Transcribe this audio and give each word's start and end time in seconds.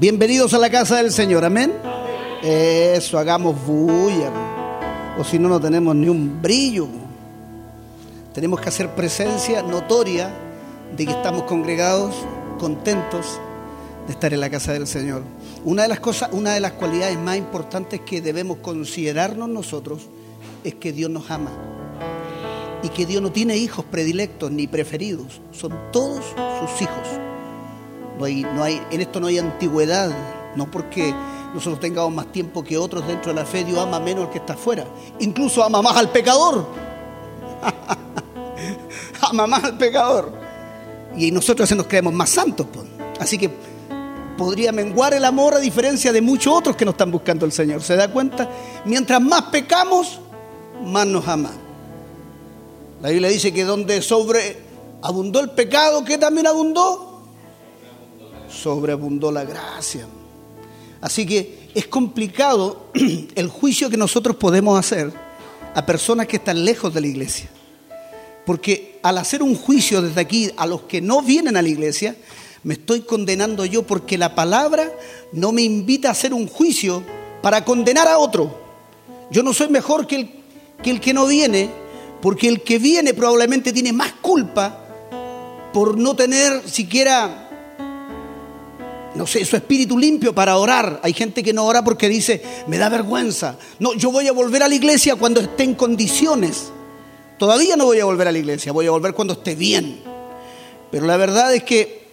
Bienvenidos 0.00 0.54
a 0.54 0.58
la 0.58 0.70
casa 0.70 0.98
del 0.98 1.10
Señor, 1.10 1.44
amén. 1.44 1.72
Eso, 2.40 3.18
hagamos 3.18 3.66
bulla. 3.66 4.30
O 5.18 5.24
si 5.24 5.40
no, 5.40 5.48
no 5.48 5.60
tenemos 5.60 5.96
ni 5.96 6.08
un 6.08 6.40
brillo. 6.40 6.86
Tenemos 8.32 8.60
que 8.60 8.68
hacer 8.68 8.94
presencia 8.94 9.60
notoria 9.60 10.32
de 10.96 11.04
que 11.04 11.10
estamos 11.10 11.42
congregados, 11.42 12.14
contentos 12.60 13.40
de 14.06 14.12
estar 14.12 14.32
en 14.32 14.38
la 14.38 14.48
casa 14.48 14.72
del 14.72 14.86
Señor. 14.86 15.24
Una 15.64 15.82
de 15.82 15.88
las 15.88 15.98
cosas, 15.98 16.28
una 16.30 16.54
de 16.54 16.60
las 16.60 16.74
cualidades 16.74 17.18
más 17.18 17.36
importantes 17.36 18.00
que 18.02 18.20
debemos 18.20 18.58
considerarnos 18.58 19.48
nosotros 19.48 20.02
es 20.62 20.76
que 20.76 20.92
Dios 20.92 21.10
nos 21.10 21.28
ama 21.28 21.50
y 22.84 22.88
que 22.90 23.04
Dios 23.04 23.20
no 23.20 23.32
tiene 23.32 23.56
hijos 23.56 23.84
predilectos 23.84 24.52
ni 24.52 24.68
preferidos, 24.68 25.40
son 25.50 25.72
todos 25.90 26.24
sus 26.60 26.82
hijos. 26.82 27.27
No 28.18 28.62
hay, 28.64 28.82
en 28.90 29.00
esto 29.00 29.20
no 29.20 29.28
hay 29.28 29.38
antigüedad, 29.38 30.10
no 30.56 30.70
porque 30.70 31.14
nosotros 31.54 31.80
tengamos 31.80 32.12
más 32.12 32.26
tiempo 32.32 32.62
que 32.62 32.76
otros 32.76 33.06
dentro 33.06 33.32
de 33.32 33.40
la 33.40 33.46
fe, 33.46 33.64
Dios 33.64 33.78
ama 33.78 34.00
menos 34.00 34.26
al 34.26 34.30
que 34.30 34.38
está 34.38 34.54
afuera. 34.54 34.84
Incluso 35.20 35.62
ama 35.62 35.80
más 35.80 35.96
al 35.96 36.10
pecador. 36.10 36.66
ama 39.20 39.46
más 39.46 39.64
al 39.64 39.78
pecador. 39.78 40.32
Y 41.16 41.30
nosotros 41.30 41.70
nos 41.72 41.86
creemos 41.86 42.12
más 42.12 42.30
santos. 42.30 42.66
Así 43.18 43.38
que 43.38 43.50
podría 44.36 44.72
menguar 44.72 45.14
el 45.14 45.24
amor 45.24 45.54
a 45.54 45.58
diferencia 45.58 46.12
de 46.12 46.20
muchos 46.20 46.52
otros 46.52 46.76
que 46.76 46.84
no 46.84 46.90
están 46.90 47.10
buscando 47.10 47.46
al 47.46 47.52
Señor. 47.52 47.82
¿Se 47.82 47.96
da 47.96 48.08
cuenta? 48.08 48.48
Mientras 48.84 49.20
más 49.20 49.42
pecamos, 49.44 50.20
más 50.84 51.06
nos 51.06 51.26
ama. 51.26 51.50
La 53.00 53.10
Biblia 53.10 53.30
dice 53.30 53.52
que 53.52 53.64
donde 53.64 54.02
sobreabundó 54.02 55.40
el 55.40 55.50
pecado, 55.50 56.04
¿qué 56.04 56.18
también 56.18 56.46
abundó? 56.46 57.07
Sobreabundó 58.50 59.30
la 59.30 59.44
gracia. 59.44 60.06
Así 61.00 61.26
que 61.26 61.70
es 61.74 61.86
complicado 61.86 62.90
el 63.34 63.48
juicio 63.48 63.90
que 63.90 63.96
nosotros 63.96 64.36
podemos 64.36 64.78
hacer 64.78 65.12
a 65.74 65.86
personas 65.86 66.26
que 66.26 66.36
están 66.36 66.64
lejos 66.64 66.92
de 66.92 67.00
la 67.00 67.06
iglesia. 67.06 67.48
Porque 68.44 68.98
al 69.02 69.18
hacer 69.18 69.42
un 69.42 69.54
juicio 69.54 70.02
desde 70.02 70.20
aquí 70.20 70.50
a 70.56 70.66
los 70.66 70.82
que 70.82 71.00
no 71.00 71.22
vienen 71.22 71.56
a 71.56 71.62
la 71.62 71.68
iglesia, 71.68 72.16
me 72.64 72.74
estoy 72.74 73.02
condenando 73.02 73.64
yo 73.64 73.84
porque 73.86 74.18
la 74.18 74.34
palabra 74.34 74.90
no 75.32 75.52
me 75.52 75.62
invita 75.62 76.08
a 76.08 76.12
hacer 76.12 76.34
un 76.34 76.48
juicio 76.48 77.02
para 77.42 77.64
condenar 77.64 78.08
a 78.08 78.18
otro. 78.18 78.58
Yo 79.30 79.42
no 79.42 79.52
soy 79.52 79.68
mejor 79.68 80.06
que 80.06 80.16
el 80.16 80.38
que, 80.82 80.90
el 80.90 81.00
que 81.00 81.12
no 81.12 81.26
viene, 81.26 81.70
porque 82.20 82.48
el 82.48 82.62
que 82.62 82.78
viene 82.78 83.14
probablemente 83.14 83.72
tiene 83.72 83.92
más 83.92 84.12
culpa 84.20 84.84
por 85.72 85.98
no 85.98 86.16
tener 86.16 86.68
siquiera 86.68 87.47
no 89.18 89.26
sé, 89.26 89.44
su 89.44 89.56
espíritu 89.56 89.98
limpio 89.98 90.32
para 90.32 90.56
orar. 90.56 91.00
Hay 91.02 91.12
gente 91.12 91.42
que 91.42 91.52
no 91.52 91.66
ora 91.66 91.82
porque 91.82 92.08
dice, 92.08 92.40
me 92.68 92.78
da 92.78 92.88
vergüenza. 92.88 93.58
No, 93.80 93.92
yo 93.94 94.12
voy 94.12 94.28
a 94.28 94.32
volver 94.32 94.62
a 94.62 94.68
la 94.68 94.76
iglesia 94.76 95.16
cuando 95.16 95.40
esté 95.40 95.64
en 95.64 95.74
condiciones. 95.74 96.70
Todavía 97.36 97.76
no 97.76 97.86
voy 97.86 97.98
a 97.98 98.04
volver 98.04 98.28
a 98.28 98.32
la 98.32 98.38
iglesia, 98.38 98.70
voy 98.70 98.86
a 98.86 98.92
volver 98.92 99.14
cuando 99.14 99.34
esté 99.34 99.56
bien. 99.56 100.00
Pero 100.92 101.04
la 101.06 101.16
verdad 101.16 101.52
es 101.52 101.64
que 101.64 102.06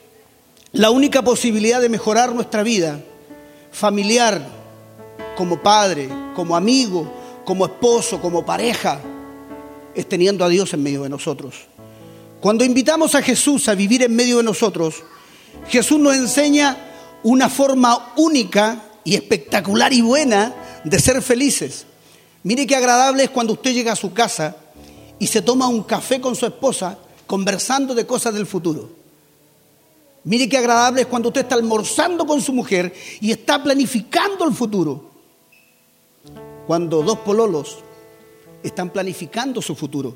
la 0.72 0.90
única 0.90 1.22
posibilidad 1.22 1.80
de 1.80 1.90
mejorar 1.90 2.34
nuestra 2.34 2.64
vida 2.64 3.00
familiar, 3.72 4.42
como 5.38 5.62
padre, 5.62 6.10
como 6.36 6.56
amigo, 6.56 7.08
como 7.46 7.66
esposo, 7.66 8.20
como 8.20 8.44
pareja, 8.44 9.00
es 9.94 10.10
teniendo 10.10 10.44
a 10.44 10.50
Dios 10.50 10.74
en 10.74 10.82
medio 10.82 11.04
de 11.04 11.10
nosotros. 11.10 11.68
Cuando 12.42 12.66
invitamos 12.66 13.14
a 13.14 13.22
Jesús 13.22 13.70
a 13.70 13.76
vivir 13.76 14.02
en 14.02 14.16
medio 14.16 14.38
de 14.38 14.44
nosotros, 14.44 15.04
Jesús 15.68 16.00
nos 16.00 16.16
enseña 16.16 16.85
una 17.26 17.50
forma 17.50 18.14
única 18.18 18.84
y 19.04 19.16
espectacular 19.16 19.92
y 19.92 20.02
buena 20.02 20.54
de 20.84 21.00
ser 21.00 21.24
felices. 21.24 21.88
Mire 22.44 22.68
qué 22.68 22.76
agradable 22.76 23.24
es 23.24 23.30
cuando 23.32 23.54
usted 23.54 23.74
llega 23.74 23.94
a 23.94 23.96
su 23.96 24.14
casa 24.14 24.56
y 25.18 25.26
se 25.26 25.42
toma 25.42 25.68
un 25.68 25.82
café 25.82 26.22
con 26.22 26.36
su 26.36 26.46
esposa 26.46 27.00
conversando 27.26 27.96
de 27.96 28.06
cosas 28.06 28.36
del 28.36 28.46
futuro. 28.46 28.92
Mire 30.24 30.48
qué 30.48 30.58
agradable 30.58 31.02
es 31.02 31.08
cuando 31.08 31.30
usted 31.30 31.42
está 31.42 31.56
almorzando 31.56 32.28
con 32.28 32.42
su 32.42 32.54
mujer 32.54 32.94
y 33.20 33.32
está 33.32 33.62
planificando 33.64 34.46
el 34.46 34.54
futuro. 34.54 35.10
Cuando 36.68 37.02
dos 37.02 37.18
pololos 37.20 37.80
están 38.62 38.92
planificando 38.92 39.64
su 39.64 39.74
futuro. 39.74 40.16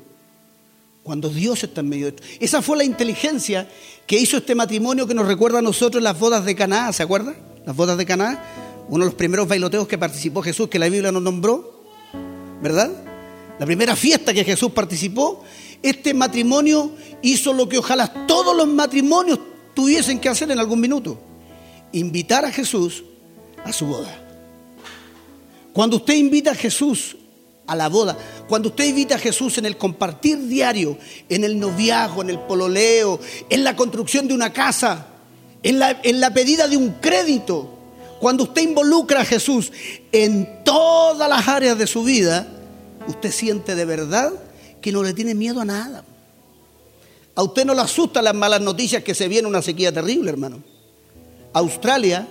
Cuando 1.02 1.28
Dios 1.28 1.64
está 1.64 1.80
en 1.80 1.88
medio 1.88 2.06
de 2.06 2.10
esto. 2.10 2.22
Esa 2.40 2.62
fue 2.62 2.76
la 2.76 2.84
inteligencia 2.84 3.68
que 4.06 4.18
hizo 4.18 4.36
este 4.36 4.54
matrimonio 4.54 5.06
que 5.06 5.14
nos 5.14 5.26
recuerda 5.26 5.60
a 5.60 5.62
nosotros 5.62 6.02
las 6.02 6.18
bodas 6.18 6.44
de 6.44 6.54
Caná, 6.54 6.92
¿se 6.92 7.02
acuerdan? 7.02 7.36
Las 7.64 7.74
bodas 7.74 7.96
de 7.96 8.06
Caná, 8.06 8.42
uno 8.88 9.04
de 9.04 9.10
los 9.10 9.14
primeros 9.14 9.48
bailoteos 9.48 9.88
que 9.88 9.98
participó 9.98 10.42
Jesús, 10.42 10.68
que 10.68 10.78
la 10.78 10.88
Biblia 10.88 11.12
nos 11.12 11.22
nombró, 11.22 11.84
¿verdad? 12.60 12.90
La 13.58 13.66
primera 13.66 13.94
fiesta 13.94 14.34
que 14.34 14.44
Jesús 14.44 14.72
participó, 14.72 15.44
este 15.82 16.12
matrimonio 16.12 16.92
hizo 17.22 17.52
lo 17.52 17.68
que 17.68 17.78
ojalá 17.78 18.26
todos 18.26 18.56
los 18.56 18.68
matrimonios 18.68 19.38
tuviesen 19.74 20.18
que 20.18 20.28
hacer 20.28 20.50
en 20.50 20.58
algún 20.58 20.80
minuto, 20.80 21.18
invitar 21.92 22.44
a 22.44 22.50
Jesús 22.50 23.04
a 23.64 23.72
su 23.72 23.86
boda. 23.86 24.26
Cuando 25.72 25.96
usted 25.96 26.14
invita 26.14 26.50
a 26.50 26.54
Jesús 26.54 27.16
a 27.70 27.76
la 27.76 27.88
boda. 27.88 28.18
Cuando 28.48 28.70
usted 28.70 28.84
invita 28.84 29.14
a 29.14 29.18
Jesús 29.18 29.56
en 29.58 29.66
el 29.66 29.76
compartir 29.76 30.38
diario, 30.48 30.98
en 31.28 31.44
el 31.44 31.58
noviazgo, 31.58 32.22
en 32.22 32.30
el 32.30 32.40
pololeo, 32.40 33.20
en 33.48 33.62
la 33.62 33.76
construcción 33.76 34.26
de 34.26 34.34
una 34.34 34.52
casa, 34.52 35.06
en 35.62 35.78
la, 35.78 36.00
en 36.02 36.18
la 36.20 36.34
pedida 36.34 36.66
de 36.66 36.76
un 36.76 36.94
crédito, 36.94 37.78
cuando 38.18 38.42
usted 38.42 38.62
involucra 38.62 39.20
a 39.20 39.24
Jesús 39.24 39.70
en 40.10 40.64
todas 40.64 41.28
las 41.28 41.46
áreas 41.46 41.78
de 41.78 41.86
su 41.86 42.02
vida, 42.02 42.48
usted 43.06 43.30
siente 43.30 43.76
de 43.76 43.84
verdad 43.84 44.32
que 44.82 44.90
no 44.90 45.04
le 45.04 45.14
tiene 45.14 45.36
miedo 45.36 45.60
a 45.60 45.64
nada. 45.64 46.04
A 47.36 47.42
usted 47.44 47.64
no 47.64 47.72
le 47.72 47.82
asustan 47.82 48.24
las 48.24 48.34
malas 48.34 48.60
noticias 48.60 49.04
que 49.04 49.14
se 49.14 49.28
viene 49.28 49.46
una 49.46 49.62
sequía 49.62 49.92
terrible, 49.92 50.28
hermano. 50.28 50.60
Australia 51.52 52.26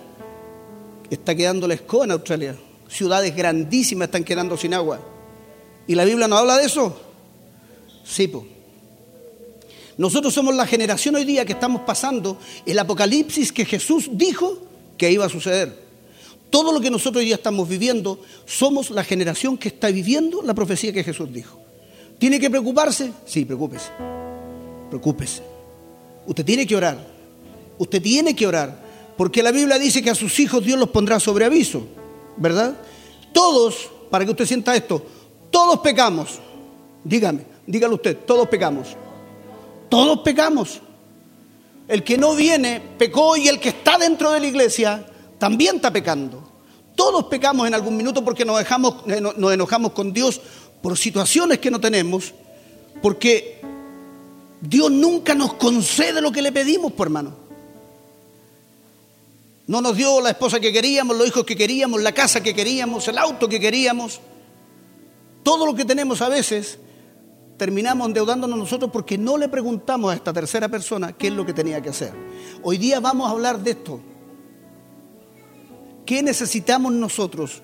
está 1.10 1.34
quedando 1.34 1.66
la 1.66 1.76
escoba 1.76 2.04
en 2.04 2.12
Australia. 2.12 2.58
Ciudades 2.90 3.34
grandísimas 3.34 4.10
están 4.10 4.26
quedando 4.26 4.58
sin 4.58 4.74
agua. 4.74 5.00
¿Y 5.90 5.96
la 5.96 6.06
Biblia 6.06 6.28
no 6.28 6.38
habla 6.38 6.60
de 6.60 6.66
eso? 6.66 6.96
Sí, 8.04 8.28
pues. 8.28 8.44
Nosotros 9.98 10.32
somos 10.32 10.54
la 10.54 10.68
generación 10.68 11.16
hoy 11.16 11.26
día 11.26 11.46
que 11.46 11.54
estamos 11.54 11.82
pasando 11.82 12.38
el 12.68 12.78
apocalipsis 12.78 13.52
que 13.52 13.66
Jesús 13.66 14.08
dijo 14.12 14.60
que 15.00 15.12
iba 15.12 15.26
a 15.26 15.30
suceder. 15.30 15.76
Todo 16.52 16.72
lo 16.72 16.80
que 16.80 16.92
nosotros 16.92 17.22
hoy 17.22 17.26
día 17.26 17.38
estamos 17.38 17.68
viviendo, 17.68 18.22
somos 18.46 18.92
la 18.92 19.04
generación 19.04 19.58
que 19.58 19.70
está 19.70 19.90
viviendo 19.90 20.44
la 20.44 20.54
profecía 20.54 20.94
que 20.94 21.04
Jesús 21.04 21.34
dijo. 21.34 21.60
¿Tiene 22.20 22.40
que 22.40 22.52
preocuparse? 22.52 23.12
Sí, 23.26 23.46
preocúpese. 23.46 23.90
Preocúpese. 24.90 25.42
Usted 26.28 26.46
tiene 26.46 26.68
que 26.68 26.76
orar. 26.76 27.04
Usted 27.80 28.00
tiene 28.00 28.36
que 28.36 28.46
orar. 28.46 28.80
Porque 29.18 29.42
la 29.42 29.52
Biblia 29.52 29.80
dice 29.80 30.04
que 30.04 30.12
a 30.12 30.16
sus 30.16 30.40
hijos 30.40 30.64
Dios 30.64 30.78
los 30.78 30.90
pondrá 30.90 31.20
sobre 31.20 31.46
aviso. 31.46 31.82
¿Verdad? 32.38 32.80
Todos, 33.34 33.90
para 34.12 34.24
que 34.24 34.32
usted 34.32 34.46
sienta 34.46 34.76
esto, 34.76 35.04
todos 35.52 35.80
pecamos. 35.80 36.40
Dígame, 37.04 37.46
dígalo 37.66 37.96
usted, 37.96 38.18
todos 38.26 38.48
pecamos. 38.48 38.96
Todos 39.90 40.20
pecamos. 40.20 40.82
El 41.88 42.04
que 42.04 42.18
no 42.18 42.36
viene 42.36 42.82
pecó 42.98 43.36
y 43.36 43.48
el 43.48 43.60
que 43.60 43.70
está 43.70 43.98
dentro 43.98 44.32
de 44.32 44.40
la 44.40 44.48
iglesia 44.48 45.06
también 45.40 45.78
está 45.78 45.92
pecando. 45.92 46.44
Todos 46.96 47.26
pecamos 47.26 47.68
en 47.68 47.74
algún 47.74 47.98
minuto 47.98 48.24
porque 48.24 48.46
nos, 48.46 48.60
dejamos, 48.60 48.96
eh, 49.08 49.22
nos 49.22 49.54
enojamos 49.54 49.94
con 49.94 50.14
Dios 50.14 50.40
por 50.82 50.98
situaciones 50.98 51.60
que 51.60 51.72
no 51.72 51.80
tenemos, 51.80 52.34
porque 53.02 53.62
Dios 54.62 54.92
nunca 54.92 55.34
nos 55.34 55.54
concede 55.54 56.22
lo 56.22 56.32
que 56.32 56.42
le 56.42 56.52
pedimos, 56.52 56.92
por 56.92 57.08
hermano. 57.08 57.34
No 59.68 59.82
nos 59.82 59.96
dio 59.96 60.20
la 60.20 60.32
esposa 60.32 60.60
que 60.60 60.74
queríamos, 60.74 61.16
los 61.16 61.28
hijos 61.28 61.46
que 61.46 61.56
queríamos, 61.56 62.02
la 62.02 62.12
casa 62.12 62.42
que 62.42 62.54
queríamos, 62.54 63.08
el 63.08 63.18
auto 63.18 63.48
que 63.48 63.60
queríamos. 63.60 64.20
Todo 65.44 65.66
lo 65.66 65.76
que 65.76 65.86
tenemos 65.86 66.22
a 66.22 66.30
veces 66.30 66.80
terminamos 67.60 68.08
endeudándonos 68.08 68.58
nosotros 68.58 68.90
porque 68.92 69.18
no 69.18 69.38
le 69.38 69.50
preguntamos 69.50 70.12
a 70.12 70.16
esta 70.16 70.32
tercera 70.34 70.70
persona 70.70 71.14
qué 71.14 71.28
es 71.28 71.34
lo 71.34 71.46
que 71.46 71.54
tenía 71.54 71.82
que 71.82 71.90
hacer. 71.90 72.14
Hoy 72.64 72.78
día 72.78 73.00
vamos 73.00 73.28
a 73.28 73.32
hablar 73.32 73.60
de 73.60 73.72
esto. 73.72 74.00
¿Qué 76.06 76.24
necesitamos 76.24 76.94
nosotros 76.94 77.62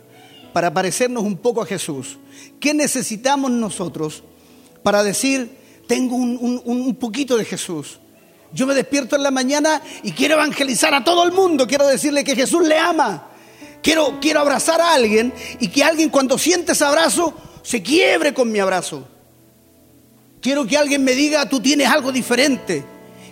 para 0.54 0.74
parecernos 0.74 1.24
un 1.24 1.38
poco 1.38 1.62
a 1.62 1.66
Jesús? 1.66 2.18
¿Qué 2.60 2.74
necesitamos 2.74 3.50
nosotros 3.50 4.24
para 4.83 5.01
decir, 5.01 5.57
tengo 5.88 6.16
un, 6.16 6.95
poquito 7.00 7.38
de 7.38 7.45
Jesús? 7.45 8.00
Yo 8.54 8.68
me 8.68 8.75
despierto 8.75 9.16
en 9.16 9.24
la 9.24 9.31
mañana 9.31 9.81
y 10.04 10.12
quiero 10.12 10.36
evangelizar 10.36 10.94
a 10.94 11.04
todo 11.04 11.24
el 11.24 11.31
mundo, 11.31 11.66
quiero 11.66 11.88
decirle 11.88 12.24
que 12.24 12.36
Jesús 12.36 12.68
le 12.68 12.78
ama. 12.78 13.30
Quiero, 13.81 14.19
quiero 14.19 14.42
abrazar 14.42 14.81
a 14.81 14.94
alguien 14.94 15.33
y 15.60 15.69
que 15.69 15.83
alguien 15.83 16.10
cuando 16.10 16.38
siente 16.38 16.74
ese 16.74 16.83
abrazo 16.83 17.33
se 17.66 17.82
quiebre 17.82 18.32
con 18.32 18.52
mi 18.52 18.60
abrazo. 18.60 19.08
Quiero 20.40 20.68
que 20.68 20.78
alguien 20.78 21.04
me 21.04 21.14
diga, 21.14 21.50
tú 21.50 21.60
tienes 21.60 21.88
algo 21.88 22.12
diferente. 22.12 22.86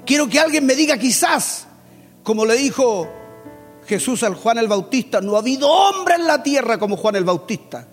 Quiero 0.08 0.28
que 0.28 0.40
alguien 0.40 0.66
me 0.66 0.74
diga 0.74 0.98
quizás, 0.98 1.68
como 2.24 2.44
le 2.44 2.56
dijo 2.56 3.08
Jesús 3.86 4.24
al 4.24 4.34
Juan 4.34 4.58
el 4.58 4.68
Bautista, 4.68 5.22
no 5.22 5.36
ha 5.36 5.40
habido 5.40 5.70
hombre 5.70 6.16
en 6.16 6.26
la 6.26 6.42
tierra 6.42 6.80
como 6.80 6.98
Juan 6.98 7.16
el 7.16 7.26
Bautista. 7.26 7.88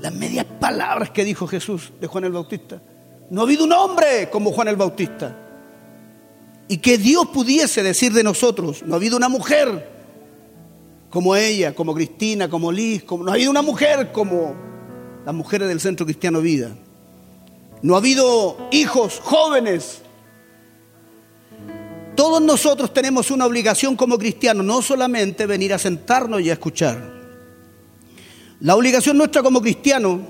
Las 0.00 0.12
medias 0.12 0.44
palabras 0.60 1.08
que 1.08 1.24
dijo 1.24 1.46
Jesús 1.46 1.94
de 1.98 2.06
Juan 2.06 2.24
el 2.24 2.32
Bautista. 2.32 2.82
No 3.30 3.40
ha 3.40 3.44
habido 3.44 3.64
un 3.64 3.72
hombre 3.72 4.28
como 4.30 4.52
Juan 4.52 4.68
el 4.68 4.76
Bautista. 4.76 5.34
Y 6.68 6.76
que 6.76 6.98
Dios 6.98 7.28
pudiese 7.28 7.82
decir 7.82 8.12
de 8.12 8.22
nosotros, 8.22 8.82
no 8.82 8.92
ha 8.92 8.96
habido 8.98 9.16
una 9.16 9.30
mujer 9.30 9.96
como 11.08 11.34
ella, 11.34 11.74
como 11.74 11.94
Cristina, 11.94 12.50
como 12.50 12.70
Liz, 12.70 13.02
como, 13.04 13.24
no 13.24 13.30
ha 13.30 13.34
habido 13.34 13.50
una 13.50 13.62
mujer 13.62 14.12
como 14.12 14.75
las 15.26 15.34
mujeres 15.34 15.66
del 15.66 15.80
Centro 15.80 16.06
Cristiano 16.06 16.40
Vida. 16.40 16.70
No 17.82 17.96
ha 17.96 17.98
habido 17.98 18.68
hijos 18.70 19.20
jóvenes. 19.20 20.00
Todos 22.14 22.40
nosotros 22.40 22.94
tenemos 22.94 23.32
una 23.32 23.44
obligación 23.44 23.96
como 23.96 24.18
cristianos, 24.18 24.64
no 24.64 24.80
solamente 24.82 25.46
venir 25.46 25.74
a 25.74 25.78
sentarnos 25.78 26.40
y 26.42 26.50
a 26.50 26.52
escuchar. 26.52 27.12
La 28.60 28.76
obligación 28.76 29.18
nuestra 29.18 29.42
como 29.42 29.60
cristianos 29.60 30.20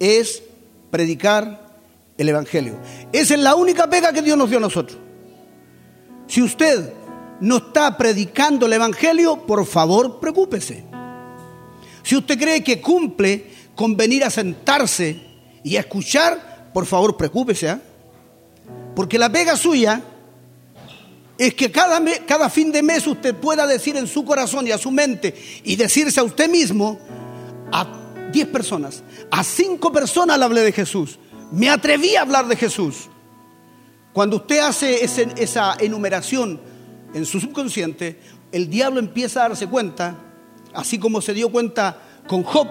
es 0.00 0.42
predicar 0.90 1.78
el 2.18 2.28
Evangelio. 2.28 2.80
Esa 3.12 3.34
es 3.34 3.40
la 3.40 3.54
única 3.54 3.88
pega 3.88 4.12
que 4.12 4.22
Dios 4.22 4.36
nos 4.36 4.48
dio 4.50 4.58
a 4.58 4.62
nosotros. 4.62 4.98
Si 6.26 6.42
usted 6.42 6.92
no 7.40 7.58
está 7.58 7.96
predicando 7.96 8.66
el 8.66 8.72
Evangelio, 8.72 9.46
por 9.46 9.64
favor, 9.64 10.18
preocúpese. 10.18 10.82
Si 12.02 12.16
usted 12.16 12.36
cree 12.36 12.64
que 12.64 12.80
cumple 12.80 13.59
con 13.80 13.96
venir 13.96 14.22
a 14.24 14.28
sentarse 14.28 15.18
y 15.64 15.76
a 15.76 15.80
escuchar, 15.80 16.68
por 16.74 16.84
favor, 16.84 17.16
preocúpese. 17.16 17.70
¿ah? 17.70 17.80
Porque 18.94 19.18
la 19.18 19.32
pega 19.32 19.56
suya 19.56 20.02
es 21.38 21.54
que 21.54 21.72
cada, 21.72 21.98
cada 22.26 22.50
fin 22.50 22.72
de 22.72 22.82
mes 22.82 23.06
usted 23.06 23.34
pueda 23.34 23.66
decir 23.66 23.96
en 23.96 24.06
su 24.06 24.22
corazón 24.22 24.66
y 24.66 24.70
a 24.70 24.76
su 24.76 24.90
mente 24.90 25.34
y 25.64 25.76
decirse 25.76 26.20
a 26.20 26.24
usted 26.24 26.50
mismo, 26.50 26.98
a 27.72 28.30
10 28.30 28.48
personas, 28.48 29.02
a 29.30 29.42
5 29.42 29.90
personas 29.90 30.38
le 30.38 30.44
hablé 30.44 30.60
de 30.60 30.72
Jesús. 30.72 31.18
Me 31.50 31.70
atreví 31.70 32.16
a 32.16 32.20
hablar 32.20 32.48
de 32.48 32.56
Jesús. 32.56 33.08
Cuando 34.12 34.36
usted 34.36 34.58
hace 34.58 35.02
esa 35.02 35.74
enumeración 35.80 36.60
en 37.14 37.24
su 37.24 37.40
subconsciente, 37.40 38.20
el 38.52 38.68
diablo 38.68 39.00
empieza 39.00 39.42
a 39.42 39.48
darse 39.48 39.68
cuenta, 39.68 40.18
así 40.74 40.98
como 40.98 41.22
se 41.22 41.32
dio 41.32 41.50
cuenta 41.50 41.96
con 42.26 42.42
Job, 42.42 42.68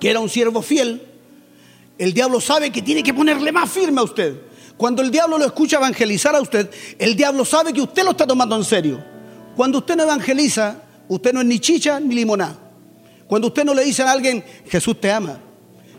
que 0.00 0.10
era 0.10 0.20
un 0.20 0.28
siervo 0.28 0.62
fiel, 0.62 1.02
el 1.98 2.12
diablo 2.12 2.40
sabe 2.40 2.70
que 2.70 2.82
tiene 2.82 3.02
que 3.02 3.14
ponerle 3.14 3.52
más 3.52 3.70
firme 3.70 4.00
a 4.00 4.04
usted. 4.04 4.40
Cuando 4.76 5.02
el 5.02 5.10
diablo 5.10 5.38
lo 5.38 5.46
escucha 5.46 5.78
evangelizar 5.78 6.34
a 6.36 6.40
usted, 6.40 6.70
el 6.98 7.16
diablo 7.16 7.44
sabe 7.44 7.72
que 7.72 7.80
usted 7.80 8.04
lo 8.04 8.10
está 8.10 8.26
tomando 8.26 8.56
en 8.56 8.64
serio. 8.64 9.02
Cuando 9.56 9.78
usted 9.78 9.96
no 9.96 10.02
evangeliza, 10.02 10.82
usted 11.08 11.32
no 11.32 11.40
es 11.40 11.46
ni 11.46 11.58
chicha 11.58 11.98
ni 11.98 12.14
limonada. 12.14 12.58
Cuando 13.26 13.48
usted 13.48 13.64
no 13.64 13.74
le 13.74 13.84
dice 13.84 14.02
a 14.02 14.12
alguien, 14.12 14.44
Jesús 14.66 15.00
te 15.00 15.10
ama, 15.10 15.40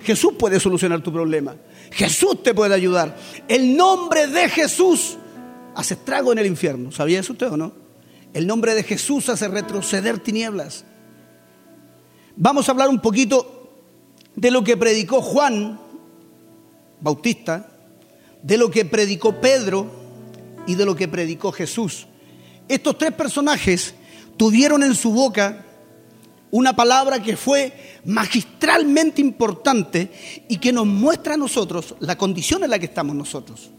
Jesús 0.04 0.34
puede 0.38 0.60
solucionar 0.60 1.02
tu 1.02 1.12
problema, 1.12 1.56
Jesús 1.92 2.44
te 2.44 2.54
puede 2.54 2.76
ayudar. 2.76 3.18
El 3.48 3.76
nombre 3.76 4.28
de 4.28 4.48
Jesús 4.48 5.18
hace 5.76 5.96
estrago 5.96 6.32
en 6.32 6.38
el 6.38 6.46
infierno. 6.46 6.92
¿Sabía 6.92 7.20
eso 7.20 7.34
usted 7.34 7.52
o 7.52 7.58
no? 7.58 7.74
El 8.34 8.46
nombre 8.46 8.76
de 8.76 8.84
Jesús 8.84 9.28
hace 9.30 9.48
retroceder 9.48 10.20
tinieblas. 10.20 10.86
Vamos 12.36 12.70
a 12.70 12.72
hablar 12.72 12.90
un 12.90 13.00
poquito 13.00 13.57
de 14.38 14.52
lo 14.52 14.64
que 14.64 14.78
predicó 14.78 15.22
Juan 15.22 15.80
Bautista, 17.02 17.70
de 18.44 18.58
lo 18.58 18.70
que 18.70 18.86
predicó 18.86 19.42
Pedro 19.42 19.88
y 20.68 20.76
de 20.76 20.86
lo 20.86 20.96
que 20.96 21.08
predicó 21.08 21.52
Jesús. 21.52 22.08
Estos 22.68 22.98
tres 23.00 23.14
personajes 23.14 23.96
tuvieron 24.38 24.84
en 24.84 24.94
su 24.94 25.12
boca 25.12 25.66
una 26.52 26.76
palabra 26.76 27.22
que 27.22 27.36
fue 27.36 28.00
magistralmente 28.06 29.22
importante 29.22 30.12
y 30.48 30.58
que 30.58 30.72
nos 30.72 30.86
muestra 30.86 31.34
a 31.34 31.38
nosotros 31.38 31.96
la 32.00 32.16
condición 32.16 32.64
en 32.64 32.70
la 32.70 32.80
que 32.80 32.86
estamos 32.86 33.16
nosotros. 33.16 33.72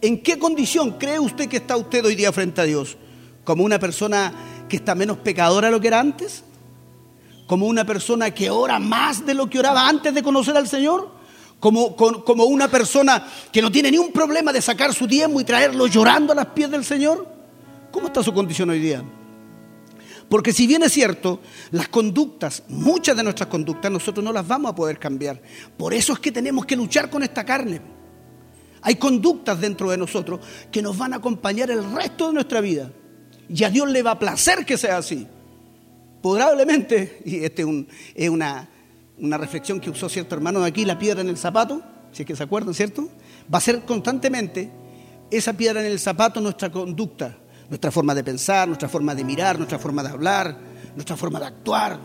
¿En 0.00 0.20
qué 0.20 0.36
condición 0.36 0.98
cree 0.98 1.20
usted 1.20 1.48
que 1.48 1.58
está 1.58 1.76
usted 1.76 2.04
hoy 2.04 2.16
día 2.16 2.32
frente 2.32 2.60
a 2.60 2.64
Dios? 2.64 2.96
¿Como 3.44 3.62
una 3.62 3.78
persona 3.78 4.66
que 4.68 4.76
está 4.76 4.96
menos 4.96 5.18
pecadora 5.18 5.68
de 5.68 5.72
lo 5.72 5.80
que 5.80 5.88
era 5.88 6.00
antes? 6.00 6.42
¿Como 7.46 7.66
una 7.66 7.84
persona 7.84 8.32
que 8.32 8.50
ora 8.50 8.78
más 8.78 9.24
de 9.24 9.34
lo 9.34 9.48
que 9.48 9.58
oraba 9.58 9.88
antes 9.88 10.12
de 10.12 10.22
conocer 10.22 10.56
al 10.56 10.68
Señor? 10.68 11.14
Como, 11.60 11.96
como 11.96 12.44
una 12.44 12.68
persona 12.68 13.26
que 13.50 13.62
no 13.62 13.70
tiene 13.70 13.90
ni 13.90 13.98
un 13.98 14.12
problema 14.12 14.52
de 14.52 14.60
sacar 14.60 14.92
su 14.92 15.06
diezmo 15.06 15.40
y 15.40 15.44
traerlo 15.44 15.86
llorando 15.86 16.32
a 16.32 16.36
las 16.36 16.46
pies 16.46 16.70
del 16.70 16.84
Señor? 16.84 17.26
¿Cómo 17.90 18.08
está 18.08 18.22
su 18.22 18.34
condición 18.34 18.70
hoy 18.70 18.80
día? 18.80 19.02
Porque 20.28 20.52
si 20.52 20.66
bien 20.66 20.82
es 20.82 20.92
cierto, 20.92 21.40
las 21.70 21.88
conductas, 21.88 22.64
muchas 22.68 23.16
de 23.16 23.22
nuestras 23.22 23.48
conductas, 23.48 23.90
nosotros 23.90 24.24
no 24.24 24.32
las 24.32 24.46
vamos 24.46 24.72
a 24.72 24.74
poder 24.74 24.98
cambiar. 24.98 25.40
Por 25.76 25.94
eso 25.94 26.12
es 26.12 26.18
que 26.18 26.32
tenemos 26.32 26.66
que 26.66 26.76
luchar 26.76 27.08
con 27.08 27.22
esta 27.22 27.44
carne. 27.44 27.80
Hay 28.82 28.96
conductas 28.96 29.60
dentro 29.60 29.90
de 29.90 29.96
nosotros 29.96 30.40
que 30.70 30.82
nos 30.82 30.98
van 30.98 31.12
a 31.12 31.16
acompañar 31.16 31.70
el 31.70 31.90
resto 31.92 32.26
de 32.28 32.34
nuestra 32.34 32.60
vida. 32.60 32.90
Y 33.48 33.62
a 33.62 33.70
Dios 33.70 33.88
le 33.88 34.02
va 34.02 34.12
a 34.12 34.18
placer 34.18 34.66
que 34.66 34.76
sea 34.76 34.98
así. 34.98 35.28
Probablemente, 36.34 37.20
y 37.24 37.44
esta 37.44 37.62
es, 37.62 38.28
una, 38.28 38.68
una 39.18 39.38
reflexión 39.38 39.80
que 39.80 39.90
usó 39.90 40.08
cierto 40.08 40.34
hermano 40.34 40.60
de 40.60 40.68
aquí, 40.68 40.84
la 40.84 40.98
piedra 40.98 41.20
en 41.20 41.28
el 41.28 41.36
zapato, 41.36 41.82
si 42.12 42.22
es 42.22 42.26
que 42.26 42.34
se 42.34 42.42
acuerdan, 42.42 42.74
¿cierto? 42.74 43.08
Va 43.52 43.58
a 43.58 43.60
ser 43.60 43.82
constantemente 43.82 44.70
esa 45.30 45.52
piedra 45.52 45.80
en 45.80 45.86
el 45.86 45.98
zapato 45.98 46.40
nuestra 46.40 46.70
conducta, 46.70 47.36
nuestra 47.68 47.90
forma 47.90 48.14
de 48.14 48.24
pensar, 48.24 48.66
nuestra 48.68 48.88
forma 48.88 49.14
de 49.14 49.24
mirar, 49.24 49.56
nuestra 49.58 49.78
forma 49.78 50.02
de 50.02 50.08
hablar, 50.08 50.56
nuestra 50.94 51.16
forma 51.16 51.38
de 51.38 51.46
actuar. 51.46 51.98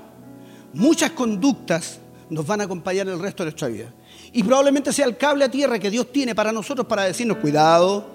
Muchas 0.74 1.12
conductas 1.12 2.00
nos 2.29 2.45
van 2.45 2.62
a 2.62 2.63
acompañar 2.63 3.07
el 3.07 3.19
resto 3.19 3.44
de 3.44 3.51
nuestra 3.51 3.67
vida. 3.67 3.94
Y 4.31 4.44
probablemente 4.44 4.94
sea 4.94 5.06
el 5.06 5.17
cable 5.17 5.45
a 5.45 5.51
tierra 5.51 5.79
que 5.79 5.89
Dios 5.89 6.12
tiene 6.12 6.33
para 6.33 6.51
nosotros 6.51 6.88
para 6.88 7.03
decirnos, 7.03 7.38
cuidado, 7.38 8.07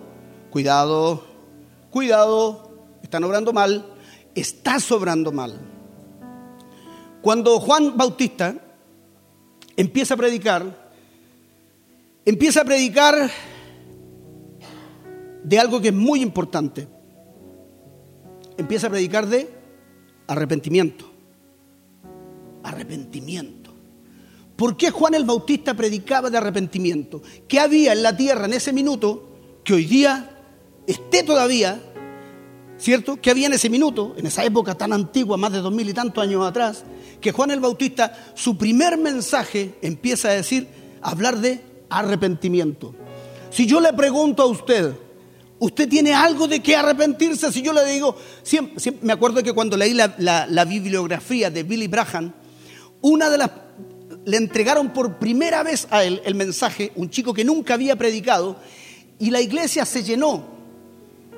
cuidado, 0.50 1.26
cuidado, 1.90 2.70
están 3.02 3.24
obrando 3.24 3.52
mal, 3.52 3.86
está 4.34 4.80
sobrando 4.80 5.32
mal. 5.32 5.75
Cuando 7.26 7.58
Juan 7.58 7.96
Bautista 7.96 8.54
empieza 9.76 10.14
a 10.14 10.16
predicar, 10.16 10.92
empieza 12.24 12.60
a 12.60 12.64
predicar 12.64 13.28
de 15.42 15.58
algo 15.58 15.80
que 15.80 15.88
es 15.88 15.94
muy 15.94 16.22
importante. 16.22 16.86
Empieza 18.56 18.86
a 18.86 18.90
predicar 18.90 19.26
de 19.26 19.50
arrepentimiento. 20.28 21.04
Arrepentimiento. 22.62 23.74
¿Por 24.54 24.76
qué 24.76 24.92
Juan 24.92 25.14
el 25.14 25.24
Bautista 25.24 25.74
predicaba 25.74 26.30
de 26.30 26.38
arrepentimiento? 26.38 27.22
¿Qué 27.48 27.58
había 27.58 27.92
en 27.92 28.04
la 28.04 28.16
tierra 28.16 28.44
en 28.44 28.52
ese 28.52 28.72
minuto 28.72 29.30
que 29.64 29.74
hoy 29.74 29.86
día 29.86 30.30
esté 30.86 31.24
todavía, 31.24 31.82
¿cierto? 32.78 33.18
¿Qué 33.20 33.30
había 33.30 33.46
en 33.46 33.54
ese 33.54 33.70
minuto, 33.70 34.14
en 34.16 34.26
esa 34.26 34.44
época 34.44 34.74
tan 34.74 34.92
antigua, 34.92 35.36
más 35.36 35.52
de 35.52 35.58
dos 35.58 35.72
mil 35.72 35.88
y 35.88 35.94
tantos 35.94 36.22
años 36.22 36.46
atrás, 36.46 36.84
que 37.20 37.32
Juan 37.32 37.50
el 37.50 37.60
Bautista, 37.60 38.32
su 38.34 38.56
primer 38.56 38.98
mensaje 38.98 39.74
empieza 39.82 40.28
a 40.28 40.32
decir, 40.32 40.68
a 41.02 41.10
hablar 41.10 41.38
de 41.38 41.60
arrepentimiento? 41.88 42.94
Si 43.50 43.66
yo 43.66 43.80
le 43.80 43.92
pregunto 43.92 44.42
a 44.42 44.46
usted, 44.46 44.94
¿usted 45.58 45.88
tiene 45.88 46.14
algo 46.14 46.46
de 46.46 46.60
qué 46.60 46.76
arrepentirse? 46.76 47.50
Si 47.52 47.62
yo 47.62 47.72
le 47.72 47.84
digo, 47.86 48.16
siempre, 48.42 48.94
me 49.02 49.12
acuerdo 49.12 49.42
que 49.42 49.52
cuando 49.52 49.76
leí 49.76 49.94
la, 49.94 50.64
bibliografía 50.64 51.50
de 51.50 51.62
Billy 51.62 51.86
Braham, 51.86 52.32
una 53.00 53.30
de 53.30 53.38
las 53.38 53.50
le 54.24 54.38
entregaron 54.38 54.92
por 54.92 55.18
primera 55.18 55.62
vez 55.62 55.86
a 55.90 56.02
él 56.02 56.20
el 56.24 56.34
mensaje, 56.34 56.90
un 56.96 57.10
chico 57.10 57.32
que 57.32 57.44
nunca 57.44 57.74
había 57.74 57.94
predicado, 57.94 58.56
y 59.20 59.30
la 59.30 59.40
iglesia 59.40 59.84
se 59.84 60.02
llenó 60.02 60.55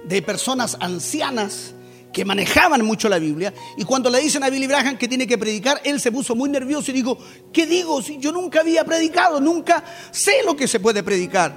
de 0.05 0.23
personas 0.23 0.77
ancianas 0.81 1.75
que 2.13 2.25
manejaban 2.25 2.85
mucho 2.85 3.09
la 3.09 3.19
Biblia, 3.19 3.53
y 3.77 3.85
cuando 3.85 4.11
le 4.11 4.21
dicen 4.21 4.43
a 4.43 4.51
Billy 4.51 4.67
Graham 4.67 4.97
que 4.97 5.09
tiene 5.09 5.27
que 5.27 5.39
predicar, 5.39 5.81
él 5.85 6.01
se 6.01 6.11
puso 6.11 6.35
muy 6.35 6.49
nervioso 6.49 6.91
y 6.91 6.95
dijo, 6.95 7.19
¿qué 7.53 7.67
digo? 7.67 8.03
Si 8.03 8.19
yo 8.19 8.33
nunca 8.33 8.61
había 8.61 8.85
predicado, 8.85 9.41
nunca 9.41 9.85
sé 10.11 10.43
lo 10.45 10.57
que 10.57 10.67
se 10.67 10.81
puede 10.81 11.03
predicar. 11.03 11.53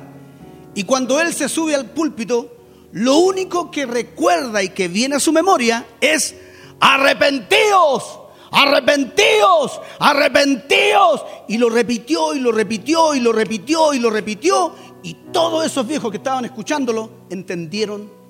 Y 0.75 0.83
cuando 0.83 1.19
él 1.19 1.33
se 1.33 1.49
sube 1.49 1.75
al 1.75 1.89
púlpito, 1.91 2.61
lo 2.93 3.17
único 3.17 3.71
que 3.71 3.85
recuerda 3.85 4.61
y 4.61 4.69
que 4.69 4.87
viene 4.87 5.15
a 5.15 5.19
su 5.19 5.31
memoria 5.31 5.85
es, 5.99 6.35
arrepentíos, 6.79 8.19
arrepentíos, 8.51 9.79
arrepentíos. 9.99 11.23
Y 11.47 11.57
lo 11.57 11.69
repitió 11.69 12.33
y 12.33 12.39
lo 12.39 12.51
repitió 12.51 13.15
y 13.15 13.19
lo 13.19 13.31
repitió 13.31 13.93
y 13.93 13.99
lo 13.99 14.09
repitió. 14.09 14.73
Y 15.03 15.15
todos 15.31 15.65
esos 15.65 15.87
viejos 15.87 16.11
que 16.11 16.17
estaban 16.17 16.45
escuchándolo 16.45 17.09
entendieron 17.29 18.20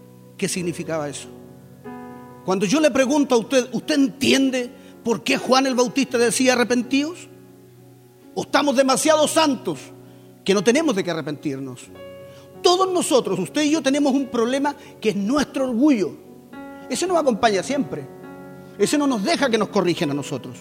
qué 0.42 0.50
significaba 0.50 1.08
eso. 1.08 1.28
Cuando 2.44 2.66
yo 2.66 2.80
le 2.80 2.90
pregunto 2.90 3.36
a 3.36 3.38
usted, 3.38 3.70
¿usted 3.74 3.94
entiende 3.94 4.72
por 5.04 5.24
qué 5.24 5.38
Juan 5.38 5.68
el 5.68 5.76
Bautista 5.76 6.18
decía 6.18 6.54
arrepentíos? 6.54 7.28
¿O 8.34 8.42
estamos 8.42 8.76
demasiado 8.76 9.28
santos 9.28 9.78
que 10.44 10.56
no 10.56 10.64
tenemos 10.64 10.96
de 10.96 11.04
qué 11.04 11.12
arrepentirnos? 11.12 11.82
Todos 12.64 12.92
nosotros, 12.92 13.38
usted 13.38 13.62
y 13.62 13.70
yo, 13.70 13.84
tenemos 13.84 14.14
un 14.14 14.30
problema 14.30 14.76
que 15.00 15.10
es 15.10 15.16
nuestro 15.16 15.70
orgullo. 15.70 16.14
ese 16.90 17.06
nos 17.06 17.18
acompaña 17.18 17.62
siempre. 17.62 18.08
Ese 18.80 18.98
no 18.98 19.06
nos 19.06 19.24
deja 19.24 19.48
que 19.48 19.60
nos 19.60 19.70
corrigen 19.70 20.10
a 20.10 20.16
nosotros. 20.16 20.58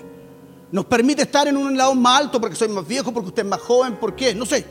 Nos 0.70 0.84
permite 0.84 1.22
estar 1.22 1.49
en 1.49 1.56
un 1.56 1.75
lado 1.75 1.94
más 1.94 2.20
alto 2.20 2.38
porque 2.38 2.54
soy 2.54 2.68
más 2.68 2.87
viejo, 2.87 3.12
porque 3.12 3.28
usted 3.28 3.44
es 3.44 3.49
más 3.49 3.62
joven, 3.62 3.96
¿por 3.96 4.14
qué? 4.14 4.34
No 4.34 4.44
sé. 4.44 4.62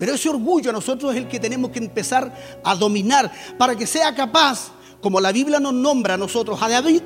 Pero 0.00 0.14
ese 0.14 0.30
orgullo 0.30 0.70
a 0.70 0.72
nosotros 0.72 1.12
es 1.12 1.18
el 1.18 1.28
que 1.28 1.38
tenemos 1.38 1.70
que 1.70 1.78
empezar 1.78 2.34
a 2.64 2.74
dominar 2.74 3.30
para 3.58 3.76
que 3.76 3.86
sea 3.86 4.14
capaz, 4.14 4.72
como 5.02 5.20
la 5.20 5.30
Biblia 5.30 5.60
nos 5.60 5.74
nombra 5.74 6.14
a 6.14 6.16
nosotros, 6.16 6.60
a 6.62 6.70
David, 6.70 7.02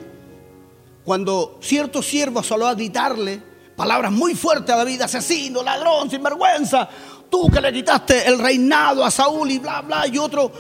cuando 1.04 1.58
cierto 1.60 2.00
siervo 2.02 2.40
salió 2.44 2.68
a 2.68 2.74
gritarle 2.74 3.42
palabras 3.76 4.12
muy 4.12 4.36
fuertes 4.36 4.72
a 4.72 4.78
David, 4.78 5.02
asesino, 5.02 5.60
ladrón, 5.64 6.08
sinvergüenza, 6.08 6.88
tú 7.28 7.50
que 7.50 7.60
le 7.60 7.72
quitaste 7.72 8.28
el 8.28 8.38
reinado 8.38 9.04
a 9.04 9.10
Saúl 9.10 9.50
y 9.50 9.58
bla, 9.58 9.82
bla, 9.82 10.06
y 10.06 10.16
otro, 10.16 10.52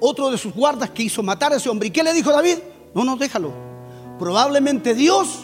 otro 0.00 0.30
de 0.30 0.38
sus 0.38 0.54
guardas 0.54 0.88
que 0.88 1.02
hizo 1.02 1.22
matar 1.22 1.52
a 1.52 1.56
ese 1.56 1.68
hombre. 1.68 1.88
¿Y 1.88 1.90
qué 1.90 2.02
le 2.02 2.14
dijo 2.14 2.32
David? 2.32 2.56
No, 2.94 3.04
no, 3.04 3.16
déjalo. 3.16 3.52
Probablemente 4.18 4.94
Dios 4.94 5.40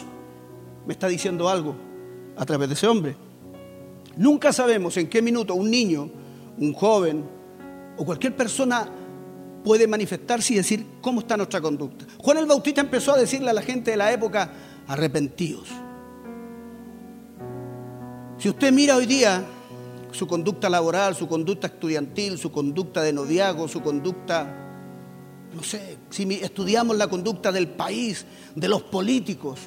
me 0.87 0.93
está 0.93 1.07
diciendo 1.07 1.47
algo 1.47 1.75
a 2.35 2.43
través 2.43 2.69
de 2.69 2.73
ese 2.73 2.87
hombre. 2.87 3.15
Nunca 4.17 4.51
sabemos 4.51 4.97
en 4.97 5.07
qué 5.07 5.21
minuto 5.21 5.53
un 5.53 5.69
niño, 5.69 6.09
un 6.59 6.73
joven 6.73 7.23
o 7.97 8.05
cualquier 8.05 8.35
persona 8.35 8.87
puede 9.63 9.87
manifestarse 9.87 10.53
y 10.53 10.57
decir 10.57 10.85
cómo 11.01 11.21
está 11.21 11.37
nuestra 11.37 11.61
conducta. 11.61 12.05
Juan 12.17 12.37
el 12.37 12.45
Bautista 12.45 12.81
empezó 12.81 13.13
a 13.13 13.17
decirle 13.17 13.49
a 13.49 13.53
la 13.53 13.61
gente 13.61 13.91
de 13.91 13.97
la 13.97 14.11
época, 14.11 14.51
arrepentidos. 14.87 15.67
Si 18.37 18.49
usted 18.49 18.71
mira 18.71 18.95
hoy 18.95 19.05
día 19.05 19.43
su 20.11 20.25
conducta 20.27 20.69
laboral, 20.69 21.15
su 21.15 21.27
conducta 21.27 21.67
estudiantil, 21.67 22.37
su 22.37 22.51
conducta 22.51 23.01
de 23.03 23.13
noviazgo, 23.13 23.67
su 23.67 23.81
conducta, 23.81 24.47
no 25.53 25.61
sé, 25.61 25.97
si 26.09 26.23
estudiamos 26.41 26.97
la 26.97 27.07
conducta 27.07 27.51
del 27.51 27.67
país, 27.67 28.25
de 28.55 28.67
los 28.67 28.81
políticos, 28.83 29.59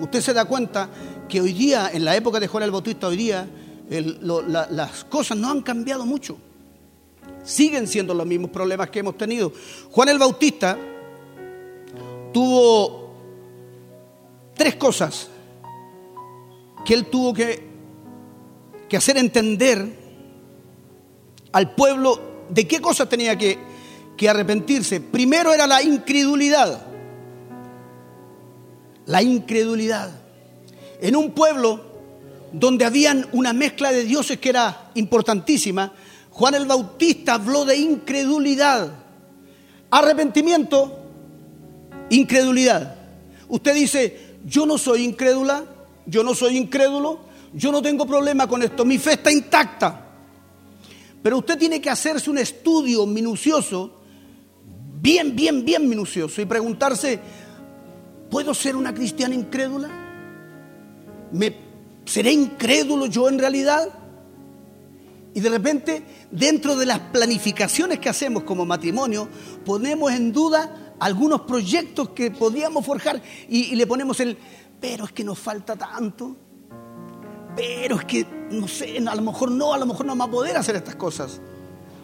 usted 0.00 0.20
se 0.20 0.32
da 0.32 0.44
cuenta 0.44 0.88
que 1.28 1.40
hoy 1.40 1.52
día, 1.52 1.90
en 1.92 2.04
la 2.04 2.16
época 2.16 2.40
de 2.40 2.46
Juan 2.46 2.62
el 2.62 2.70
Bautista, 2.70 3.08
hoy 3.08 3.16
día, 3.16 3.48
las 3.90 5.04
cosas 5.04 5.36
no 5.36 5.50
han 5.50 5.62
cambiado 5.62 6.06
mucho. 6.06 6.38
Siguen 7.42 7.88
siendo 7.88 8.14
los 8.14 8.26
mismos 8.26 8.50
problemas 8.50 8.88
que 8.90 9.00
hemos 9.00 9.18
tenido. 9.18 9.52
Juan 9.90 10.08
el 10.08 10.18
Bautista 10.18 10.78
tuvo 12.32 13.10
tres 14.54 14.76
cosas 14.76 15.28
que 16.84 16.94
él 16.94 17.06
tuvo 17.06 17.34
que, 17.34 17.66
que 18.88 18.96
hacer 18.96 19.16
entender 19.16 19.98
al 21.52 21.74
pueblo 21.74 22.20
de 22.48 22.68
qué 22.68 22.80
cosas 22.80 23.08
tenía 23.08 23.36
que, 23.36 23.58
que 24.16 24.28
arrepentirse. 24.28 25.00
Primero 25.00 25.52
era 25.52 25.66
la 25.66 25.82
incredulidad. 25.82 26.86
La 29.06 29.22
incredulidad. 29.22 30.10
En 31.00 31.16
un 31.16 31.32
pueblo 31.32 31.89
donde 32.52 32.84
habían 32.84 33.26
una 33.32 33.52
mezcla 33.52 33.92
de 33.92 34.04
dioses 34.04 34.38
que 34.38 34.48
era 34.48 34.90
importantísima, 34.94 35.92
Juan 36.30 36.54
el 36.54 36.66
Bautista 36.66 37.34
habló 37.34 37.64
de 37.64 37.76
incredulidad. 37.76 38.92
Arrepentimiento, 39.90 40.98
incredulidad. 42.10 42.96
Usted 43.48 43.74
dice, 43.74 44.36
yo 44.46 44.66
no 44.66 44.78
soy 44.78 45.04
incrédula, 45.04 45.64
yo 46.06 46.22
no 46.22 46.34
soy 46.34 46.56
incrédulo, 46.56 47.20
yo 47.52 47.72
no 47.72 47.82
tengo 47.82 48.06
problema 48.06 48.46
con 48.46 48.62
esto, 48.62 48.84
mi 48.84 48.98
fe 48.98 49.14
está 49.14 49.30
intacta. 49.30 50.06
Pero 51.22 51.38
usted 51.38 51.58
tiene 51.58 51.80
que 51.80 51.90
hacerse 51.90 52.30
un 52.30 52.38
estudio 52.38 53.06
minucioso, 53.06 53.98
bien, 55.00 55.34
bien, 55.34 55.64
bien 55.64 55.88
minucioso, 55.88 56.40
y 56.40 56.46
preguntarse, 56.46 57.18
¿puedo 58.30 58.54
ser 58.54 58.76
una 58.76 58.94
cristiana 58.94 59.34
incrédula? 59.34 59.88
¿Me, 61.32 61.69
¿Seré 62.10 62.32
incrédulo 62.32 63.06
yo 63.06 63.28
en 63.28 63.38
realidad? 63.38 63.88
Y 65.32 65.38
de 65.38 65.48
repente, 65.48 66.02
dentro 66.32 66.74
de 66.74 66.84
las 66.84 66.98
planificaciones 66.98 68.00
que 68.00 68.08
hacemos 68.08 68.42
como 68.42 68.66
matrimonio, 68.66 69.28
ponemos 69.64 70.10
en 70.10 70.32
duda 70.32 70.94
algunos 70.98 71.42
proyectos 71.42 72.08
que 72.08 72.32
podíamos 72.32 72.84
forjar 72.84 73.22
y, 73.48 73.76
le 73.76 73.86
ponemos 73.86 74.18
el, 74.18 74.36
pero 74.80 75.04
es 75.04 75.12
que 75.12 75.22
nos 75.22 75.38
falta 75.38 75.76
tanto, 75.76 76.34
pero 77.54 78.00
es 78.00 78.04
que, 78.06 78.26
no 78.50 78.66
sé, 78.66 78.98
a 78.98 79.14
lo 79.14 79.22
mejor 79.22 79.52
no, 79.52 79.72
a 79.72 79.78
lo 79.78 79.86
mejor 79.86 80.04
no 80.04 80.10
vamos 80.10 80.26
a 80.26 80.30
poder 80.32 80.56
hacer 80.56 80.74
estas 80.74 80.96
cosas. 80.96 81.40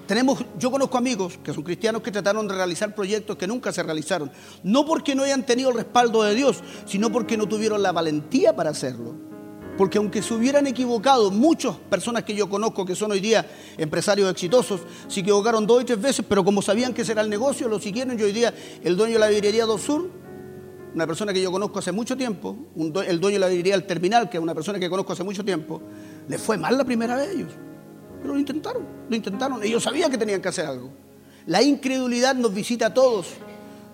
Tenemos, 0.06 0.38
yo 0.56 0.70
conozco 0.70 0.96
amigos 0.98 1.36
que 1.42 1.52
son 1.52 1.64
cristianos 1.64 2.02
que 2.02 2.12
trataron 2.12 2.46
de 2.46 2.54
realizar 2.54 2.94
proyectos 2.94 3.36
que 3.36 3.48
nunca 3.48 3.72
se 3.72 3.82
realizaron, 3.82 4.30
no 4.62 4.86
porque 4.86 5.16
no 5.16 5.24
hayan 5.24 5.44
tenido 5.44 5.70
el 5.70 5.74
respaldo 5.74 6.22
de 6.22 6.36
Dios, 6.36 6.62
sino 6.86 7.10
porque 7.10 7.36
no 7.36 7.48
tuvieron 7.48 7.82
la 7.82 7.90
valentía 7.90 8.54
para 8.54 8.70
hacerlo. 8.70 9.35
Porque 9.76 9.98
aunque 9.98 10.22
se 10.22 10.32
hubieran 10.32 10.66
equivocado, 10.66 11.30
muchas 11.30 11.76
personas 11.76 12.24
que 12.24 12.34
yo 12.34 12.48
conozco 12.48 12.86
que 12.86 12.94
son 12.94 13.12
hoy 13.12 13.20
día 13.20 13.46
empresarios 13.76 14.30
exitosos, 14.30 14.80
se 15.08 15.20
equivocaron 15.20 15.66
dos 15.66 15.82
y 15.82 15.84
tres 15.84 16.00
veces, 16.00 16.24
pero 16.28 16.44
como 16.44 16.62
sabían 16.62 16.94
que 16.94 17.04
será 17.04 17.20
el 17.22 17.28
negocio, 17.28 17.68
lo 17.68 17.78
siguieron 17.78 18.18
y 18.18 18.22
hoy 18.22 18.32
día 18.32 18.54
el 18.82 18.96
dueño 18.96 19.14
de 19.14 19.20
la 19.20 19.30
librería 19.30 19.66
do 19.66 19.76
Sur, 19.76 20.08
una 20.94 21.06
persona 21.06 21.32
que 21.34 21.42
yo 21.42 21.52
conozco 21.52 21.78
hace 21.78 21.92
mucho 21.92 22.16
tiempo, 22.16 22.56
el 23.06 23.20
dueño 23.20 23.34
de 23.34 23.40
la 23.40 23.48
librería 23.48 23.74
del 23.74 23.86
Terminal, 23.86 24.30
que 24.30 24.38
es 24.38 24.42
una 24.42 24.54
persona 24.54 24.78
que 24.78 24.88
conozco 24.88 25.12
hace 25.12 25.24
mucho 25.24 25.44
tiempo, 25.44 25.82
le 26.26 26.38
fue 26.38 26.56
mal 26.56 26.78
la 26.78 26.84
primera 26.84 27.16
vez 27.16 27.28
a 27.28 27.32
ellos. 27.32 27.52
Pero 28.22 28.32
lo 28.32 28.40
intentaron, 28.40 28.82
lo 29.08 29.14
intentaron. 29.14 29.62
Ellos 29.62 29.82
sabían 29.82 30.10
que 30.10 30.16
tenían 30.16 30.40
que 30.40 30.48
hacer 30.48 30.64
algo. 30.64 30.90
La 31.46 31.62
incredulidad 31.62 32.34
nos 32.34 32.54
visita 32.54 32.86
a 32.86 32.94
todos 32.94 33.26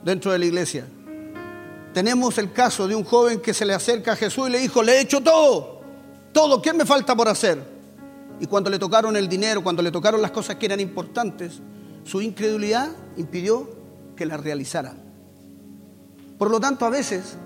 dentro 0.05 0.31
de 0.31 0.39
la 0.39 0.47
iglesia. 0.47 0.87
Tenemos 1.93 2.39
el 2.39 2.53
caso 2.53 2.89
de 2.89 2.95
un 2.95 3.05
joven 3.05 3.41
que 3.41 3.53
se 3.53 3.67
le 3.67 3.75
acerca 3.75 4.13
a 4.13 4.17
Jesús 4.17 4.49
y 4.49 4.53
le 4.53 4.61
dijo, 4.61 4.83
le 4.83 4.93
he 4.93 5.01
hecho 5.01 5.21
todo, 5.21 5.72
todo, 6.33 6.63
¿qué 6.63 6.73
me 6.73 6.85
falta 6.85 7.15
por 7.15 7.29
hacer? 7.29 7.63
Y 8.41 8.47
cuando 8.47 8.71
le 8.71 8.79
tocaron 8.79 9.17
el 9.17 9.29
dinero, 9.29 9.63
cuando 9.63 9.83
le 9.83 9.91
tocaron 9.91 10.21
las 10.21 10.31
cosas 10.31 10.57
que 10.57 10.67
eran 10.67 10.81
importantes, 10.81 11.61
su 12.05 12.21
incredulidad 12.21 12.91
impidió 13.17 13.71
que 14.17 14.27
las 14.27 14.41
realizara. 14.41 14.95
Por 16.39 16.51
lo 16.51 16.59
tanto, 16.59 16.85
a 16.85 16.91
veces 16.91 17.37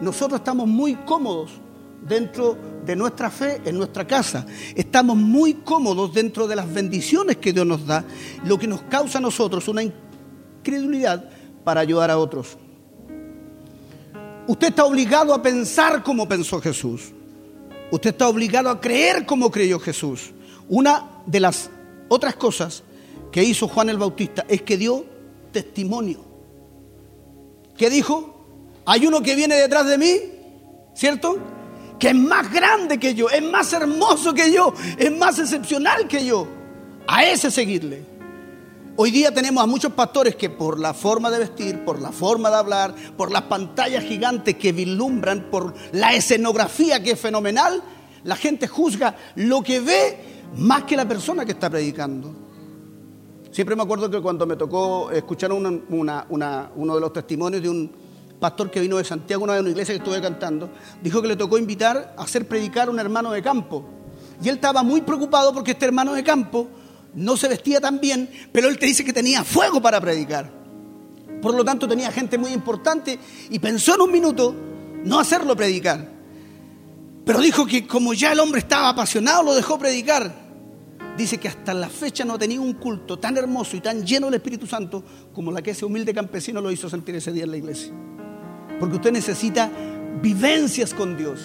nosotros 0.00 0.40
estamos 0.40 0.66
muy 0.66 0.94
cómodos 0.94 1.50
dentro 2.02 2.56
de 2.86 2.96
nuestra 2.96 3.30
fe 3.30 3.60
en 3.64 3.76
nuestra 3.76 4.06
casa. 4.06 4.46
Estamos 4.74 5.16
muy 5.16 5.54
cómodos 5.54 6.14
dentro 6.14 6.48
de 6.48 6.56
las 6.56 6.72
bendiciones 6.72 7.36
que 7.36 7.52
Dios 7.52 7.66
nos 7.66 7.86
da, 7.86 8.04
lo 8.44 8.58
que 8.58 8.66
nos 8.66 8.82
causa 8.82 9.18
a 9.18 9.20
nosotros 9.20 9.68
una 9.68 9.82
incredulidad 9.82 11.28
para 11.64 11.80
ayudar 11.80 12.10
a 12.10 12.18
otros. 12.18 12.56
Usted 14.46 14.68
está 14.68 14.84
obligado 14.84 15.34
a 15.34 15.42
pensar 15.42 16.02
como 16.02 16.26
pensó 16.26 16.60
Jesús. 16.60 17.12
Usted 17.90 18.10
está 18.10 18.28
obligado 18.28 18.70
a 18.70 18.80
creer 18.80 19.26
como 19.26 19.50
creyó 19.50 19.78
Jesús. 19.80 20.32
Una 20.68 21.22
de 21.26 21.40
las 21.40 21.70
otras 22.08 22.36
cosas 22.36 22.82
que 23.32 23.42
hizo 23.42 23.68
Juan 23.68 23.88
el 23.88 23.98
Bautista 23.98 24.44
es 24.48 24.62
que 24.62 24.76
dio 24.76 25.04
testimonio. 25.52 26.24
¿Qué 27.76 27.90
dijo? 27.90 28.46
Hay 28.86 29.06
uno 29.06 29.22
que 29.22 29.34
viene 29.34 29.56
detrás 29.56 29.86
de 29.86 29.98
mí, 29.98 30.20
¿cierto? 30.94 31.38
Que 31.98 32.08
es 32.08 32.14
más 32.14 32.52
grande 32.52 32.98
que 32.98 33.14
yo, 33.14 33.28
es 33.28 33.42
más 33.42 33.72
hermoso 33.72 34.34
que 34.34 34.52
yo, 34.52 34.72
es 34.98 35.12
más 35.12 35.38
excepcional 35.38 36.06
que 36.08 36.24
yo. 36.24 36.46
A 37.06 37.24
ese 37.24 37.50
seguirle. 37.50 38.09
Hoy 38.96 39.10
día 39.10 39.32
tenemos 39.32 39.62
a 39.62 39.66
muchos 39.66 39.92
pastores 39.92 40.36
que 40.36 40.50
por 40.50 40.78
la 40.78 40.92
forma 40.92 41.30
de 41.30 41.38
vestir, 41.38 41.84
por 41.84 42.00
la 42.00 42.12
forma 42.12 42.50
de 42.50 42.56
hablar, 42.56 42.94
por 43.16 43.30
las 43.30 43.42
pantallas 43.42 44.04
gigantes 44.04 44.56
que 44.56 44.72
vislumbran, 44.72 45.48
por 45.50 45.72
la 45.92 46.12
escenografía 46.12 47.02
que 47.02 47.12
es 47.12 47.20
fenomenal, 47.20 47.82
la 48.24 48.36
gente 48.36 48.66
juzga 48.66 49.16
lo 49.36 49.62
que 49.62 49.80
ve 49.80 50.18
más 50.56 50.84
que 50.84 50.96
la 50.96 51.08
persona 51.08 51.46
que 51.46 51.52
está 51.52 51.70
predicando. 51.70 52.34
Siempre 53.50 53.74
me 53.74 53.82
acuerdo 53.82 54.10
que 54.10 54.20
cuando 54.20 54.44
me 54.46 54.56
tocó 54.56 55.10
escuchar 55.10 55.52
uno 55.52 55.70
de 55.80 57.00
los 57.00 57.12
testimonios 57.12 57.62
de 57.62 57.68
un 57.70 57.90
pastor 58.38 58.70
que 58.70 58.80
vino 58.80 58.98
de 58.98 59.04
Santiago, 59.04 59.44
una 59.44 59.54
de 59.54 59.60
una 59.60 59.70
iglesia 59.70 59.94
que 59.94 59.98
estuve 59.98 60.20
cantando, 60.20 60.68
dijo 61.02 61.22
que 61.22 61.28
le 61.28 61.36
tocó 61.36 61.56
invitar 61.58 62.14
a 62.18 62.22
hacer 62.22 62.46
predicar 62.46 62.88
a 62.88 62.90
un 62.90 62.98
hermano 62.98 63.30
de 63.30 63.40
campo. 63.40 63.84
Y 64.42 64.48
él 64.48 64.56
estaba 64.56 64.82
muy 64.82 65.00
preocupado 65.02 65.54
porque 65.54 65.70
este 65.72 65.86
hermano 65.86 66.12
de 66.12 66.24
campo 66.24 66.68
no 67.14 67.36
se 67.36 67.48
vestía 67.48 67.80
tan 67.80 68.00
bien, 68.00 68.30
pero 68.52 68.68
él 68.68 68.78
te 68.78 68.86
dice 68.86 69.04
que 69.04 69.12
tenía 69.12 69.44
fuego 69.44 69.80
para 69.80 70.00
predicar. 70.00 70.50
Por 71.40 71.54
lo 71.54 71.64
tanto, 71.64 71.88
tenía 71.88 72.12
gente 72.12 72.38
muy 72.38 72.52
importante 72.52 73.18
y 73.48 73.58
pensó 73.58 73.94
en 73.94 74.02
un 74.02 74.12
minuto 74.12 74.54
no 75.04 75.18
hacerlo 75.18 75.56
predicar. 75.56 76.08
Pero 77.24 77.40
dijo 77.40 77.66
que 77.66 77.86
como 77.86 78.12
ya 78.12 78.32
el 78.32 78.40
hombre 78.40 78.60
estaba 78.60 78.88
apasionado, 78.88 79.42
lo 79.42 79.54
dejó 79.54 79.78
predicar. 79.78 80.50
Dice 81.16 81.38
que 81.38 81.48
hasta 81.48 81.74
la 81.74 81.88
fecha 81.88 82.24
no 82.24 82.38
tenía 82.38 82.60
un 82.60 82.74
culto 82.74 83.18
tan 83.18 83.36
hermoso 83.36 83.76
y 83.76 83.80
tan 83.80 84.06
lleno 84.06 84.26
del 84.26 84.36
Espíritu 84.36 84.66
Santo 84.66 85.04
como 85.32 85.52
la 85.52 85.62
que 85.62 85.72
ese 85.72 85.84
humilde 85.84 86.14
campesino 86.14 86.60
lo 86.60 86.70
hizo 86.70 86.88
sentir 86.88 87.14
ese 87.16 87.32
día 87.32 87.44
en 87.44 87.50
la 87.50 87.56
iglesia. 87.56 87.92
Porque 88.78 88.96
usted 88.96 89.12
necesita 89.12 89.70
vivencias 90.22 90.94
con 90.94 91.16
Dios, 91.16 91.40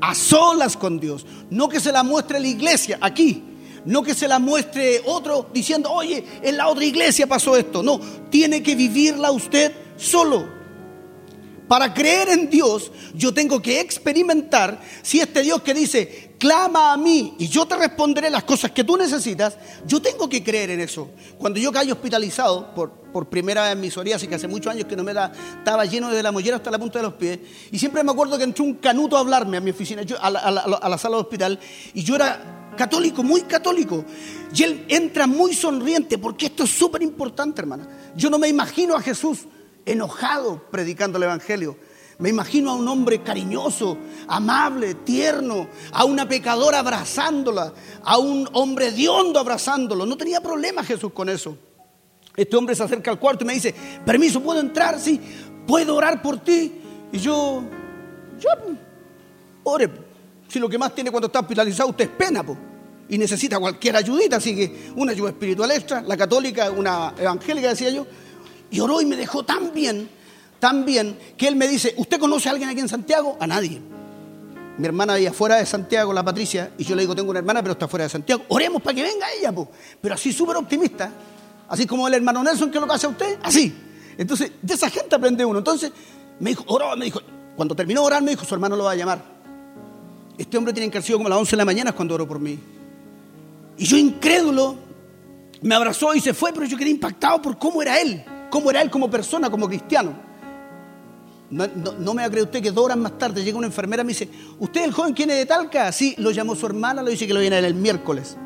a 0.00 0.14
solas 0.14 0.76
con 0.76 0.98
Dios, 0.98 1.26
no 1.50 1.68
que 1.68 1.80
se 1.80 1.92
la 1.92 2.02
muestre 2.02 2.40
la 2.40 2.48
iglesia 2.48 2.98
aquí, 3.00 3.44
no 3.84 4.02
que 4.02 4.14
se 4.14 4.28
la 4.28 4.38
muestre 4.38 5.02
otro 5.06 5.48
diciendo, 5.52 5.90
oye, 5.90 6.24
en 6.42 6.56
la 6.56 6.68
otra 6.68 6.84
iglesia 6.84 7.26
pasó 7.26 7.56
esto. 7.56 7.82
No, 7.82 8.00
tiene 8.30 8.62
que 8.62 8.74
vivirla 8.74 9.30
usted 9.30 9.72
solo. 9.96 10.62
Para 11.68 11.94
creer 11.94 12.28
en 12.28 12.50
Dios, 12.50 12.92
yo 13.14 13.32
tengo 13.32 13.62
que 13.62 13.80
experimentar 13.80 14.78
si 15.00 15.20
este 15.20 15.40
Dios 15.40 15.62
que 15.62 15.72
dice, 15.72 16.34
clama 16.38 16.92
a 16.92 16.98
mí 16.98 17.34
y 17.38 17.48
yo 17.48 17.64
te 17.64 17.76
responderé 17.76 18.28
las 18.28 18.44
cosas 18.44 18.72
que 18.72 18.84
tú 18.84 18.96
necesitas, 18.98 19.56
yo 19.86 20.02
tengo 20.02 20.28
que 20.28 20.44
creer 20.44 20.70
en 20.70 20.80
eso. 20.80 21.08
Cuando 21.38 21.58
yo 21.58 21.72
caí 21.72 21.90
hospitalizado 21.90 22.74
por, 22.74 22.90
por 22.90 23.30
primera 23.30 23.62
vez 23.62 23.72
en 23.72 23.80
mi 23.80 23.90
psoriasis, 23.90 24.28
que 24.28 24.34
hace 24.34 24.48
muchos 24.48 24.70
años 24.70 24.86
que 24.86 24.96
no 24.96 25.02
me 25.02 25.14
da, 25.14 25.32
estaba 25.58 25.86
lleno 25.86 26.10
de 26.10 26.22
la 26.22 26.30
mollera 26.30 26.56
hasta 26.56 26.70
la 26.70 26.78
punta 26.78 26.98
de 26.98 27.04
los 27.04 27.14
pies, 27.14 27.38
y 27.70 27.78
siempre 27.78 28.04
me 28.04 28.10
acuerdo 28.12 28.36
que 28.36 28.44
entró 28.44 28.64
un 28.64 28.74
canuto 28.74 29.16
a 29.16 29.20
hablarme 29.20 29.56
a 29.56 29.60
mi 29.62 29.70
oficina, 29.70 30.02
a, 30.20 30.30
la, 30.30 30.40
a 30.40 30.88
la 30.90 30.98
sala 30.98 31.16
del 31.16 31.24
hospital, 31.24 31.58
y 31.94 32.02
yo 32.02 32.16
era 32.16 32.61
católico, 32.76 33.22
muy 33.22 33.42
católico. 33.42 34.04
Y 34.54 34.62
él 34.62 34.84
entra 34.88 35.26
muy 35.26 35.54
sonriente, 35.54 36.18
porque 36.18 36.46
esto 36.46 36.64
es 36.64 36.70
súper 36.70 37.02
importante, 37.02 37.60
hermana. 37.60 37.88
Yo 38.16 38.30
no 38.30 38.38
me 38.38 38.48
imagino 38.48 38.96
a 38.96 39.00
Jesús 39.00 39.46
enojado 39.84 40.62
predicando 40.70 41.18
el 41.18 41.24
Evangelio. 41.24 41.76
Me 42.18 42.28
imagino 42.28 42.70
a 42.70 42.74
un 42.74 42.86
hombre 42.86 43.22
cariñoso, 43.22 43.98
amable, 44.28 44.94
tierno, 44.94 45.66
a 45.92 46.04
una 46.04 46.28
pecadora 46.28 46.78
abrazándola, 46.78 47.72
a 48.04 48.18
un 48.18 48.48
hombre 48.52 48.92
de 48.92 49.08
hondo 49.08 49.40
abrazándolo. 49.40 50.06
No 50.06 50.16
tenía 50.16 50.40
problema 50.40 50.84
Jesús 50.84 51.12
con 51.12 51.28
eso. 51.28 51.56
Este 52.36 52.56
hombre 52.56 52.74
se 52.74 52.82
acerca 52.82 53.10
al 53.10 53.18
cuarto 53.18 53.44
y 53.44 53.46
me 53.46 53.54
dice, 53.54 53.74
permiso, 54.04 54.40
¿puedo 54.40 54.60
entrar? 54.60 55.00
Sí, 55.00 55.20
¿puedo 55.66 55.96
orar 55.96 56.22
por 56.22 56.38
ti? 56.38 56.72
Y 57.12 57.18
yo, 57.18 57.62
yo, 58.38 58.50
ore. 59.64 60.11
Si 60.52 60.58
lo 60.58 60.68
que 60.68 60.76
más 60.76 60.94
tiene 60.94 61.10
cuando 61.10 61.28
está 61.28 61.40
hospitalizado 61.40 61.88
usted 61.88 62.04
es 62.04 62.10
pena, 62.10 62.42
pues 62.42 62.58
y 63.08 63.16
necesita 63.16 63.58
cualquier 63.58 63.96
ayudita, 63.96 64.36
así 64.36 64.54
que 64.54 64.90
una 64.96 65.12
ayuda 65.12 65.30
espiritual 65.30 65.70
extra, 65.70 66.02
la 66.02 66.14
católica, 66.14 66.70
una 66.70 67.14
evangélica, 67.18 67.70
decía 67.70 67.88
yo, 67.88 68.06
y 68.70 68.78
oró 68.78 69.00
y 69.00 69.06
me 69.06 69.16
dejó 69.16 69.44
tan 69.44 69.72
bien, 69.72 70.10
tan 70.60 70.84
bien, 70.84 71.18
que 71.38 71.48
él 71.48 71.56
me 71.56 71.66
dice, 71.66 71.94
¿usted 71.96 72.18
conoce 72.20 72.50
a 72.50 72.52
alguien 72.52 72.68
aquí 72.68 72.80
en 72.80 72.88
Santiago? 72.90 73.38
A 73.40 73.46
nadie. 73.46 73.80
Mi 74.76 74.86
hermana 74.86 75.14
veía 75.14 75.32
fuera 75.32 75.56
de 75.56 75.64
Santiago, 75.64 76.12
la 76.12 76.22
Patricia, 76.22 76.72
y 76.76 76.84
yo 76.84 76.94
le 76.94 77.02
digo, 77.02 77.14
tengo 77.14 77.30
una 77.30 77.38
hermana, 77.38 77.62
pero 77.62 77.72
está 77.72 77.88
fuera 77.88 78.04
de 78.04 78.10
Santiago. 78.10 78.44
Oremos 78.48 78.82
para 78.82 78.94
que 78.94 79.02
venga 79.04 79.26
ella, 79.38 79.52
pues. 79.52 79.68
Pero 80.02 80.14
así 80.14 80.34
súper 80.34 80.56
optimista, 80.56 81.10
así 81.66 81.86
como 81.86 82.06
el 82.08 82.12
hermano 82.12 82.42
Nelson 82.42 82.70
que 82.70 82.78
lo 82.78 82.92
hace 82.92 83.06
a 83.06 83.08
usted, 83.08 83.38
así. 83.42 83.74
Entonces, 84.18 84.52
de 84.60 84.74
esa 84.74 84.90
gente 84.90 85.16
aprende 85.16 85.46
uno. 85.46 85.60
Entonces, 85.60 85.92
me 86.40 86.50
dijo, 86.50 86.64
oró, 86.68 86.94
me 86.94 87.06
dijo, 87.06 87.22
cuando 87.56 87.74
terminó 87.74 88.02
de 88.02 88.06
orar, 88.06 88.22
me 88.22 88.32
dijo, 88.32 88.44
su 88.44 88.54
hermano 88.54 88.76
lo 88.76 88.84
va 88.84 88.92
a 88.92 88.96
llamar. 88.96 89.41
Este 90.38 90.56
hombre 90.56 90.72
tiene 90.72 91.02
sido 91.02 91.18
como 91.18 91.28
a 91.28 91.30
las 91.30 91.38
11 91.38 91.50
de 91.50 91.56
la 91.56 91.64
mañana 91.64 91.92
cuando 91.92 92.14
oró 92.14 92.26
por 92.26 92.40
mí. 92.40 92.58
Y 93.76 93.84
yo 93.84 93.96
incrédulo, 93.96 94.76
me 95.60 95.74
abrazó 95.74 96.14
y 96.14 96.20
se 96.20 96.34
fue, 96.34 96.52
pero 96.52 96.66
yo 96.66 96.76
quedé 96.76 96.90
impactado 96.90 97.40
por 97.40 97.58
cómo 97.58 97.82
era 97.82 98.00
él 98.00 98.24
cómo 98.52 98.68
era 98.68 98.82
él 98.82 98.90
como 98.90 99.10
persona, 99.10 99.50
como 99.50 99.66
cristiano. 99.66 100.12
No, 101.48 102.14
me 102.14 102.20
va 102.20 102.24
a 102.24 102.30
creer 102.30 102.44
usted 102.44 102.62
que 102.62 102.70
dos 102.70 102.84
horas 102.84 102.98
más 102.98 103.16
tarde 103.16 103.42
llega 103.42 103.56
una 103.56 103.66
enfermera 103.66 104.02
y 104.02 104.04
me 104.04 104.10
dice, 104.10 104.28
¿usted 104.58 104.84
el 104.84 104.92
joven 104.92 105.14
quién 105.14 105.30
es 105.30 105.36
de 105.38 105.46
Talca? 105.46 105.90
Sí, 105.90 106.14
lo 106.18 106.30
llamó 106.30 106.54
su 106.54 106.66
hermana, 106.66 107.02
lo 107.02 107.10
dice 107.10 107.26
que 107.26 107.32
lo 107.32 107.40
viene 107.40 107.58
el 107.58 107.74
miércoles. 107.74 108.36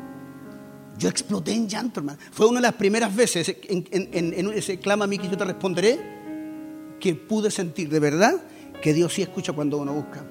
Yo 0.97 1.09
exploté 1.09 1.51
en 1.51 1.67
llanto, 1.67 1.99
hermano. 1.99 2.19
Fue 2.31 2.47
una 2.47 2.59
de 2.59 2.67
las 2.67 2.75
primeras 2.75 3.13
veces 3.13 3.53
en, 3.63 4.51
ese 4.53 4.79
clama 4.79 5.03
a 5.03 5.07
mí 5.07 5.17
que 5.17 5.27
yo 5.27 5.37
te 5.37 5.43
responderé 5.43 5.99
que 7.01 7.13
pude 7.13 7.51
sentir 7.51 7.89
de 7.89 7.99
verdad 7.99 8.41
que 8.81 8.93
Dios 8.93 9.13
sí 9.13 9.23
escucha 9.23 9.51
cuando 9.51 9.77
uno 9.77 9.93
busca. 9.93 10.23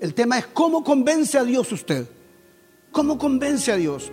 El 0.00 0.14
tema 0.14 0.38
es 0.38 0.46
cómo 0.46 0.82
convence 0.82 1.38
a 1.38 1.44
Dios 1.44 1.70
usted. 1.72 2.06
¿Cómo 2.90 3.18
convence 3.18 3.72
a 3.72 3.76
Dios? 3.76 4.10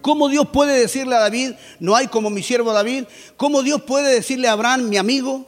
¿Cómo 0.00 0.28
Dios 0.28 0.48
puede 0.52 0.78
decirle 0.78 1.14
a 1.14 1.20
David, 1.20 1.52
no 1.78 1.94
hay 1.94 2.06
como 2.06 2.30
mi 2.30 2.42
siervo 2.42 2.72
David? 2.72 3.04
¿Cómo 3.36 3.62
Dios 3.62 3.82
puede 3.82 4.14
decirle 4.14 4.48
a 4.48 4.52
Abraham, 4.52 4.88
mi 4.88 4.96
amigo? 4.96 5.46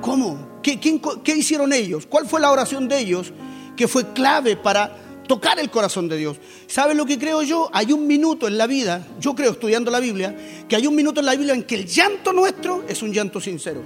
¿Cómo? 0.00 0.60
¿Qué, 0.62 1.36
hicieron 1.36 1.72
ellos? 1.72 2.06
¿Cuál 2.06 2.26
fue 2.26 2.40
la 2.40 2.50
oración 2.50 2.88
de 2.88 2.98
ellos 2.98 3.32
que 3.76 3.88
fue 3.88 4.12
clave 4.12 4.56
para 4.56 4.96
tocar 5.28 5.58
el 5.58 5.70
corazón 5.70 6.08
de 6.08 6.16
Dios? 6.16 6.38
¿Saben 6.66 6.96
lo 6.96 7.06
que 7.06 7.18
creo 7.18 7.42
yo? 7.42 7.70
Hay 7.72 7.92
un 7.92 8.06
minuto 8.06 8.48
en 8.48 8.58
la 8.58 8.66
vida, 8.66 9.06
yo 9.20 9.34
creo 9.34 9.52
estudiando 9.52 9.90
la 9.90 10.00
Biblia, 10.00 10.36
que 10.68 10.76
hay 10.76 10.86
un 10.86 10.94
minuto 10.96 11.20
en 11.20 11.26
la 11.26 11.32
Biblia 11.32 11.54
en 11.54 11.62
que 11.62 11.76
el 11.76 11.86
llanto 11.86 12.32
nuestro 12.32 12.84
es 12.88 13.02
un 13.02 13.12
llanto 13.12 13.40
sincero. 13.40 13.82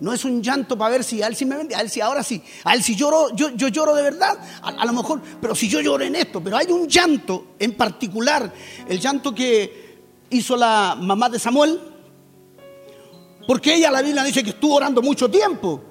No 0.00 0.12
es 0.12 0.24
un 0.24 0.42
llanto 0.42 0.78
para 0.78 0.90
ver 0.92 1.04
si 1.04 1.22
a 1.22 1.26
él 1.26 1.34
sí 1.34 1.44
me 1.44 1.56
vende, 1.56 1.74
a 1.74 1.80
él 1.80 1.90
sí, 1.90 2.00
ahora 2.00 2.22
sí, 2.22 2.40
a 2.64 2.74
él 2.74 2.82
sí 2.82 2.94
lloro, 2.94 3.34
yo, 3.34 3.50
yo 3.50 3.68
lloro 3.68 3.94
de 3.94 4.02
verdad, 4.02 4.38
a, 4.62 4.84
lo 4.84 4.92
mejor, 4.92 5.20
pero 5.40 5.54
si 5.56 5.68
yo 5.68 5.80
lloro 5.80 6.04
en 6.04 6.14
esto, 6.14 6.40
pero 6.40 6.56
hay 6.56 6.70
un 6.70 6.86
llanto 6.86 7.54
en 7.58 7.74
particular, 7.74 8.52
el 8.88 9.00
llanto 9.00 9.34
que 9.34 9.98
hizo 10.30 10.56
la 10.56 10.96
mamá 11.00 11.28
de 11.28 11.40
Samuel, 11.40 11.80
porque 13.46 13.74
ella, 13.74 13.90
la 13.90 14.02
Biblia 14.02 14.22
dice 14.22 14.44
que 14.44 14.50
estuvo 14.50 14.76
orando 14.76 15.02
mucho 15.02 15.28
tiempo, 15.28 15.82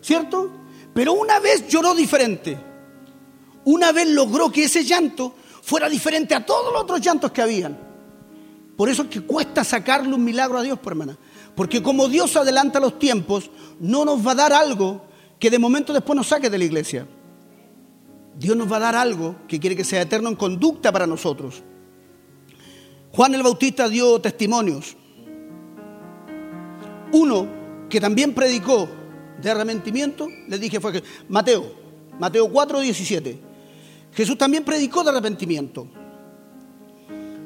¿cierto? 0.00 0.50
Pero 0.92 1.12
una 1.12 1.38
vez 1.38 1.68
lloró 1.68 1.94
diferente, 1.94 2.58
una 3.64 3.92
vez 3.92 4.08
logró 4.08 4.50
que 4.50 4.64
ese 4.64 4.82
llanto 4.82 5.36
fuera 5.62 5.88
diferente 5.88 6.34
a 6.34 6.44
todos 6.44 6.72
los 6.72 6.82
otros 6.82 7.00
llantos 7.00 7.30
que 7.30 7.42
habían. 7.42 7.78
Por 8.76 8.88
eso 8.88 9.02
es 9.02 9.08
que 9.08 9.20
cuesta 9.20 9.62
sacarle 9.62 10.12
un 10.12 10.24
milagro 10.24 10.58
a 10.58 10.62
Dios, 10.62 10.78
por 10.78 10.94
hermana. 10.94 11.16
Porque 11.54 11.82
como 11.82 12.08
Dios 12.08 12.36
adelanta 12.36 12.80
los 12.80 12.98
tiempos, 12.98 13.50
no 13.78 14.04
nos 14.04 14.26
va 14.26 14.32
a 14.32 14.36
dar 14.36 14.52
algo 14.52 15.02
que 15.38 15.50
de 15.50 15.58
momento 15.58 15.92
después 15.92 16.16
nos 16.16 16.28
saque 16.28 16.48
de 16.48 16.58
la 16.58 16.64
iglesia. 16.64 17.06
Dios 18.38 18.56
nos 18.56 18.70
va 18.70 18.76
a 18.76 18.80
dar 18.80 18.94
algo 18.94 19.36
que 19.46 19.60
quiere 19.60 19.76
que 19.76 19.84
sea 19.84 20.02
eterno 20.02 20.28
en 20.28 20.36
conducta 20.36 20.90
para 20.90 21.06
nosotros. 21.06 21.62
Juan 23.12 23.34
el 23.34 23.42
Bautista 23.42 23.88
dio 23.88 24.20
testimonios. 24.20 24.96
Uno 27.12 27.46
que 27.90 28.00
también 28.00 28.32
predicó 28.32 28.88
de 29.40 29.50
arrepentimiento, 29.50 30.28
le 30.48 30.58
dije 30.58 30.80
fue 30.80 31.02
Mateo, 31.28 31.72
Mateo 32.18 32.48
4, 32.48 32.80
17. 32.80 33.38
Jesús 34.14 34.38
también 34.38 34.64
predicó 34.64 35.02
de 35.04 35.10
arrepentimiento. 35.10 35.88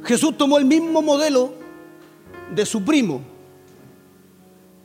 Jesús 0.04 0.36
tomó 0.36 0.58
el 0.58 0.64
mismo 0.64 1.02
modelo 1.02 1.52
de 2.54 2.64
su 2.64 2.84
primo, 2.84 3.22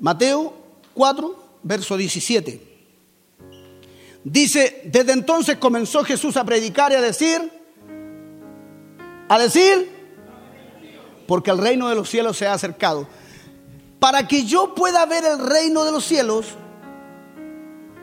Mateo 0.02 0.54
4, 0.96 1.36
verso 1.62 1.96
17. 1.96 2.70
Dice, 4.24 4.82
desde 4.86 5.14
entonces 5.14 5.58
comenzó 5.58 6.04
Jesús 6.04 6.38
a 6.38 6.44
predicar 6.44 6.92
y 6.92 6.96
a 6.96 7.02
decir, 7.02 7.52
a 9.30 9.40
decir, 9.40 9.90
porque 11.28 11.52
el 11.52 11.60
reino 11.60 11.88
de 11.88 11.96
los 11.96 12.10
cielos 12.10 12.36
se 12.36 12.48
ha 12.48 12.54
acercado. 12.54 13.08
Para 14.00 14.28
que 14.28 14.44
yo 14.44 14.74
pueda 14.74 15.06
ver 15.06 15.24
el 15.24 15.40
reino 15.40 15.86
de 15.86 15.92
los 15.92 16.04
cielos, 16.04 16.48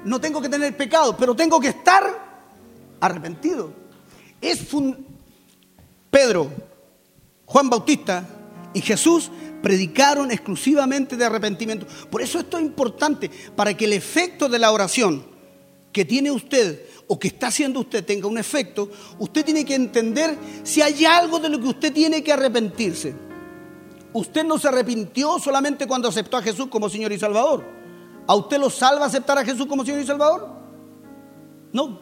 no 0.05 0.21
tengo 0.21 0.41
que 0.41 0.49
tener 0.49 0.77
pecado, 0.77 1.17
pero 1.17 1.35
tengo 1.35 1.59
que 1.61 1.69
estar 1.69 2.05
arrepentido. 3.01 3.73
Es 4.41 4.61
Pedro, 6.11 6.49
Juan 7.45 7.69
Bautista 7.69 8.38
y 8.75 8.81
Jesús 8.81 9.31
predicaron 9.63 10.31
exclusivamente 10.31 11.17
de 11.17 11.25
arrepentimiento. 11.25 11.87
Por 12.11 12.23
eso 12.23 12.39
esto 12.39 12.59
es 12.59 12.65
importante, 12.65 13.31
para 13.57 13.77
que 13.77 13.87
el 13.87 13.93
efecto 13.93 14.49
de 14.49 14.59
la 14.59 14.73
oración 14.73 15.25
que 15.93 16.05
tiene 16.05 16.31
usted 16.31 16.83
o 17.07 17.19
que 17.19 17.29
está 17.29 17.49
haciendo 17.49 17.81
usted 17.81 18.05
tenga 18.05 18.29
un 18.29 18.39
efecto, 18.39 18.91
usted 19.19 19.45
tiene 19.45 19.65
que 19.65 19.75
entender 19.75 20.37
si 20.63 20.83
hay 20.83 21.05
algo 21.05 21.39
de 21.39 21.49
lo 21.49 21.61
que 21.61 21.69
usted 21.69 21.93
tiene 21.93 22.23
que 22.23 22.33
arrepentirse. 22.33 23.15
Usted 24.13 24.45
no 24.45 24.59
se 24.59 24.69
arrepintió 24.69 25.39
solamente 25.39 25.87
cuando 25.87 26.09
aceptó 26.09 26.37
a 26.37 26.43
Jesús 26.43 26.69
como 26.69 26.89
Señor 26.89 27.13
y 27.13 27.19
Salvador. 27.19 27.65
¿A 28.27 28.35
usted 28.35 28.59
lo 28.59 28.69
salva 28.69 29.07
aceptar 29.07 29.39
a 29.39 29.45
Jesús 29.45 29.67
como 29.67 29.85
Señor 29.85 30.03
y 30.03 30.07
Salvador? 30.07 30.49
No. 31.73 32.01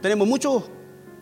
Tenemos 0.00 0.26
muchos 0.26 0.64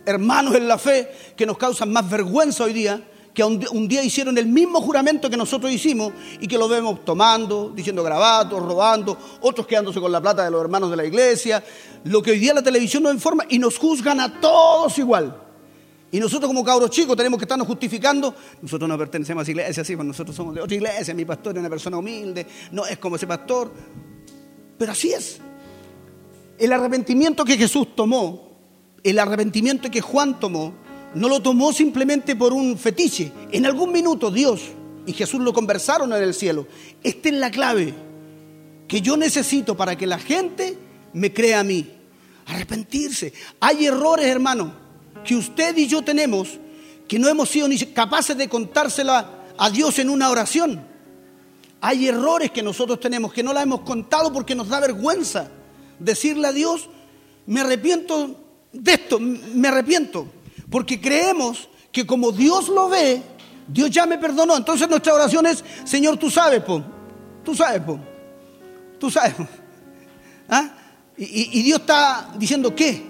hermanos 0.04 0.54
en 0.54 0.66
la 0.66 0.78
fe 0.78 1.10
que 1.36 1.46
nos 1.46 1.58
causan 1.58 1.92
más 1.92 2.08
vergüenza 2.08 2.64
hoy 2.64 2.72
día 2.72 3.08
que 3.34 3.42
un, 3.42 3.88
día 3.88 4.04
hicieron 4.04 4.36
el 4.36 4.46
mismo 4.46 4.80
juramento 4.80 5.30
que 5.30 5.36
nosotros 5.36 5.72
hicimos 5.72 6.12
y 6.40 6.46
que 6.46 6.58
lo 6.58 6.68
vemos 6.68 7.04
tomando, 7.04 7.72
diciendo 7.74 8.02
grabatos, 8.02 8.60
robando, 8.62 9.16
otros 9.40 9.66
quedándose 9.66 10.00
con 10.00 10.12
la 10.12 10.20
plata 10.20 10.44
de 10.44 10.50
los 10.50 10.60
hermanos 10.60 10.90
de 10.90 10.96
la 10.96 11.04
iglesia, 11.04 11.62
lo 12.04 12.22
que 12.22 12.32
hoy 12.32 12.38
día 12.38 12.52
la 12.52 12.62
televisión 12.62 13.02
nos 13.02 13.14
informa 13.14 13.44
y 13.48 13.58
nos 13.58 13.78
juzgan 13.78 14.20
a 14.20 14.40
todos 14.40 14.98
igual. 14.98 15.34
Y 16.10 16.20
nosotros 16.20 16.46
como 16.46 16.62
cabros 16.62 16.90
chicos 16.90 17.16
tenemos 17.16 17.38
que 17.38 17.44
estarnos 17.44 17.66
justificando. 17.66 18.34
Nosotros 18.60 18.86
no 18.86 18.98
pertenecemos 18.98 19.40
a 19.40 19.42
esa 19.44 19.50
iglesia, 19.50 19.84
sí, 19.84 19.96
pues 19.96 20.06
nosotros 20.06 20.36
somos 20.36 20.54
de 20.54 20.60
otra 20.60 20.74
iglesia, 20.76 21.14
mi 21.14 21.24
pastor 21.24 21.54
es 21.54 21.60
una 21.60 21.70
persona 21.70 21.96
humilde, 21.96 22.46
no 22.70 22.84
es 22.84 22.98
como 22.98 23.16
ese 23.16 23.26
pastor. 23.26 23.72
Pero 24.76 24.92
así 24.92 25.10
es. 25.10 25.40
El 26.58 26.70
arrepentimiento 26.70 27.46
que 27.46 27.56
Jesús 27.56 27.96
tomó, 27.96 28.58
el 29.02 29.18
arrepentimiento 29.18 29.90
que 29.90 30.02
Juan 30.02 30.38
tomó, 30.38 30.81
no 31.14 31.28
lo 31.28 31.40
tomó 31.40 31.72
simplemente 31.72 32.36
por 32.36 32.52
un 32.52 32.78
fetiche. 32.78 33.32
En 33.50 33.66
algún 33.66 33.92
minuto 33.92 34.30
Dios 34.30 34.62
y 35.06 35.12
Jesús 35.12 35.40
lo 35.40 35.52
conversaron 35.52 36.12
en 36.12 36.22
el 36.22 36.34
cielo. 36.34 36.66
Esta 37.02 37.28
es 37.28 37.34
la 37.34 37.50
clave 37.50 37.94
que 38.88 39.00
yo 39.00 39.16
necesito 39.16 39.76
para 39.76 39.96
que 39.96 40.06
la 40.06 40.18
gente 40.18 40.76
me 41.12 41.32
crea 41.32 41.60
a 41.60 41.64
mí. 41.64 41.90
Arrepentirse. 42.46 43.32
Hay 43.60 43.86
errores, 43.86 44.26
hermano, 44.26 44.72
que 45.24 45.36
usted 45.36 45.76
y 45.76 45.86
yo 45.86 46.02
tenemos 46.02 46.58
que 47.08 47.18
no 47.18 47.28
hemos 47.28 47.50
sido 47.50 47.68
ni 47.68 47.78
capaces 47.78 48.36
de 48.36 48.48
contársela 48.48 49.44
a 49.58 49.70
Dios 49.70 49.98
en 49.98 50.08
una 50.08 50.30
oración. 50.30 50.82
Hay 51.80 52.08
errores 52.08 52.50
que 52.50 52.62
nosotros 52.62 53.00
tenemos 53.00 53.32
que 53.32 53.42
no 53.42 53.52
la 53.52 53.62
hemos 53.62 53.80
contado 53.80 54.32
porque 54.32 54.54
nos 54.54 54.68
da 54.68 54.80
vergüenza 54.80 55.50
decirle 55.98 56.48
a 56.48 56.52
Dios, 56.52 56.88
me 57.46 57.60
arrepiento 57.60 58.36
de 58.72 58.92
esto, 58.92 59.18
me 59.20 59.68
arrepiento, 59.68 60.26
porque 60.72 60.98
creemos 60.98 61.68
que 61.92 62.06
como 62.06 62.32
Dios 62.32 62.70
lo 62.70 62.88
ve, 62.88 63.22
Dios 63.68 63.90
ya 63.90 64.06
me 64.06 64.16
perdonó. 64.16 64.56
Entonces 64.56 64.88
nuestra 64.88 65.12
oración 65.12 65.44
es, 65.44 65.62
Señor, 65.84 66.16
tú 66.16 66.30
sabes, 66.30 66.62
po, 66.62 66.82
tú 67.44 67.54
sabes, 67.54 67.82
po, 67.82 68.00
tú 68.98 69.10
sabes. 69.10 69.34
¿Ah? 70.48 70.72
Y, 71.18 71.62
Dios 71.62 71.80
está 71.80 72.32
diciendo, 72.38 72.74
¿qué? 72.74 73.02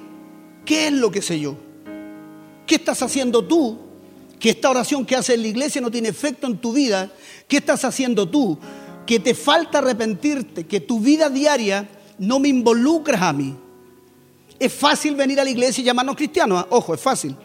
¿Qué 0.64 0.88
es 0.88 0.92
lo 0.92 1.12
que 1.12 1.22
sé 1.22 1.38
yo? 1.38 1.56
¿Qué 2.66 2.74
estás 2.74 3.00
haciendo 3.00 3.44
tú? 3.44 3.78
Que 4.40 4.50
esta 4.50 4.68
oración 4.68 5.06
que 5.06 5.14
hace 5.14 5.34
en 5.34 5.42
la 5.42 5.48
iglesia 5.48 5.80
no 5.80 5.90
tiene 5.90 6.08
efecto 6.08 6.48
en 6.48 6.58
tu 6.58 6.72
vida. 6.72 7.12
¿Qué 7.46 7.58
estás 7.58 7.84
haciendo 7.84 8.28
tú? 8.28 8.58
Que 9.06 9.20
te 9.20 9.34
falta 9.34 9.78
arrepentirte, 9.78 10.66
que 10.66 10.80
tu 10.80 10.98
vida 10.98 11.30
diaria 11.30 11.88
no 12.18 12.40
me 12.40 12.48
involucras 12.48 13.22
a 13.22 13.32
mí. 13.32 13.56
Es 14.58 14.72
fácil 14.72 15.14
venir 15.14 15.38
a 15.38 15.44
la 15.44 15.50
iglesia 15.50 15.80
y 15.80 15.84
llamarnos 15.84 16.16
cristianos. 16.16 16.58
¿ah? 16.58 16.66
Ojo, 16.70 16.94
es 16.94 17.00
fácil. 17.00 17.36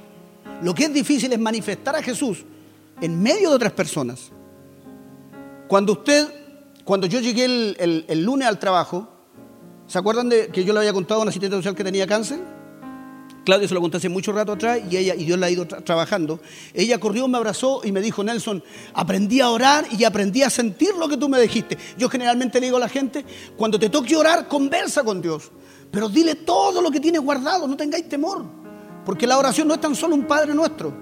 Lo 0.62 0.74
que 0.74 0.86
es 0.86 0.94
difícil 0.94 1.32
es 1.32 1.40
manifestar 1.40 1.96
a 1.96 2.02
Jesús 2.02 2.46
en 3.02 3.22
medio 3.22 3.50
de 3.50 3.56
otras 3.56 3.74
personas. 3.74 4.32
Cuando 5.68 5.94
usted, 5.94 6.28
cuando 6.84 7.08
yo 7.08 7.20
llegué 7.20 7.46
el, 7.46 8.24
lunes 8.24 8.48
al 8.48 8.58
trabajo, 8.58 9.08
¿se 9.88 9.98
acuerdan 10.00 10.30
de 10.30 10.48
que 10.48 10.64
yo 10.64 10.74
le 10.74 10.80
había 10.80 10.94
contado 10.94 11.20
a 11.20 11.24
una 11.24 11.30
asistente 11.30 11.58
social 11.58 11.76
que 11.76 11.84
tenía 11.84 12.08
cáncer? 12.08 12.40
Claudia 13.46 13.68
se 13.68 13.74
lo 13.74 13.80
conté 13.80 13.96
hace 13.96 14.10
mucho 14.10 14.34
rato 14.34 14.52
atrás 14.52 14.82
y 14.90 14.98
ella 14.98 15.16
y 15.16 15.24
Dios 15.24 15.40
la 15.40 15.46
ha 15.46 15.50
ido 15.50 15.66
trabajando. 15.66 16.42
Ella 16.74 17.00
corrió, 17.00 17.30
me 17.30 17.38
abrazó 17.38 17.80
y 17.84 17.94
me 17.94 18.02
dijo, 18.02 18.22
Nelson, 18.22 18.62
aprendí 18.94 19.40
a 19.40 19.50
orar 19.50 19.86
y 19.98 20.04
aprendí 20.04 20.44
a 20.44 20.50
sentir 20.50 20.94
lo 20.96 21.08
que 21.08 21.16
tú 21.16 21.30
me 21.30 21.40
dijiste. 21.40 21.78
Yo 21.98 22.10
generalmente 22.10 22.60
le 22.60 22.66
digo 22.66 22.76
a 22.76 22.82
la 22.82 22.90
gente, 22.90 23.24
cuando 23.56 23.80
te 23.80 23.90
toque 23.90 24.18
orar, 24.18 24.50
conversa 24.50 25.02
con 25.04 25.22
Dios, 25.22 25.50
pero 25.90 26.10
dile 26.10 26.36
todo 26.36 26.82
lo 26.82 26.92
que 26.92 27.00
tienes 27.00 27.22
guardado, 27.22 27.68
no 27.68 27.78
tengáis 27.78 28.10
temor, 28.10 28.44
porque 29.08 29.26
la 29.26 29.38
oración 29.38 29.70
no 29.70 29.74
es 29.74 29.80
tan 29.80 29.96
solo 29.96 30.16
un 30.16 30.26
Padre 30.26 30.54
nuestro. 30.54 30.94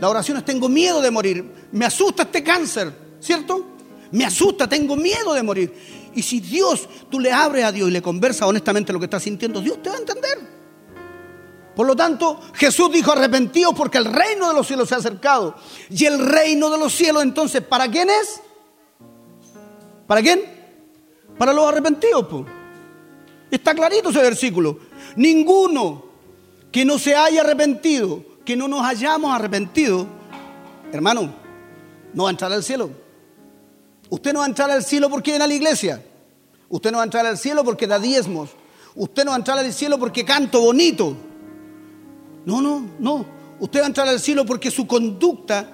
La 0.00 0.08
oración 0.08 0.38
es 0.38 0.44
tengo 0.46 0.70
miedo 0.70 1.02
de 1.02 1.10
morir, 1.10 1.68
me 1.70 1.84
asusta 1.84 2.22
este 2.22 2.42
cáncer, 2.42 2.90
¿cierto? 3.20 3.62
Me 4.10 4.24
asusta, 4.24 4.66
tengo 4.66 4.96
miedo 4.96 5.34
de 5.34 5.42
morir. 5.42 6.10
Y 6.14 6.22
si 6.22 6.40
Dios, 6.40 6.88
tú 7.10 7.20
le 7.20 7.30
abres 7.30 7.66
a 7.66 7.72
Dios 7.72 7.90
y 7.90 7.92
le 7.92 8.00
conversas 8.00 8.48
honestamente 8.48 8.90
lo 8.90 8.98
que 8.98 9.04
estás 9.04 9.22
sintiendo, 9.22 9.60
Dios 9.60 9.82
te 9.82 9.90
va 9.90 9.96
a 9.96 9.98
entender. 9.98 10.38
Por 11.74 11.86
lo 11.86 11.94
tanto, 11.94 12.40
Jesús 12.54 12.90
dijo 12.90 13.12
arrepentidos 13.12 13.74
porque 13.76 13.98
el 13.98 14.06
reino 14.06 14.48
de 14.48 14.54
los 14.54 14.66
cielos 14.66 14.88
se 14.88 14.94
ha 14.94 14.98
acercado. 14.98 15.56
Y 15.90 16.06
el 16.06 16.18
reino 16.18 16.70
de 16.70 16.78
los 16.78 16.94
cielos 16.94 17.22
entonces, 17.22 17.60
¿para 17.60 17.86
quién 17.90 18.08
es? 18.08 18.40
¿Para 20.06 20.22
quién? 20.22 20.40
Para 21.36 21.52
los 21.52 21.68
arrepentidos. 21.68 22.46
Está 23.50 23.74
clarito 23.74 24.08
ese 24.08 24.22
versículo. 24.22 24.78
Ninguno 25.16 26.05
que 26.76 26.84
no 26.84 26.98
se 26.98 27.16
haya 27.16 27.40
arrepentido, 27.40 28.22
que 28.44 28.54
no 28.54 28.68
nos 28.68 28.84
hayamos 28.84 29.34
arrepentido, 29.34 30.06
hermano, 30.92 31.32
no 32.12 32.24
va 32.24 32.28
a 32.28 32.32
entrar 32.32 32.52
al 32.52 32.62
cielo. 32.62 32.90
Usted 34.10 34.34
no 34.34 34.40
va 34.40 34.44
a 34.44 34.48
entrar 34.48 34.70
al 34.70 34.84
cielo 34.84 35.08
porque 35.08 35.30
viene 35.30 35.44
a 35.44 35.48
la 35.48 35.54
iglesia. 35.54 36.04
Usted 36.68 36.90
no 36.90 36.98
va 36.98 37.04
a 37.04 37.06
entrar 37.06 37.24
al 37.24 37.38
cielo 37.38 37.64
porque 37.64 37.86
da 37.86 37.98
diezmos. 37.98 38.50
Usted 38.94 39.24
no 39.24 39.30
va 39.30 39.36
a 39.36 39.38
entrar 39.38 39.58
al 39.58 39.72
cielo 39.72 39.98
porque 39.98 40.22
canto 40.26 40.60
bonito. 40.60 41.16
No, 42.44 42.60
no, 42.60 42.86
no. 42.98 43.24
Usted 43.58 43.80
va 43.80 43.84
a 43.84 43.86
entrar 43.86 44.08
al 44.08 44.20
cielo 44.20 44.44
porque 44.44 44.70
su 44.70 44.86
conducta 44.86 45.66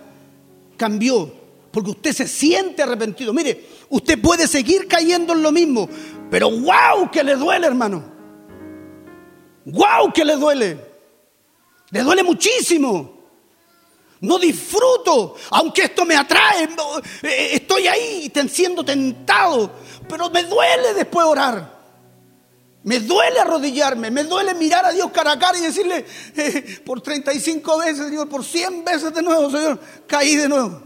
cambió, 0.76 1.34
porque 1.72 1.90
usted 1.90 2.12
se 2.12 2.28
siente 2.28 2.80
arrepentido. 2.80 3.32
Mire, 3.32 3.66
usted 3.88 4.22
puede 4.22 4.46
seguir 4.46 4.86
cayendo 4.86 5.32
en 5.32 5.42
lo 5.42 5.50
mismo, 5.50 5.88
pero 6.30 6.48
wow 6.48 7.10
que 7.10 7.24
le 7.24 7.34
duele, 7.34 7.66
hermano. 7.66 8.04
Wow 9.64 10.12
que 10.14 10.24
le 10.24 10.36
duele. 10.36 10.91
Le 11.92 12.02
duele 12.02 12.22
muchísimo. 12.22 13.22
No 14.22 14.38
disfruto, 14.38 15.34
aunque 15.50 15.82
esto 15.82 16.04
me 16.04 16.16
atrae, 16.16 16.68
eh, 17.22 17.50
estoy 17.54 17.88
ahí 17.88 18.32
siendo 18.48 18.84
tentado, 18.84 19.72
pero 20.08 20.30
me 20.30 20.44
duele 20.44 20.94
después 20.94 21.26
orar. 21.26 21.82
Me 22.84 23.00
duele 23.00 23.40
arrodillarme, 23.40 24.10
me 24.10 24.24
duele 24.24 24.54
mirar 24.54 24.84
a 24.86 24.92
Dios 24.92 25.10
cara 25.10 25.32
a 25.32 25.38
cara 25.38 25.58
y 25.58 25.62
decirle, 25.62 26.04
eh, 26.36 26.80
por 26.84 27.00
35 27.00 27.78
veces, 27.78 28.06
Señor, 28.06 28.28
por 28.28 28.44
100 28.44 28.84
veces 28.84 29.12
de 29.12 29.22
nuevo, 29.22 29.50
Señor, 29.50 29.80
caí 30.06 30.36
de 30.36 30.48
nuevo. 30.48 30.82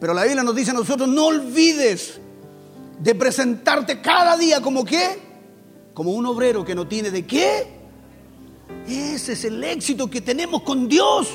Pero 0.00 0.14
la 0.14 0.24
Biblia 0.24 0.42
nos 0.42 0.56
dice 0.56 0.72
a 0.72 0.74
nosotros, 0.74 1.08
no 1.08 1.26
olvides 1.26 2.20
de 2.98 3.14
presentarte 3.14 4.00
cada 4.00 4.36
día 4.36 4.60
como 4.60 4.84
qué, 4.84 5.20
como 5.94 6.10
un 6.10 6.26
obrero 6.26 6.64
que 6.64 6.74
no 6.74 6.88
tiene 6.88 7.12
de 7.12 7.24
qué. 7.24 7.81
Ese 8.86 9.32
es 9.32 9.44
el 9.44 9.62
éxito 9.62 10.08
que 10.08 10.20
tenemos 10.20 10.62
con 10.62 10.88
Dios. 10.88 11.28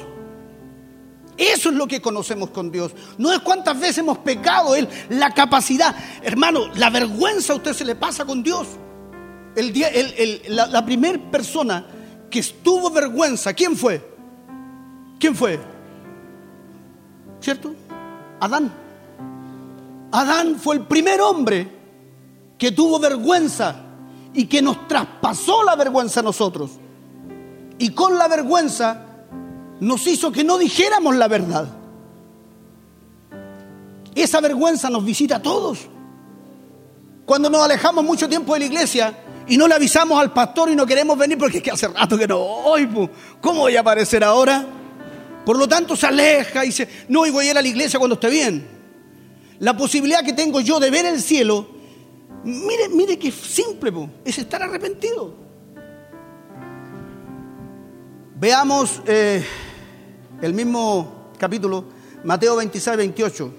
Eso 1.37 1.69
es 1.69 1.75
lo 1.75 1.87
que 1.87 2.01
conocemos 2.01 2.49
con 2.49 2.71
Dios. 2.71 2.91
No 3.17 3.31
es 3.31 3.39
cuántas 3.39 3.79
veces 3.79 3.99
hemos 3.99 4.17
pecado, 4.19 4.75
Él, 4.75 4.89
la 5.09 5.33
capacidad. 5.33 5.95
Hermano, 6.23 6.67
la 6.75 6.89
vergüenza 6.89 7.53
a 7.53 7.57
usted 7.57 7.73
se 7.73 7.85
le 7.85 7.95
pasa 7.95 8.25
con 8.25 8.41
Dios. 8.41 8.67
El 9.55 9.71
día, 9.71 9.89
la, 10.47 10.65
la 10.67 10.85
primera 10.85 11.19
persona 11.31 11.85
que 12.29 12.39
estuvo 12.39 12.89
vergüenza, 12.89 13.53
¿quién 13.53 13.77
fue? 13.77 14.01
¿Quién 15.19 15.35
fue? 15.35 15.59
¿Cierto? 17.39 17.73
Adán. 18.39 18.73
Adán 20.11 20.55
fue 20.55 20.75
el 20.75 20.81
primer 20.81 21.21
hombre 21.21 21.71
que 22.57 22.71
tuvo 22.71 22.99
vergüenza 22.99 23.75
y 24.33 24.45
que 24.45 24.61
nos 24.61 24.87
traspasó 24.87 25.63
la 25.63 25.75
vergüenza 25.75 26.21
a 26.21 26.23
nosotros. 26.23 26.71
Y 27.79 27.89
con 27.91 28.17
la 28.17 28.27
vergüenza 28.27 29.05
nos 29.79 30.07
hizo 30.07 30.31
que 30.31 30.43
no 30.43 30.57
dijéramos 30.57 31.15
la 31.15 31.27
verdad. 31.27 31.67
Esa 34.15 34.41
vergüenza 34.41 34.89
nos 34.89 35.05
visita 35.05 35.37
a 35.37 35.41
todos. 35.41 35.79
Cuando 37.25 37.49
nos 37.49 37.61
alejamos 37.61 38.03
mucho 38.03 38.27
tiempo 38.27 38.53
de 38.53 38.61
la 38.61 38.65
iglesia 38.65 39.13
y 39.47 39.57
no 39.57 39.67
le 39.67 39.75
avisamos 39.75 40.19
al 40.19 40.33
pastor 40.33 40.69
y 40.69 40.75
no 40.75 40.85
queremos 40.85 41.17
venir 41.17 41.37
porque 41.37 41.57
es 41.57 41.63
que 41.63 41.71
hace 41.71 41.87
rato 41.87 42.17
que 42.17 42.27
no 42.27 42.39
voy, 42.39 42.89
¿cómo 43.41 43.61
voy 43.61 43.75
a 43.75 43.81
aparecer 43.81 44.23
ahora? 44.23 44.65
Por 45.45 45.57
lo 45.57 45.67
tanto 45.67 45.95
se 45.95 46.07
aleja 46.07 46.63
y 46.63 46.67
dice, 46.67 46.89
no, 47.09 47.19
voy 47.19 47.47
a 47.47 47.51
ir 47.51 47.57
a 47.57 47.61
la 47.61 47.67
iglesia 47.67 47.99
cuando 47.99 48.15
esté 48.15 48.29
bien. 48.29 48.67
La 49.59 49.75
posibilidad 49.77 50.23
que 50.23 50.33
tengo 50.33 50.61
yo 50.61 50.79
de 50.79 50.89
ver 50.89 51.05
el 51.05 51.21
cielo, 51.21 51.67
mire, 52.43 52.89
mire 52.89 53.17
qué 53.19 53.31
simple, 53.31 53.91
es 54.25 54.37
estar 54.37 54.61
arrepentido. 54.61 55.46
Veamos 58.39 59.01
eh, 59.07 59.43
el 60.43 60.53
mismo 60.53 61.31
capítulo, 61.39 61.85
Mateo 62.23 62.55
26, 62.57 62.97
28. 62.97 63.53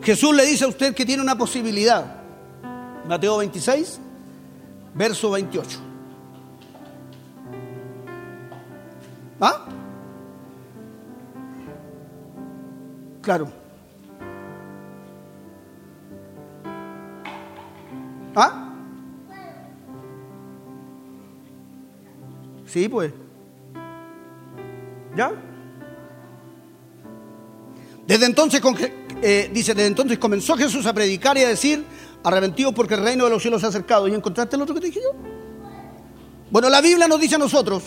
Jesús 0.00 0.36
le 0.36 0.46
dice 0.46 0.64
a 0.64 0.68
usted 0.68 0.94
que 0.94 1.04
tiene 1.04 1.20
una 1.24 1.36
posibilidad. 1.36 2.22
Mateo 3.08 3.38
26, 3.38 3.98
verso 4.94 5.32
28. 5.32 5.80
¿Ah? 9.40 9.66
Claro. 13.22 13.63
Sí, 22.74 22.88
pues. 22.88 23.12
¿Ya? 25.16 25.30
Desde 28.04 28.26
entonces, 28.26 28.60
eh, 29.22 29.48
dice, 29.54 29.74
desde 29.74 29.86
entonces 29.86 30.18
comenzó 30.18 30.56
Jesús 30.56 30.84
a 30.86 30.92
predicar 30.92 31.38
y 31.38 31.44
a 31.44 31.48
decir, 31.48 31.84
arrepentido 32.24 32.72
porque 32.72 32.94
el 32.94 33.04
reino 33.04 33.22
de 33.22 33.30
los 33.30 33.40
cielos 33.40 33.60
se 33.60 33.66
ha 33.66 33.68
acercado. 33.68 34.08
¿Y 34.08 34.14
encontraste 34.14 34.56
el 34.56 34.62
otro 34.62 34.74
que 34.74 34.80
te 34.80 34.86
dije? 34.88 34.98
Bueno, 36.50 36.68
la 36.68 36.80
Biblia 36.80 37.06
nos 37.06 37.20
dice 37.20 37.36
a 37.36 37.38
nosotros 37.38 37.84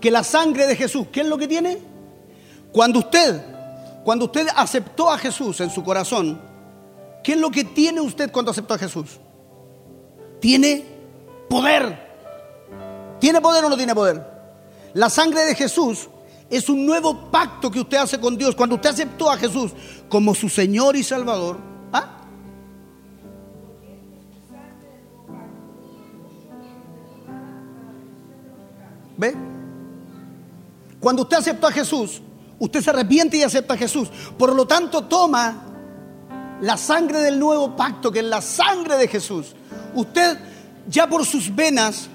que 0.00 0.12
la 0.12 0.22
sangre 0.22 0.68
de 0.68 0.76
Jesús, 0.76 1.08
¿qué 1.10 1.22
es 1.22 1.26
lo 1.26 1.36
que 1.36 1.48
tiene? 1.48 1.78
Cuando 2.70 3.00
usted, 3.00 3.44
cuando 4.04 4.26
usted 4.26 4.46
aceptó 4.54 5.10
a 5.10 5.18
Jesús 5.18 5.60
en 5.60 5.70
su 5.70 5.82
corazón, 5.82 6.40
¿qué 7.24 7.32
es 7.32 7.38
lo 7.38 7.50
que 7.50 7.64
tiene 7.64 8.00
usted 8.00 8.30
cuando 8.30 8.52
aceptó 8.52 8.74
a 8.74 8.78
Jesús? 8.78 9.18
Tiene 10.40 10.84
poder. 11.50 12.13
¿Tiene 13.20 13.40
poder 13.40 13.64
o 13.64 13.68
no 13.68 13.76
tiene 13.76 13.94
poder? 13.94 14.22
La 14.94 15.10
sangre 15.10 15.44
de 15.44 15.54
Jesús 15.54 16.08
es 16.50 16.68
un 16.68 16.86
nuevo 16.86 17.30
pacto 17.30 17.70
que 17.70 17.80
usted 17.80 17.96
hace 17.96 18.20
con 18.20 18.36
Dios. 18.36 18.54
Cuando 18.54 18.76
usted 18.76 18.90
aceptó 18.90 19.30
a 19.30 19.36
Jesús 19.36 19.72
como 20.08 20.34
su 20.34 20.48
Señor 20.48 20.94
y 20.96 21.02
Salvador, 21.02 21.58
¿ah? 21.92 22.18
¿Ve? 29.16 29.34
Cuando 31.00 31.22
usted 31.22 31.38
aceptó 31.38 31.66
a 31.66 31.72
Jesús, 31.72 32.22
usted 32.58 32.80
se 32.80 32.90
arrepiente 32.90 33.36
y 33.36 33.42
acepta 33.42 33.74
a 33.74 33.76
Jesús. 33.76 34.08
Por 34.38 34.54
lo 34.54 34.66
tanto, 34.66 35.04
toma 35.04 35.62
la 36.60 36.76
sangre 36.76 37.20
del 37.20 37.38
nuevo 37.38 37.76
pacto, 37.76 38.10
que 38.10 38.20
es 38.20 38.24
la 38.24 38.40
sangre 38.40 38.96
de 38.96 39.08
Jesús. 39.08 39.54
Usted 39.94 40.38
ya 40.88 41.06
por 41.06 41.24
sus 41.26 41.54
venas, 41.54 42.08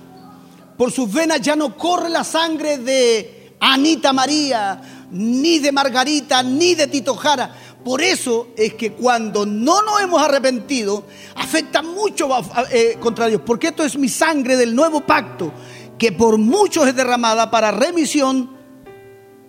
por 0.80 0.94
sus 0.94 1.12
venas 1.12 1.42
ya 1.42 1.58
no 1.58 1.76
corre 1.76 2.08
la 2.08 2.24
sangre 2.24 2.78
de 2.78 3.52
Anita 3.60 4.14
María, 4.14 5.08
ni 5.12 5.60
de 5.60 5.74
Margarita, 5.74 6.42
ni 6.42 6.74
de 6.74 6.88
Tito 6.88 7.16
Jara. 7.16 7.54
Por 7.84 8.02
eso 8.02 8.48
es 8.56 8.76
que 8.76 8.94
cuando 8.94 9.46
no 9.46 9.82
nos 9.82 10.00
hemos 10.00 10.22
arrepentido, 10.22 11.04
afecta 11.36 11.82
mucho 11.82 12.30
eh, 12.72 12.96
contra 12.98 13.28
Dios. 13.28 13.42
Porque 13.46 13.68
esto 13.68 13.84
es 13.84 13.98
mi 13.98 14.08
sangre 14.08 14.56
del 14.56 14.74
nuevo 14.74 15.02
pacto, 15.02 15.52
que 15.98 16.14
por 16.14 16.38
muchos 16.38 16.88
es 16.88 16.96
derramada 16.96 17.52
para 17.52 17.72
remisión 17.72 18.50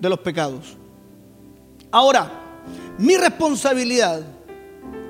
de 0.01 0.09
los 0.09 0.19
pecados. 0.19 0.77
Ahora, 1.93 2.29
mi 2.99 3.17
responsabilidad, 3.17 4.21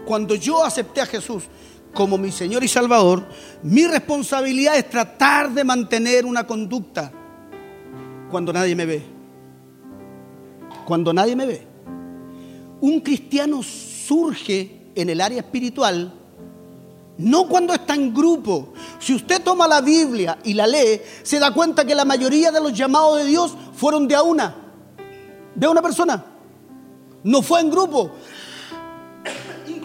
cuando 0.05 0.35
yo 0.35 0.63
acepté 0.63 1.01
a 1.01 1.07
Jesús 1.07 1.45
como 1.95 2.19
mi 2.19 2.31
Señor 2.31 2.63
y 2.65 2.69
Salvador, 2.69 3.27
mi 3.63 3.87
responsabilidad 3.87 4.77
es 4.77 4.89
tratar 4.89 5.51
de 5.53 5.65
mantener 5.65 6.25
una 6.25 6.47
conducta 6.47 7.13
cuando 8.31 8.53
nadie 8.53 8.77
me 8.77 8.87
ve. 8.87 9.03
Cuando 10.87 11.13
nadie 11.13 11.37
me 11.37 11.47
ve. 11.47 11.67
Un 12.81 13.01
cristiano 13.01 13.63
surge 13.63 14.93
en 14.95 15.11
el 15.11 15.21
área 15.21 15.41
espiritual 15.41 16.15
no 17.21 17.47
cuando 17.47 17.75
está 17.75 17.95
en 17.95 18.15
grupo. 18.15 18.73
Si 18.99 19.15
usted 19.15 19.43
toma 19.43 19.69
la 19.69 19.81
Biblia 19.81 20.39
y 20.43 20.55
la 20.55 20.67
lee, 20.67 21.01
se 21.23 21.39
da 21.39 21.53
cuenta 21.53 21.85
que 21.85 21.95
la 21.95 22.07
mayoría 22.07 22.51
de 22.51 22.61
los 22.61 22.73
llamados 22.73 23.19
de 23.19 23.27
Dios 23.27 23.55
fueron 23.75 24.09
de 24.09 24.15
a 24.15 24.23
una, 24.23 24.55
de 25.55 25.69
una 25.69 25.83
persona. 25.83 26.25
No 27.23 27.43
fue 27.43 27.61
en 27.61 27.71
grupo. 27.71 28.13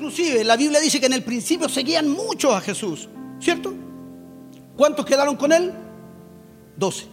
Inclusive 0.05 0.43
la 0.43 0.55
Biblia 0.55 0.79
dice 0.79 0.99
que 0.99 1.07
en 1.07 1.13
el 1.13 1.23
principio 1.23 1.67
seguían 1.67 2.07
muchos 2.07 2.53
a 2.53 2.61
Jesús, 2.61 3.09
¿cierto? 3.39 3.73
¿Cuántos 4.77 5.03
quedaron 5.03 5.35
con 5.35 5.51
él? 5.51 5.73
Doce, 6.77 7.07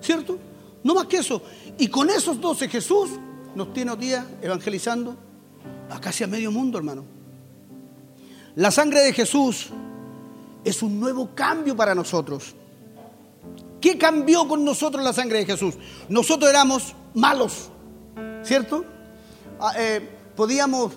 ¿cierto? 0.00 0.38
No 0.82 0.94
más 0.94 1.04
que 1.04 1.18
eso. 1.18 1.42
Y 1.76 1.88
con 1.88 2.08
esos 2.08 2.40
doce 2.40 2.66
Jesús 2.66 3.10
nos 3.54 3.74
tiene 3.74 3.90
hoy 3.90 3.98
día 3.98 4.26
evangelizando 4.40 5.16
a 5.90 6.00
casi 6.00 6.24
a 6.24 6.26
medio 6.26 6.50
mundo, 6.50 6.78
hermano. 6.78 7.04
La 8.54 8.70
sangre 8.70 9.00
de 9.00 9.12
Jesús 9.12 9.66
es 10.64 10.82
un 10.82 10.98
nuevo 10.98 11.34
cambio 11.34 11.76
para 11.76 11.94
nosotros. 11.94 12.54
¿Qué 13.82 13.98
cambió 13.98 14.48
con 14.48 14.64
nosotros 14.64 15.04
la 15.04 15.12
sangre 15.12 15.40
de 15.40 15.44
Jesús? 15.44 15.74
Nosotros 16.08 16.48
éramos 16.48 16.94
malos, 17.12 17.68
¿cierto? 18.44 18.86
Ah, 19.60 19.74
eh, 19.76 20.08
podíamos 20.34 20.92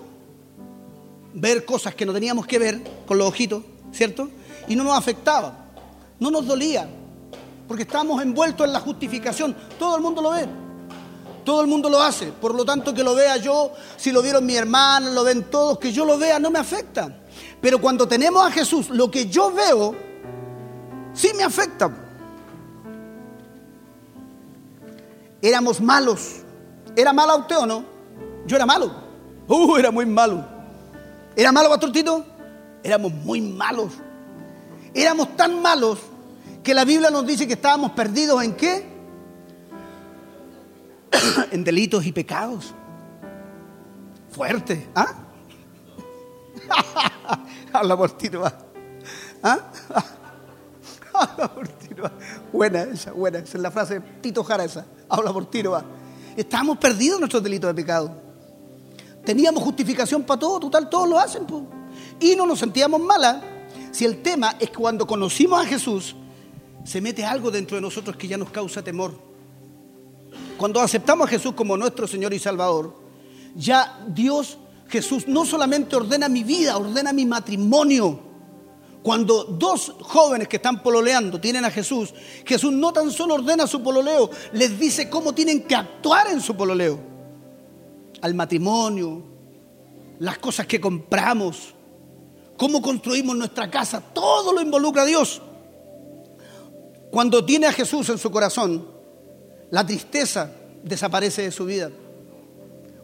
ver 1.34 1.64
cosas 1.64 1.94
que 1.94 2.06
no 2.06 2.12
teníamos 2.12 2.46
que 2.46 2.58
ver 2.58 2.80
con 3.06 3.18
los 3.18 3.28
ojitos, 3.28 3.62
¿cierto? 3.92 4.28
Y 4.68 4.76
no 4.76 4.84
nos 4.84 4.96
afectaba, 4.96 5.66
no 6.18 6.30
nos 6.30 6.46
dolía, 6.46 6.88
porque 7.66 7.82
estábamos 7.84 8.22
envueltos 8.22 8.66
en 8.66 8.72
la 8.72 8.80
justificación. 8.80 9.56
Todo 9.78 9.96
el 9.96 10.02
mundo 10.02 10.22
lo 10.22 10.30
ve, 10.30 10.46
todo 11.44 11.60
el 11.60 11.66
mundo 11.66 11.88
lo 11.88 12.02
hace. 12.02 12.26
Por 12.32 12.54
lo 12.54 12.64
tanto, 12.64 12.94
que 12.94 13.02
lo 13.02 13.14
vea 13.14 13.36
yo, 13.36 13.72
si 13.96 14.12
lo 14.12 14.22
vieron 14.22 14.44
mi 14.44 14.56
hermana, 14.56 15.10
lo 15.10 15.24
ven 15.24 15.44
todos, 15.44 15.78
que 15.78 15.92
yo 15.92 16.04
lo 16.04 16.18
vea, 16.18 16.38
no 16.38 16.50
me 16.50 16.58
afecta. 16.58 17.18
Pero 17.60 17.80
cuando 17.80 18.06
tenemos 18.06 18.44
a 18.44 18.50
Jesús, 18.50 18.90
lo 18.90 19.10
que 19.10 19.26
yo 19.26 19.52
veo, 19.52 19.94
sí 21.14 21.30
me 21.36 21.44
afecta. 21.44 21.90
Éramos 25.40 25.80
malos. 25.80 26.42
¿Era 26.94 27.12
malo 27.12 27.38
usted 27.38 27.56
o 27.58 27.66
no? 27.66 27.84
Yo 28.46 28.56
era 28.56 28.66
malo. 28.66 28.92
Uh, 29.48 29.76
era 29.76 29.90
muy 29.90 30.06
malo. 30.06 30.51
¿Era 31.36 31.52
malo, 31.52 31.68
Pastor 31.68 31.92
Tito? 31.92 32.24
Éramos 32.82 33.12
muy 33.12 33.40
malos. 33.40 33.92
Éramos 34.94 35.36
tan 35.36 35.62
malos 35.62 35.98
que 36.62 36.74
la 36.74 36.84
Biblia 36.84 37.10
nos 37.10 37.26
dice 37.26 37.46
que 37.46 37.54
estábamos 37.54 37.92
perdidos 37.92 38.42
en 38.42 38.54
qué? 38.54 38.86
en 41.50 41.64
delitos 41.64 42.04
y 42.06 42.12
pecados. 42.12 42.74
Fuerte, 44.30 44.88
¿ah? 44.94 45.14
Habla 47.72 47.96
por 47.96 48.10
Tito. 48.12 48.44
¿Ah? 49.42 49.58
Habla 51.14 51.54
por 51.54 51.68
Tito. 51.68 52.10
Buena 52.52 52.82
esa, 52.82 53.12
buena. 53.12 53.38
Esa 53.38 53.58
es 53.58 53.62
la 53.62 53.70
frase 53.70 54.00
Tito 54.20 54.44
Jara 54.44 54.64
esa. 54.64 54.86
Habla 55.08 55.32
por 55.32 55.46
Tito. 55.46 55.82
Estábamos 56.36 56.78
perdidos 56.78 57.16
en 57.16 57.20
nuestros 57.20 57.42
delitos 57.42 57.68
de 57.68 57.74
pecado. 57.74 58.21
Teníamos 59.24 59.62
justificación 59.62 60.24
para 60.24 60.40
todo, 60.40 60.60
total, 60.60 60.88
todos 60.90 61.08
lo 61.08 61.18
hacen. 61.18 61.46
Y 62.20 62.34
no 62.34 62.46
nos 62.46 62.58
sentíamos 62.58 63.00
malas. 63.00 63.42
Si 63.92 64.04
el 64.04 64.22
tema 64.22 64.56
es 64.58 64.70
que 64.70 64.76
cuando 64.76 65.06
conocimos 65.06 65.64
a 65.64 65.68
Jesús, 65.68 66.16
se 66.84 67.00
mete 67.00 67.24
algo 67.24 67.50
dentro 67.50 67.76
de 67.76 67.80
nosotros 67.80 68.16
que 68.16 68.26
ya 68.26 68.36
nos 68.36 68.50
causa 68.50 68.82
temor. 68.82 69.14
Cuando 70.56 70.80
aceptamos 70.80 71.26
a 71.26 71.30
Jesús 71.30 71.52
como 71.54 71.76
nuestro 71.76 72.06
Señor 72.06 72.32
y 72.34 72.38
Salvador, 72.38 72.96
ya 73.54 74.04
Dios, 74.08 74.58
Jesús, 74.88 75.28
no 75.28 75.44
solamente 75.44 75.94
ordena 75.94 76.28
mi 76.28 76.42
vida, 76.42 76.76
ordena 76.76 77.12
mi 77.12 77.26
matrimonio. 77.26 78.32
Cuando 79.02 79.44
dos 79.44 79.94
jóvenes 80.00 80.48
que 80.48 80.56
están 80.56 80.82
pololeando 80.82 81.40
tienen 81.40 81.64
a 81.64 81.70
Jesús, 81.70 82.14
Jesús 82.44 82.72
no 82.72 82.92
tan 82.92 83.10
solo 83.10 83.34
ordena 83.34 83.66
su 83.66 83.82
pololeo, 83.82 84.30
les 84.52 84.78
dice 84.78 85.08
cómo 85.08 85.32
tienen 85.32 85.62
que 85.62 85.74
actuar 85.74 86.28
en 86.28 86.40
su 86.40 86.56
pololeo 86.56 87.11
al 88.22 88.34
matrimonio, 88.34 89.22
las 90.20 90.38
cosas 90.38 90.66
que 90.66 90.80
compramos, 90.80 91.74
cómo 92.56 92.80
construimos 92.80 93.36
nuestra 93.36 93.70
casa, 93.70 94.00
todo 94.00 94.52
lo 94.52 94.62
involucra 94.62 95.02
a 95.02 95.06
Dios. 95.06 95.42
Cuando 97.10 97.44
tiene 97.44 97.66
a 97.66 97.72
Jesús 97.72 98.08
en 98.08 98.18
su 98.18 98.30
corazón, 98.30 98.86
la 99.70 99.84
tristeza 99.84 100.50
desaparece 100.82 101.42
de 101.42 101.50
su 101.50 101.66
vida. 101.66 101.90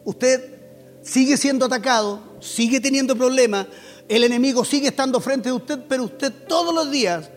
Usted 0.05 0.57
sigue 1.03 1.35
siendo 1.35 1.65
atacado, 1.65 2.21
sigue 2.39 2.79
teniendo 2.79 3.15
problemas, 3.15 3.67
el 4.07 4.23
enemigo 4.23 4.63
sigue 4.63 4.87
estando 4.87 5.19
frente 5.19 5.49
a 5.49 5.53
usted, 5.53 5.79
pero 5.87 6.05
usted 6.05 6.33
todos 6.47 6.73
los 6.73 6.89
días 6.89 7.29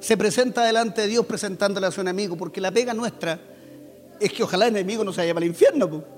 se 0.00 0.16
presenta 0.16 0.64
delante 0.64 1.02
de 1.02 1.08
Dios 1.08 1.26
presentándole 1.26 1.86
a 1.86 1.90
su 1.90 2.00
enemigo, 2.00 2.36
porque 2.36 2.60
la 2.60 2.70
pega 2.70 2.94
nuestra 2.94 3.38
es 4.18 4.32
que 4.32 4.42
ojalá 4.42 4.66
el 4.66 4.76
enemigo 4.76 5.04
no 5.04 5.12
se 5.12 5.20
vaya 5.20 5.34
para 5.34 5.44
el 5.44 5.50
infierno 5.50 6.17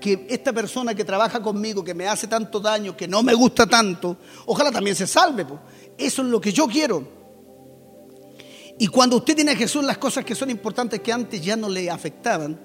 que 0.00 0.26
esta 0.28 0.52
persona 0.52 0.94
que 0.94 1.04
trabaja 1.04 1.42
conmigo, 1.42 1.82
que 1.82 1.94
me 1.94 2.06
hace 2.06 2.26
tanto 2.26 2.60
daño, 2.60 2.96
que 2.96 3.08
no 3.08 3.22
me 3.22 3.34
gusta 3.34 3.66
tanto, 3.66 4.16
ojalá 4.46 4.70
también 4.70 4.96
se 4.96 5.06
salve. 5.06 5.46
Eso 5.96 6.22
es 6.22 6.28
lo 6.28 6.40
que 6.40 6.52
yo 6.52 6.66
quiero. 6.66 7.16
Y 8.78 8.88
cuando 8.88 9.16
usted 9.16 9.34
tiene 9.34 9.52
a 9.52 9.56
Jesús, 9.56 9.84
las 9.84 9.98
cosas 9.98 10.24
que 10.24 10.34
son 10.34 10.50
importantes 10.50 11.00
que 11.00 11.12
antes 11.12 11.40
ya 11.40 11.56
no 11.56 11.68
le 11.68 11.90
afectaban, 11.90 12.60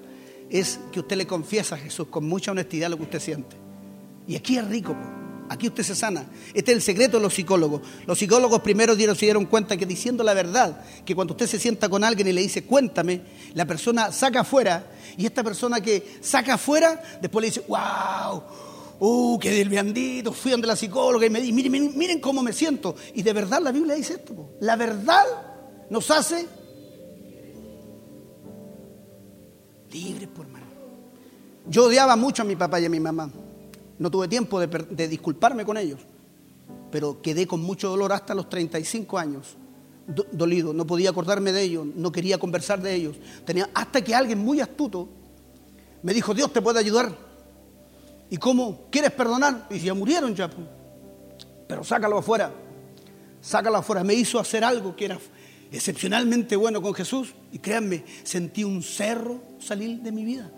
es 0.50 0.78
que 0.92 1.00
usted 1.00 1.16
le 1.16 1.26
confiesa 1.26 1.76
a 1.76 1.78
Jesús 1.78 2.08
con 2.08 2.28
mucha 2.28 2.52
honestidad 2.52 2.90
lo 2.90 2.98
que 2.98 3.04
usted 3.04 3.20
siente. 3.20 3.56
Y 4.26 4.36
aquí 4.36 4.58
es 4.58 4.68
rico. 4.68 4.94
Aquí 5.48 5.68
usted 5.68 5.82
se 5.82 5.94
sana. 5.94 6.26
Este 6.54 6.72
es 6.72 6.76
el 6.76 6.82
secreto 6.82 7.18
de 7.18 7.22
los 7.22 7.34
psicólogos. 7.34 7.82
Los 8.06 8.18
psicólogos 8.18 8.60
primero 8.60 8.94
se 8.94 9.26
dieron 9.26 9.46
cuenta 9.46 9.76
que 9.76 9.84
diciendo 9.84 10.24
la 10.24 10.34
verdad, 10.34 10.82
que 11.04 11.14
cuando 11.14 11.34
usted 11.34 11.46
se 11.46 11.58
sienta 11.58 11.88
con 11.88 12.04
alguien 12.04 12.28
y 12.28 12.32
le 12.32 12.40
dice, 12.40 12.64
cuéntame, 12.64 13.22
la 13.54 13.66
persona 13.66 14.12
saca 14.12 14.40
afuera, 14.40 14.86
y 15.16 15.26
esta 15.26 15.44
persona 15.44 15.80
que 15.80 16.18
saca 16.20 16.54
afuera, 16.54 17.02
después 17.20 17.42
le 17.42 17.48
dice, 17.48 17.64
wow, 17.68 18.42
uh, 18.98 19.38
qué 19.38 19.50
delviandito, 19.50 20.32
fui 20.32 20.52
donde 20.52 20.66
la 20.66 20.76
psicóloga 20.76 21.26
y 21.26 21.30
me 21.30 21.40
dice, 21.40 21.68
miren, 21.70 22.20
cómo 22.20 22.42
me 22.42 22.52
siento. 22.52 22.96
Y 23.14 23.22
de 23.22 23.32
verdad 23.32 23.60
la 23.60 23.72
Biblia 23.72 23.94
dice 23.94 24.14
esto. 24.14 24.56
La 24.60 24.76
verdad 24.76 25.24
nos 25.90 26.10
hace 26.10 26.46
libres, 29.92 30.28
por 30.28 30.48
mano. 30.48 30.66
Yo 31.66 31.86
odiaba 31.86 32.16
mucho 32.16 32.42
a 32.42 32.44
mi 32.44 32.56
papá 32.56 32.80
y 32.80 32.86
a 32.86 32.88
mi 32.88 33.00
mamá. 33.00 33.30
No 34.02 34.10
tuve 34.10 34.26
tiempo 34.26 34.58
de, 34.58 35.06
disculparme 35.06 35.64
con 35.64 35.76
ellos, 35.76 36.00
pero 36.90 37.22
quedé 37.22 37.46
con 37.46 37.62
mucho 37.62 37.88
dolor 37.88 38.12
hasta 38.12 38.34
los 38.34 38.48
35 38.48 39.16
años, 39.16 39.56
dolido, 40.32 40.72
no 40.72 40.84
podía 40.84 41.10
acordarme 41.10 41.52
de 41.52 41.62
ellos, 41.62 41.86
no 41.94 42.10
quería 42.10 42.36
conversar 42.36 42.82
de 42.82 42.96
ellos. 42.96 43.16
Tenía, 43.44 43.70
hasta 43.72 44.02
que 44.02 44.12
alguien 44.12 44.40
muy 44.40 44.60
astuto 44.60 45.08
me 46.02 46.12
dijo, 46.12 46.34
Dios 46.34 46.52
te 46.52 46.60
puede 46.60 46.80
ayudar. 46.80 47.16
¿Y 48.28 48.38
cómo? 48.38 48.86
¿Quieres 48.90 49.12
perdonar? 49.12 49.68
Y 49.70 49.78
ya 49.78 49.94
murieron 49.94 50.34
ya. 50.34 50.50
Pero 51.68 51.84
sácalo 51.84 52.18
afuera, 52.18 52.52
sácalo 53.40 53.76
afuera. 53.76 54.02
Me 54.02 54.14
hizo 54.14 54.40
hacer 54.40 54.64
algo 54.64 54.96
que 54.96 55.04
era 55.04 55.18
excepcionalmente 55.70 56.56
bueno 56.56 56.82
con 56.82 56.92
Jesús 56.92 57.34
y 57.52 57.60
créanme, 57.60 58.02
sentí 58.24 58.64
un 58.64 58.82
cerro 58.82 59.40
salir 59.60 60.00
de 60.00 60.10
mi 60.10 60.24
vida. 60.24 60.50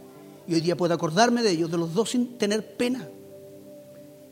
Y 0.48 0.54
hoy 0.54 0.62
día 0.62 0.78
puedo 0.78 0.94
acordarme 0.94 1.42
de 1.42 1.50
ellos, 1.50 1.70
de 1.70 1.76
los 1.76 1.92
dos 1.92 2.08
sin 2.08 2.38
tener 2.38 2.78
pena. 2.78 3.06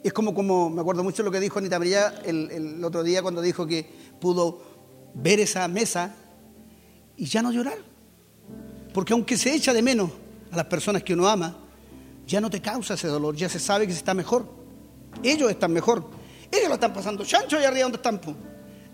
Es 0.03 0.13
como, 0.13 0.35
como, 0.35 0.69
me 0.69 0.81
acuerdo 0.81 1.05
mucho 1.05 1.23
lo 1.23 1.31
que 1.31 1.39
dijo 1.39 1.59
Anita 1.59 1.79
María 1.79 2.15
el, 2.25 2.83
otro 2.85 3.03
día 3.03 3.23
cuando 3.23 3.41
dijo 3.41 3.67
que 3.67 3.89
pudo 4.21 4.61
ver 5.15 5.39
esa 5.39 5.69
mesa 5.69 6.15
y 7.17 7.27
ya 7.27 7.41
no 7.41 7.53
llorar. 7.53 7.79
Porque 8.93 9.13
aunque 9.13 9.37
se 9.37 9.55
echa 9.55 9.73
de 9.73 9.81
menos 9.81 10.11
a 10.51 10.57
las 10.57 10.67
personas 10.67 11.03
que 11.05 11.15
uno 11.15 11.29
ama, 11.29 11.57
ya 12.27 12.41
no 12.41 12.51
te 12.51 12.61
causa 12.61 12.95
ese 12.95 13.07
dolor, 13.07 13.37
ya 13.37 13.49
se 13.49 13.61
sabe 13.61 13.87
que 13.87 13.93
se 13.93 13.99
está 13.99 14.13
mejor. 14.13 14.47
Ellos 15.23 15.51
están 15.51 15.73
mejor. 15.73 16.05
Ellos 16.51 16.69
lo 16.69 16.75
están 16.75 16.93
pasando 16.93 17.25
chancho 17.25 17.57
allá 17.57 17.69
arriba 17.69 17.85
donde 17.85 17.97
están. 17.97 18.21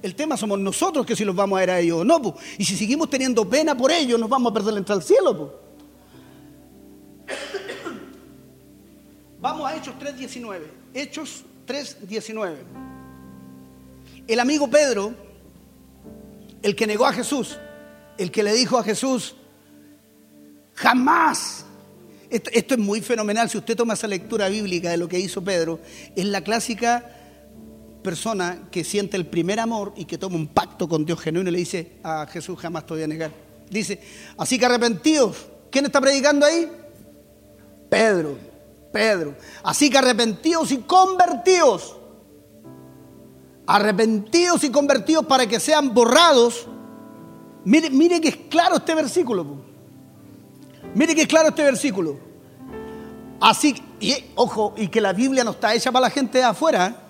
El 0.03 0.15
tema 0.15 0.37
somos 0.37 0.59
nosotros 0.59 1.07
que 1.07 1.17
si 1.17 1.25
los 1.25 1.35
vamos 1.35 1.57
a 1.57 1.61
ver 1.61 1.71
a 1.71 1.81
ellos 1.81 2.01
o 2.01 2.05
no. 2.05 2.37
Y 2.59 2.65
si 2.65 2.77
seguimos 2.77 3.09
teniendo 3.09 3.49
pena 3.49 3.77
por 3.77 3.91
ellos, 3.91 4.21
nos 4.21 4.29
vamos 4.29 4.51
a 4.51 4.55
perder 4.55 4.75
la 4.75 4.79
entrada 4.81 5.01
al 5.01 5.07
cielo. 5.07 5.61
Vamos 9.41 9.71
a 9.71 9.77
Hechos 9.77 9.95
3.19. 10.01 10.61
Hechos 10.95 11.45
3.19. 11.67 12.57
El 14.27 14.41
amigo 14.41 14.69
Pedro, 14.69 15.15
el 16.63 16.75
que 16.75 16.87
negó 16.87 17.07
a 17.07 17.13
Jesús, 17.13 17.59
el 18.19 18.31
que 18.31 18.43
le 18.43 18.53
dijo 18.53 18.79
a 18.79 18.83
Jesús, 18.83 19.37
jamás. 20.75 21.65
Esto, 22.31 22.75
es 22.75 22.79
muy 22.79 23.01
fenomenal. 23.01 23.49
Si 23.49 23.57
usted 23.57 23.77
toma 23.77 23.95
esa 23.95 24.07
lectura 24.07 24.49
bíblica 24.49 24.91
de 24.91 24.97
lo 24.97 25.09
que 25.09 25.19
hizo 25.19 25.43
Pedro, 25.43 25.81
es 26.15 26.25
la 26.27 26.43
clásica 26.43 27.15
persona 28.03 28.69
que 28.71 28.85
siente 28.85 29.17
el 29.17 29.27
primer 29.27 29.61
amor 29.61 29.95
y 29.97 30.05
que 30.05 30.19
toma 30.19 30.37
un 30.37 30.49
pacto 30.49 30.89
con 30.89 31.05
Dios 31.05 31.21
genuino 31.21 31.49
y 31.49 31.53
le 31.53 31.59
dice 31.59 31.93
a 32.03 32.27
Jesús 32.27 32.59
jamás 32.59 32.87
te 32.87 32.95
voy 32.95 33.03
a 33.05 33.07
negar. 33.07 33.31
Dice, 33.71 34.01
así 34.37 34.59
que 34.59 34.67
arrepentidos. 34.67 35.47
¿Quién 35.71 35.87
está 35.87 36.01
predicando 36.01 36.45
ahí? 36.45 36.71
Pedro. 37.89 38.48
Pedro. 38.93 39.37
Así 39.63 39.91
que 39.91 39.99
arrepentidos 39.99 40.73
y 40.73 40.79
convertidos. 40.79 41.97
Arrepentidos 43.67 44.65
y 44.65 44.71
convertidos 44.71 45.27
para 45.27 45.47
que 45.47 45.61
sean 45.61 45.93
borrados. 45.93 46.67
Mire, 47.65 47.91
mire 47.91 48.21
que 48.21 48.29
es 48.29 48.37
claro 48.49 48.77
este 48.77 48.95
versículo. 48.95 49.47
Mire 50.95 51.15
que 51.15 51.23
es 51.23 51.29
claro 51.29 51.49
este 51.49 51.63
versículo. 51.63 52.17
Así, 53.41 53.75
y, 54.01 54.15
ojo, 54.35 54.75
y 54.77 54.89
que 54.89 55.01
la 55.01 55.13
Biblia 55.13 55.45
no 55.45 55.53
está 55.53 55.75
hecha 55.75 55.93
para 55.93 56.07
la 56.07 56.11
gente 56.11 56.39
de 56.39 56.45
afuera. 56.45 57.05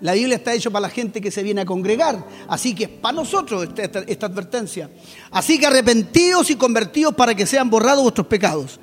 La 0.00 0.12
Biblia 0.12 0.36
está 0.36 0.52
hecha 0.52 0.70
para 0.70 0.82
la 0.82 0.90
gente 0.90 1.20
que 1.20 1.30
se 1.30 1.42
viene 1.42 1.62
a 1.62 1.64
congregar. 1.64 2.22
Así 2.48 2.74
que 2.74 2.84
es 2.84 2.90
para 2.90 3.14
nosotros 3.14 3.62
esta, 3.62 3.82
esta, 3.82 3.98
esta 4.00 4.26
advertencia. 4.26 4.90
Así 5.30 5.58
que 5.58 5.66
arrepentidos 5.66 6.50
y 6.50 6.56
convertidos 6.56 7.14
para 7.14 7.34
que 7.34 7.46
sean 7.46 7.70
borrados 7.70 8.02
vuestros 8.02 8.26
pecados. 8.26 8.78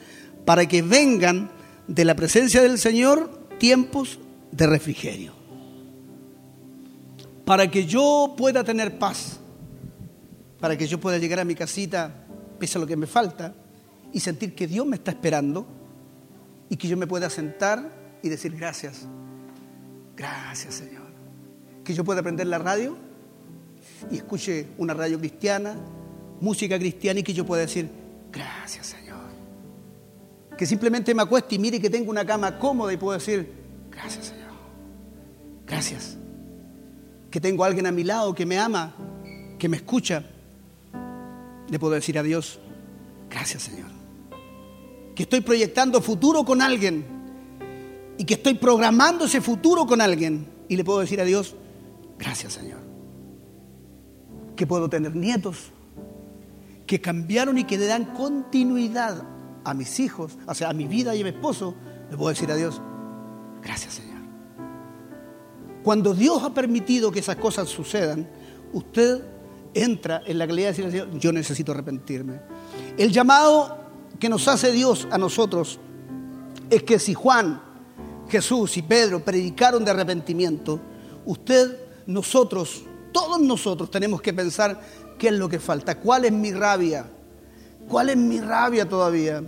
Para 0.46 0.66
que 0.66 0.82
vengan 0.82 1.52
de 1.88 2.06
la 2.06 2.15
presencia 2.15 2.62
del 2.62 2.78
Señor 2.78 3.48
tiempos 3.58 4.19
de 4.52 4.67
refrigerio. 4.67 5.34
Para 7.46 7.69
que 7.69 7.86
yo 7.86 8.36
pueda 8.38 8.63
tener 8.63 8.98
paz, 8.98 9.39
para 10.60 10.78
que 10.78 10.88
yo 10.88 11.00
pueda 11.00 11.17
llegar 11.17 11.39
a 11.39 11.46
mi 11.46 11.56
casita, 11.56 12.26
pese 12.58 12.78
a 12.78 12.82
lo 12.82 12.88
que 12.88 12.96
me 12.96 13.08
falta, 13.08 13.54
y 14.13 14.19
sentir 14.19 14.56
que 14.56 14.67
Dios 14.67 14.86
me 14.86 14.96
está 14.96 15.12
esperando 15.12 15.65
y 16.69 16.78
que 16.78 16.88
yo 16.88 16.96
me 16.96 17.08
pueda 17.08 17.30
sentar 17.30 18.19
y 18.22 18.30
decir 18.30 18.56
gracias. 18.56 19.08
Gracias 20.15 20.76
Señor. 20.76 21.04
Que 21.84 21.93
yo 21.93 22.04
pueda 22.06 22.22
aprender 22.22 22.48
la 22.48 22.60
radio 22.60 22.96
y 24.10 24.17
escuche 24.17 24.67
una 24.78 24.93
radio 24.93 25.19
cristiana, 25.19 25.76
música 26.39 26.78
cristiana 26.78 27.19
y 27.19 27.24
que 27.24 27.34
yo 27.34 27.46
pueda 27.46 27.63
decir 27.63 27.89
gracias 28.32 28.88
Señor 28.88 29.03
que 30.58 30.66
simplemente 30.66 31.13
me 31.13 31.24
acueste 31.24 31.56
y 31.56 31.60
mire 31.60 31.82
que 31.82 31.89
tengo 31.89 32.10
una 32.12 32.26
cama 32.26 32.58
cómoda 32.60 32.94
y 32.94 32.98
puedo 32.98 33.18
decir, 33.18 33.52
gracias 33.92 34.28
Señor, 34.28 34.52
gracias. 35.66 36.18
Que 37.32 37.42
tengo 37.42 37.63
a 37.63 37.68
alguien 37.68 37.88
a 37.88 37.92
mi 37.92 38.04
lado 38.04 38.36
que 38.36 38.46
me 38.46 38.60
ama, 38.60 38.94
que 39.58 39.68
me 39.68 39.78
escucha, 39.78 40.24
le 41.70 41.80
puedo 41.80 41.94
decir 41.94 42.18
a 42.20 42.24
Dios, 42.24 42.60
gracias 43.30 43.63
Señor. 43.63 43.89
Que 45.16 45.24
estoy 45.24 45.42
proyectando 45.42 46.02
futuro 46.02 46.46
con 46.46 46.62
alguien 46.62 47.06
y 48.18 48.26
que 48.26 48.36
estoy 48.36 48.54
programando 48.56 49.26
ese 49.26 49.42
futuro 49.42 49.86
con 49.86 50.02
alguien 50.02 50.48
y 50.68 50.76
le 50.76 50.84
puedo 50.84 51.00
decir 51.00 51.20
a 51.20 51.26
Dios, 51.26 51.56
gracias 52.20 52.54
Señor. 52.54 52.80
Que 54.56 54.68
puedo 54.68 54.89
tener 54.89 55.16
nietos 55.16 55.72
que 56.86 57.02
cambiaron 57.02 57.58
y 57.58 57.63
que 57.63 57.78
le 57.78 57.88
dan 57.88 58.06
continuidad 58.13 59.33
a 59.63 59.73
mis 59.73 59.99
hijos, 59.99 60.38
o 60.45 60.54
sea, 60.54 60.69
a 60.69 60.73
mi 60.73 60.88
vida 60.88 61.15
y 61.15 61.21
a 61.21 61.23
mi 61.23 61.30
esposo, 61.30 61.76
le 62.10 62.17
puedo 62.17 62.30
decir 62.30 62.52
a 62.52 62.56
Dios, 62.56 62.82
gracias 63.62 63.95
Señor. 63.95 64.21
Cuando 65.84 66.13
Dios 66.13 66.41
ha 66.43 66.54
permitido 66.54 67.12
que 67.12 67.19
esas 67.19 67.36
cosas 67.36 67.69
sucedan, 67.69 68.30
usted 68.71 69.21
entra 69.73 70.21
en 70.26 70.38
la 70.38 70.47
calidad 70.47 70.67
de 70.67 70.71
decirle 70.71 70.91
Señor, 70.91 71.19
yo 71.19 71.32
necesito 71.32 71.71
arrepentirme. 71.71 72.39
El 72.97 73.12
llamado 73.12 73.78
que 74.19 74.30
nos 74.30 74.47
hace 74.47 74.71
Dios 74.71 75.08
a 75.12 75.17
nosotros 75.17 75.80
es 76.69 76.84
que 76.84 76.99
si 76.99 77.13
Juan, 77.13 77.62
Jesús 78.30 78.78
y 78.78 78.82
Pedro 78.82 79.23
predicaron 79.23 79.84
de 79.84 79.91
arrepentimiento, 79.91 80.80
usted, 81.26 81.78
nosotros, 82.08 82.84
todos 83.12 83.39
nosotros 83.41 83.91
tenemos 83.91 84.21
que 84.21 84.34
pensar 84.34 84.80
qué 85.17 85.28
es 85.28 85.34
lo 85.34 85.49
que 85.49 85.60
falta, 85.60 85.99
cuál 85.99 86.26
es 86.26 86.32
mi 86.32 86.52
rabia, 86.52 87.10
¿Cuál 87.88 88.10
es 88.10 88.17
mi 88.17 88.39
rabia 88.39 88.88
todavía? 88.88 89.43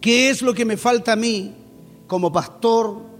¿Qué 0.00 0.30
es 0.30 0.42
lo 0.42 0.52
que 0.52 0.64
me 0.64 0.76
falta 0.76 1.12
a 1.12 1.16
mí 1.16 1.54
como 2.06 2.32
pastor? 2.32 3.12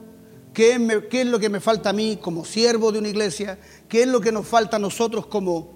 ¿Qué 0.53 0.75
es, 1.11 1.27
lo 1.27 1.39
que 1.39 1.49
me 1.49 1.61
falta 1.61 1.91
a 1.91 1.93
mí 1.93 2.19
como 2.21 2.45
siervo 2.45 2.93
de 2.93 2.99
una 2.99 3.09
iglesia? 3.09 3.59
¿Qué 3.89 4.03
es 4.03 4.09
lo 4.09 4.21
que 4.21 4.33
nos 4.33 4.47
falta 4.47 4.77
a 4.77 4.81
nosotros 4.81 5.27
como 5.27 5.71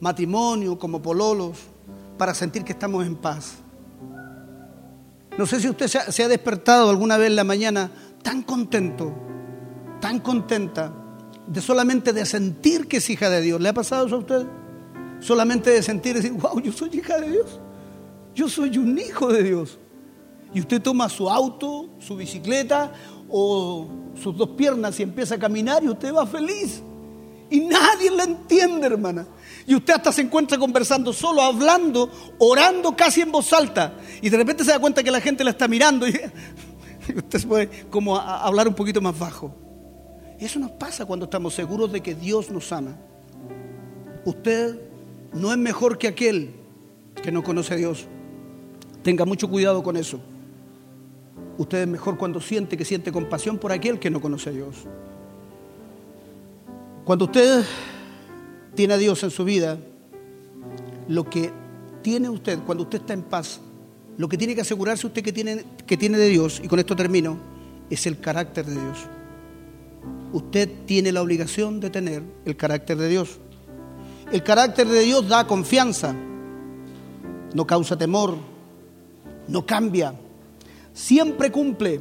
matrimonio, 0.00 0.78
como 0.78 1.02
pololos, 1.02 1.58
para 2.16 2.32
sentir 2.32 2.64
que 2.64 2.72
estamos 2.72 3.06
en 3.06 3.16
paz? 3.16 3.56
No 5.36 5.44
sé 5.44 5.60
si 5.60 5.68
usted 5.68 5.88
se 5.88 5.98
ha, 5.98 6.12
se 6.12 6.24
ha 6.24 6.28
despertado 6.28 6.88
alguna 6.88 7.18
vez 7.18 7.26
en 7.26 7.36
la 7.36 7.44
mañana 7.44 7.90
tan 8.22 8.42
contento, 8.42 9.12
tan 10.00 10.20
contenta, 10.20 10.92
de 11.46 11.60
solamente 11.60 12.12
de 12.12 12.24
sentir 12.24 12.88
que 12.88 12.98
es 12.98 13.10
hija 13.10 13.28
de 13.28 13.40
Dios. 13.40 13.60
¿Le 13.60 13.68
ha 13.68 13.74
pasado 13.74 14.06
eso 14.06 14.16
a 14.16 14.18
usted? 14.20 14.46
Solamente 15.20 15.70
de 15.70 15.82
sentir, 15.82 16.14
decir, 16.14 16.32
wow, 16.32 16.60
yo 16.60 16.72
soy 16.72 16.90
hija 16.92 17.18
de 17.18 17.30
Dios. 17.30 17.60
Yo 18.34 18.48
soy 18.48 18.76
un 18.78 18.98
hijo 18.98 19.32
de 19.32 19.42
Dios. 19.42 19.78
Y 20.52 20.60
usted 20.60 20.80
toma 20.80 21.08
su 21.08 21.28
auto, 21.28 21.88
su 21.98 22.16
bicicleta 22.16 22.92
o 23.28 23.88
sus 24.20 24.36
dos 24.36 24.50
piernas 24.50 24.98
y 25.00 25.02
empieza 25.02 25.34
a 25.34 25.38
caminar 25.38 25.82
y 25.82 25.88
usted 25.88 26.14
va 26.14 26.26
feliz. 26.26 26.82
Y 27.50 27.60
nadie 27.60 28.10
la 28.10 28.24
entiende, 28.24 28.86
hermana. 28.86 29.26
Y 29.66 29.74
usted 29.74 29.94
hasta 29.94 30.12
se 30.12 30.22
encuentra 30.22 30.58
conversando 30.58 31.12
solo, 31.12 31.42
hablando, 31.42 32.10
orando 32.38 32.96
casi 32.96 33.20
en 33.20 33.32
voz 33.32 33.52
alta. 33.52 33.94
Y 34.20 34.28
de 34.28 34.36
repente 34.36 34.64
se 34.64 34.70
da 34.70 34.78
cuenta 34.78 35.02
que 35.02 35.10
la 35.10 35.20
gente 35.20 35.44
la 35.44 35.50
está 35.50 35.68
mirando 35.68 36.08
y, 36.08 36.12
usted 37.16 37.38
se 37.38 37.46
puede 37.46 37.68
como 37.88 38.16
hablar 38.16 38.68
un 38.68 38.74
poquito 38.74 39.00
más 39.00 39.18
bajo. 39.18 39.54
Eso 40.38 40.58
nos 40.58 40.72
pasa 40.72 41.06
cuando 41.06 41.24
estamos 41.24 41.54
seguros 41.54 41.90
de 41.92 42.02
que 42.02 42.14
Dios 42.14 42.50
nos 42.50 42.70
ama. 42.72 42.96
Usted 44.24 44.85
no 45.36 45.52
es 45.52 45.58
mejor 45.58 45.98
que 45.98 46.08
aquel 46.08 46.50
que 47.22 47.32
no 47.32 47.42
conoce 47.42 47.74
a 47.74 47.76
Dios. 47.76 48.06
Tenga 49.02 49.24
mucho 49.24 49.48
cuidado 49.48 49.82
con 49.82 49.96
eso. 49.96 50.20
Usted 51.58 51.82
es 51.82 51.88
mejor 51.88 52.18
cuando 52.18 52.40
siente 52.40 52.76
que 52.76 52.84
siente 52.84 53.12
compasión 53.12 53.58
por 53.58 53.72
aquel 53.72 53.98
que 53.98 54.10
no 54.10 54.20
conoce 54.20 54.50
a 54.50 54.52
Dios. 54.52 54.76
Cuando 57.04 57.26
usted 57.26 57.64
tiene 58.74 58.94
a 58.94 58.98
Dios 58.98 59.22
en 59.22 59.30
su 59.30 59.44
vida, 59.44 59.78
lo 61.08 61.24
que 61.24 61.50
tiene 62.02 62.28
usted, 62.28 62.58
cuando 62.66 62.84
usted 62.84 63.00
está 63.00 63.14
en 63.14 63.22
paz, 63.22 63.60
lo 64.18 64.28
que 64.28 64.36
tiene 64.36 64.54
que 64.54 64.62
asegurarse 64.62 65.06
usted 65.06 65.22
que 65.22 65.32
tiene, 65.32 65.64
que 65.86 65.96
tiene 65.96 66.18
de 66.18 66.28
Dios, 66.28 66.60
y 66.62 66.68
con 66.68 66.78
esto 66.78 66.96
termino, 66.96 67.38
es 67.90 68.06
el 68.06 68.18
carácter 68.18 68.66
de 68.66 68.72
Dios. 68.72 68.98
Usted 70.32 70.68
tiene 70.86 71.12
la 71.12 71.22
obligación 71.22 71.80
de 71.80 71.90
tener 71.90 72.22
el 72.44 72.56
carácter 72.56 72.96
de 72.96 73.08
Dios. 73.08 73.38
El 74.32 74.42
carácter 74.42 74.88
de 74.88 75.00
Dios 75.00 75.28
da 75.28 75.46
confianza, 75.46 76.14
no 77.54 77.66
causa 77.66 77.96
temor, 77.96 78.36
no 79.46 79.64
cambia, 79.64 80.14
siempre 80.92 81.52
cumple. 81.52 82.00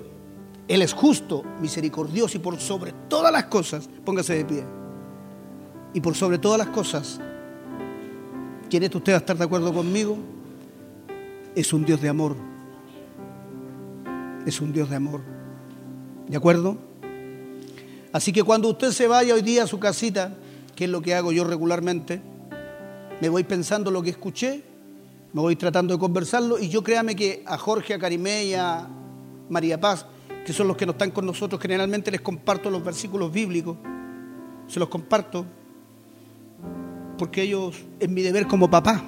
Él 0.67 0.81
es 0.81 0.93
justo, 0.93 1.43
misericordioso 1.61 2.37
y 2.37 2.39
por 2.39 2.59
sobre 2.59 2.93
todas 3.07 3.31
las 3.31 3.45
cosas, 3.45 3.87
póngase 4.03 4.33
de 4.35 4.45
pie. 4.45 4.63
Y 5.93 6.01
por 6.01 6.15
sobre 6.15 6.39
todas 6.39 6.57
las 6.57 6.69
cosas, 6.69 7.19
¿quiere 8.71 8.87
usted 8.87 9.13
a 9.13 9.17
estar 9.17 9.37
de 9.37 9.43
acuerdo 9.43 9.71
conmigo? 9.71 10.17
Es 11.55 11.71
un 11.71 11.85
Dios 11.85 12.01
de 12.01 12.09
amor. 12.09 12.35
Es 14.47 14.59
un 14.59 14.73
Dios 14.73 14.89
de 14.89 14.95
amor. 14.95 15.21
¿De 16.27 16.35
acuerdo? 16.35 16.77
Así 18.11 18.33
que 18.33 18.41
cuando 18.43 18.69
usted 18.69 18.91
se 18.91 19.07
vaya 19.07 19.35
hoy 19.35 19.43
día 19.43 19.63
a 19.63 19.67
su 19.67 19.79
casita, 19.79 20.35
¿Qué 20.75 20.85
es 20.85 20.89
lo 20.89 21.01
que 21.01 21.15
hago 21.15 21.31
yo 21.31 21.43
regularmente? 21.45 22.21
Me 23.21 23.29
voy 23.29 23.43
pensando 23.43 23.91
lo 23.91 24.01
que 24.03 24.09
escuché, 24.09 24.63
me 25.31 25.41
voy 25.41 25.55
tratando 25.55 25.93
de 25.93 25.99
conversarlo 25.99 26.59
y 26.59 26.67
yo 26.67 26.83
créame 26.83 27.15
que 27.15 27.43
a 27.45 27.57
Jorge, 27.57 27.93
a 27.93 27.99
Carimé 27.99 28.45
y 28.45 28.53
a 28.55 28.87
María 29.49 29.79
Paz, 29.79 30.05
que 30.45 30.51
son 30.51 30.67
los 30.67 30.75
que 30.75 30.85
no 30.85 30.91
están 30.91 31.11
con 31.11 31.25
nosotros, 31.25 31.61
generalmente 31.61 32.11
les 32.11 32.21
comparto 32.21 32.69
los 32.69 32.83
versículos 32.83 33.31
bíblicos, 33.31 33.77
se 34.67 34.79
los 34.79 34.89
comparto 34.89 35.45
porque 37.17 37.43
ellos 37.43 37.77
es 37.99 38.09
mi 38.09 38.21
deber 38.21 38.45
como 38.45 38.69
papá. 38.69 39.03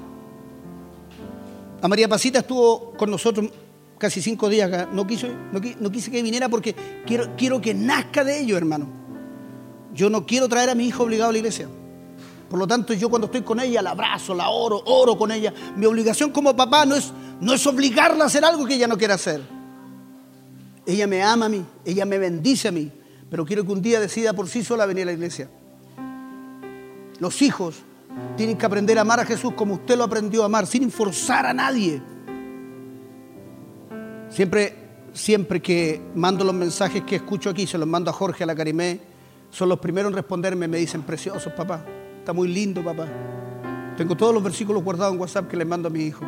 A 1.82 1.88
María 1.88 2.07
Pasita 2.07 2.39
estuvo 2.39 2.93
con 2.93 3.11
nosotros 3.11 3.51
casi 3.97 4.22
cinco 4.22 4.49
días 4.49 4.72
acá. 4.72 4.89
No, 4.91 5.05
quiso, 5.05 5.28
no, 5.51 5.91
quise 5.91 6.11
que 6.11 6.22
viniera 6.22 6.49
porque 6.49 6.76
quiero, 7.05 7.36
quiero 7.36 7.61
que 7.61 7.74
nazca 7.74 8.24
de 8.24 8.39
ello, 8.39 8.57
hermano. 8.57 8.88
Yo 9.98 10.12
no 10.12 10.28
quiero 10.28 10.48
traer 10.48 10.70
a 10.70 10.76
mi 10.76 10.86
hijo 10.86 11.04
obligado 11.04 11.32
a 11.32 11.34
la 11.34 11.39
iglesia. 11.39 11.68
Por 12.48 12.60
lo 12.60 12.68
tanto, 12.68 12.93
yo 12.93 13.10
cuando 13.10 13.26
estoy 13.26 13.41
con 13.41 13.60
ella 13.60 13.82
la 13.82 13.89
abrazo, 13.89 14.36
la 14.36 14.50
oro, 14.50 14.80
oro 14.86 15.18
con 15.18 15.32
ella. 15.32 15.52
Mi 15.76 15.88
obligación 15.88 16.30
como 16.30 16.56
papá 16.56 16.86
no 16.86 16.93
es, 16.93 17.12
no 17.41 17.52
es 17.52 17.66
obligarla 17.66 18.24
a 18.24 18.28
hacer 18.28 18.45
algo 18.45 18.68
que 18.68 18.76
ella 18.76 18.88
no 18.88 18.95
quiera 18.95 19.16
hacer. 19.16 19.41
Ella 20.86 21.08
me 21.08 21.24
ama 21.24 21.48
a 21.48 21.50
mí, 21.50 21.66
ella 21.84 22.06
me 22.06 22.20
bendice 22.20 22.68
a 22.68 22.72
mí, 22.72 22.91
pero 23.28 23.43
quiero 23.43 23.66
que 23.66 23.72
un 23.72 23.82
día 23.82 24.00
decida 24.00 24.34
por 24.34 24.48
sí 24.48 24.64
sola 24.64 24.86
venir 24.86 25.02
a 25.02 25.06
la 25.08 25.14
iglesia. 25.14 25.50
Los 27.20 27.41
hijos 27.41 27.78
tienen 28.38 28.56
que 28.56 28.68
aprender 28.68 29.00
a 29.00 29.02
amar 29.02 29.20
a 29.20 29.26
Jesús 29.26 29.54
como 29.56 29.74
usted 29.74 29.98
lo 29.98 30.04
aprendió 30.04 30.43
a 30.43 30.45
amar, 30.45 30.68
sin 30.68 30.91
forzar 30.91 31.48
a 31.48 31.56
nadie. 31.56 32.04
Siempre, 34.30 34.76
siempre 35.12 35.60
que 35.60 36.00
mando 36.14 36.45
los 36.45 36.54
mensajes 36.54 37.02
que 37.02 37.16
escucho 37.16 37.50
aquí, 37.50 37.66
se 37.66 37.80
los 37.80 37.88
mando 37.88 38.12
a 38.12 38.14
Jorge, 38.14 38.43
a 38.43 38.48
la 38.48 38.56
Carimé, 38.56 39.16
son 39.58 39.70
los 39.70 39.80
primeros 39.80 40.12
en 40.12 40.16
responderme, 40.16 40.68
me 40.68 40.78
dicen, 40.78 41.01
preciosos 41.01 41.51
papá, 41.51 41.84
está 42.20 42.32
muy 42.32 42.47
lindo 42.47 42.84
papá. 42.84 43.08
Tengo 43.97 44.16
todos 44.16 44.32
los 44.32 44.43
versículos 44.43 44.84
guardados 44.84 45.16
en 45.16 45.20
WhatsApp 45.20 45.47
que 45.47 45.58
le 45.58 45.66
mando 45.66 45.88
a 45.88 45.89
mi 45.89 46.03
hijo. 46.03 46.24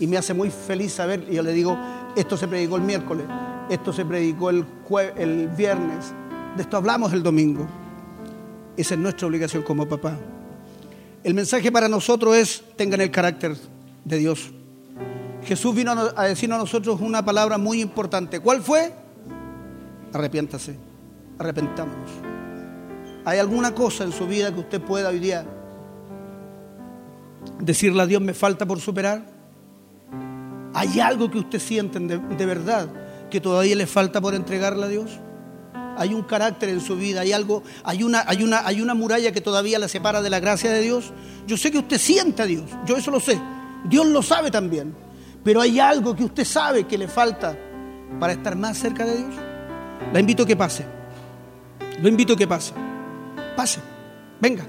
Y 0.00 0.08
me 0.08 0.16
hace 0.16 0.34
muy 0.34 0.50
feliz 0.50 0.94
saber, 0.94 1.24
y 1.30 1.36
yo 1.36 1.44
le 1.44 1.52
digo, 1.52 1.78
esto 2.16 2.36
se 2.36 2.48
predicó 2.48 2.74
el 2.74 2.82
miércoles, 2.82 3.24
esto 3.70 3.92
se 3.92 4.04
predicó 4.04 4.50
el, 4.50 4.66
el 5.16 5.46
viernes, 5.46 6.12
de 6.56 6.62
esto 6.62 6.76
hablamos 6.76 7.12
el 7.12 7.22
domingo. 7.22 7.68
Esa 8.76 8.94
es 8.94 9.00
nuestra 9.00 9.28
obligación 9.28 9.62
como 9.62 9.86
papá. 9.86 10.18
El 11.22 11.34
mensaje 11.34 11.70
para 11.70 11.88
nosotros 11.88 12.36
es, 12.36 12.64
tengan 12.74 13.00
el 13.00 13.12
carácter 13.12 13.56
de 14.04 14.16
Dios. 14.16 14.50
Jesús 15.44 15.72
vino 15.72 15.92
a 15.92 16.24
decirnos 16.24 16.56
a 16.56 16.62
nosotros 16.62 17.00
una 17.00 17.24
palabra 17.24 17.58
muy 17.58 17.80
importante. 17.80 18.40
¿Cuál 18.40 18.60
fue? 18.60 18.92
Arrepiéntase, 20.12 20.87
arrepentámonos. 21.38 22.10
¿Hay 23.24 23.38
alguna 23.38 23.74
cosa 23.74 24.04
en 24.04 24.12
su 24.12 24.26
vida 24.26 24.52
que 24.52 24.60
usted 24.60 24.80
pueda 24.80 25.10
hoy 25.10 25.18
día 25.18 25.44
decirle 27.60 28.02
a 28.02 28.06
Dios 28.06 28.22
me 28.22 28.34
falta 28.34 28.66
por 28.66 28.80
superar? 28.80 29.24
¿Hay 30.74 31.00
algo 31.00 31.30
que 31.30 31.38
usted 31.38 31.58
siente 31.58 31.98
de, 31.98 32.18
de 32.18 32.46
verdad 32.46 32.88
que 33.30 33.40
todavía 33.40 33.76
le 33.76 33.86
falta 33.86 34.20
por 34.20 34.34
entregarle 34.34 34.84
a 34.84 34.88
Dios? 34.88 35.20
hay 35.98 36.14
un 36.14 36.22
carácter 36.22 36.68
en 36.68 36.80
su 36.80 36.96
vida, 36.96 37.22
hay 37.22 37.32
algo, 37.32 37.64
hay 37.82 38.04
una, 38.04 38.22
hay 38.26 38.44
una, 38.44 38.64
hay 38.64 38.80
una 38.80 38.94
muralla 38.94 39.32
que 39.32 39.40
todavía 39.40 39.80
la 39.80 39.88
separa 39.88 40.22
de 40.22 40.30
la 40.30 40.38
gracia 40.38 40.70
de 40.70 40.80
Dios. 40.80 41.12
Yo 41.46 41.56
sé 41.56 41.72
que 41.72 41.78
usted 41.78 41.98
siente 41.98 42.42
a 42.42 42.46
Dios, 42.46 42.70
yo 42.86 42.96
eso 42.96 43.10
lo 43.10 43.18
sé. 43.18 43.40
Dios 43.84 44.06
lo 44.06 44.22
sabe 44.22 44.50
también. 44.50 44.94
Pero 45.42 45.60
hay 45.60 45.80
algo 45.80 46.14
que 46.14 46.24
usted 46.24 46.44
sabe 46.44 46.86
que 46.86 46.96
le 46.96 47.08
falta 47.08 47.56
para 48.20 48.32
estar 48.32 48.56
más 48.56 48.78
cerca 48.78 49.04
de 49.04 49.16
Dios. 49.16 49.34
La 50.12 50.20
invito 50.20 50.44
a 50.44 50.46
que 50.46 50.56
pase. 50.56 50.97
Lo 52.00 52.08
invito 52.08 52.34
a 52.34 52.36
que 52.36 52.46
pase. 52.46 52.72
Pase. 53.56 53.80
Venga. 54.40 54.66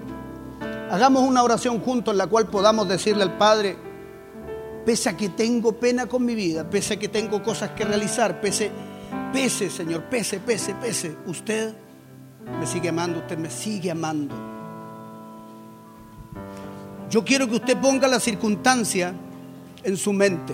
Hagamos 0.92 1.24
una 1.24 1.44
oración 1.44 1.80
juntos 1.80 2.14
en 2.14 2.18
la 2.18 2.28
cual 2.28 2.48
podamos 2.48 2.88
decirle 2.88 3.24
al 3.24 3.38
Padre, 3.38 3.78
pese 4.86 5.10
a 5.10 5.18
que 5.18 5.30
tengo 5.30 5.74
pena 5.74 6.08
con 6.08 6.26
mi 6.26 6.34
vida, 6.34 6.68
pese 6.70 6.96
a 6.96 7.00
que 7.00 7.08
tengo 7.08 7.44
cosas 7.44 7.72
que 7.72 7.86
realizar, 7.86 8.42
pese 8.42 8.72
Pese, 9.34 9.70
Señor, 9.70 10.06
pese, 10.06 10.40
pese, 10.40 10.74
pese. 10.76 11.16
Usted 11.28 11.76
me 12.60 12.66
sigue 12.66 12.90
amando, 12.90 13.20
usted 13.20 13.38
me 13.38 13.50
sigue 13.50 13.92
amando. 13.92 14.36
Yo 17.10 17.24
quiero 17.24 17.48
que 17.48 17.56
usted 17.56 17.78
ponga 17.78 18.08
la 18.08 18.20
circunstancia 18.20 19.14
en 19.84 19.98
su 19.98 20.14
mente. 20.14 20.54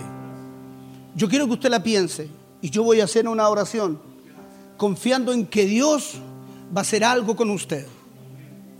Yo 1.14 1.28
quiero 1.28 1.46
que 1.46 1.54
usted 1.54 1.70
la 1.70 1.82
piense 1.82 2.28
y 2.60 2.68
yo 2.68 2.82
voy 2.82 3.00
a 3.00 3.04
hacer 3.04 3.26
una 3.26 3.48
oración 3.48 3.98
confiando 4.76 5.32
en 5.32 5.46
que 5.46 5.64
Dios 5.64 6.16
va 6.74 6.80
a 6.80 6.82
hacer 6.82 7.04
algo 7.04 7.36
con 7.36 7.50
usted. 7.50 7.86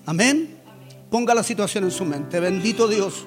Amén. 0.05 0.57
Ponga 1.11 1.35
la 1.35 1.43
situación 1.43 1.85
en 1.85 1.91
su 1.91 2.05
mente. 2.05 2.41
Bendito 2.41 2.89
Dios. 2.89 3.27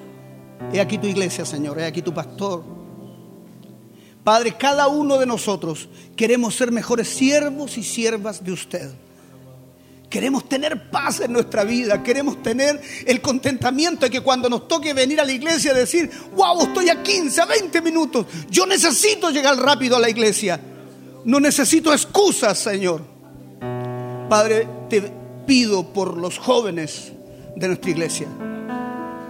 He 0.72 0.80
aquí 0.80 0.98
tu 0.98 1.06
iglesia, 1.06 1.44
Señor. 1.44 1.78
He 1.78 1.84
aquí 1.84 2.02
tu 2.02 2.12
pastor. 2.12 2.80
Padre, 4.22 4.56
cada 4.56 4.88
uno 4.88 5.18
de 5.18 5.26
nosotros 5.26 5.88
queremos 6.14 6.54
ser 6.54 6.70
mejores 6.72 7.08
siervos 7.08 7.78
y 7.78 7.82
siervas 7.82 8.44
de 8.44 8.52
usted. 8.52 8.90
Queremos 10.10 10.48
tener 10.48 10.90
paz 10.90 11.20
en 11.20 11.32
nuestra 11.32 11.62
vida, 11.62 12.02
queremos 12.02 12.42
tener 12.42 12.80
el 13.06 13.20
contentamiento 13.20 14.06
de 14.06 14.10
que 14.10 14.20
cuando 14.20 14.50
nos 14.50 14.66
toque 14.66 14.92
venir 14.92 15.20
a 15.20 15.24
la 15.24 15.30
iglesia 15.30 15.72
decir, 15.72 16.10
wow, 16.34 16.62
estoy 16.62 16.88
a 16.88 17.00
15, 17.00 17.40
a 17.40 17.46
20 17.46 17.80
minutos, 17.80 18.26
yo 18.50 18.66
necesito 18.66 19.30
llegar 19.30 19.56
rápido 19.56 19.96
a 19.96 20.00
la 20.00 20.10
iglesia, 20.10 20.60
no 21.24 21.38
necesito 21.38 21.92
excusas, 21.92 22.58
Señor. 22.58 23.19
Padre, 24.30 24.68
te 24.88 25.02
pido 25.44 25.92
por 25.92 26.16
los 26.16 26.38
jóvenes 26.38 27.10
de 27.56 27.66
nuestra 27.66 27.90
iglesia. 27.90 28.28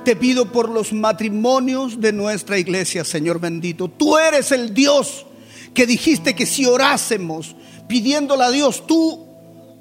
Te 0.05 0.15
pido 0.15 0.53
por 0.53 0.69
los 0.69 0.93
matrimonios 0.93 2.03
de 2.03 2.13
nuestra 2.13 2.59
iglesia, 2.59 3.03
Señor 3.03 3.41
bendito. 3.41 3.89
Tú 3.89 4.19
eres 4.19 4.53
el 4.53 4.75
Dios 4.75 5.25
que 5.73 5.87
dijiste 5.87 6.35
que 6.35 6.45
si 6.45 6.67
orásemos 6.67 7.57
pidiéndole 7.89 8.45
a 8.45 8.51
Dios, 8.51 8.87
tú 8.87 9.27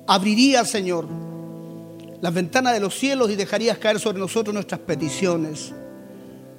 abrirías, 0.07 0.69
Señor, 0.69 1.05
las 2.21 2.33
ventanas 2.33 2.71
de 2.71 2.79
los 2.79 2.97
cielos 2.97 3.29
y 3.29 3.35
dejarías 3.35 3.77
caer 3.77 3.99
sobre 3.99 4.19
nosotros 4.19 4.53
nuestras 4.53 4.79
peticiones. 4.79 5.73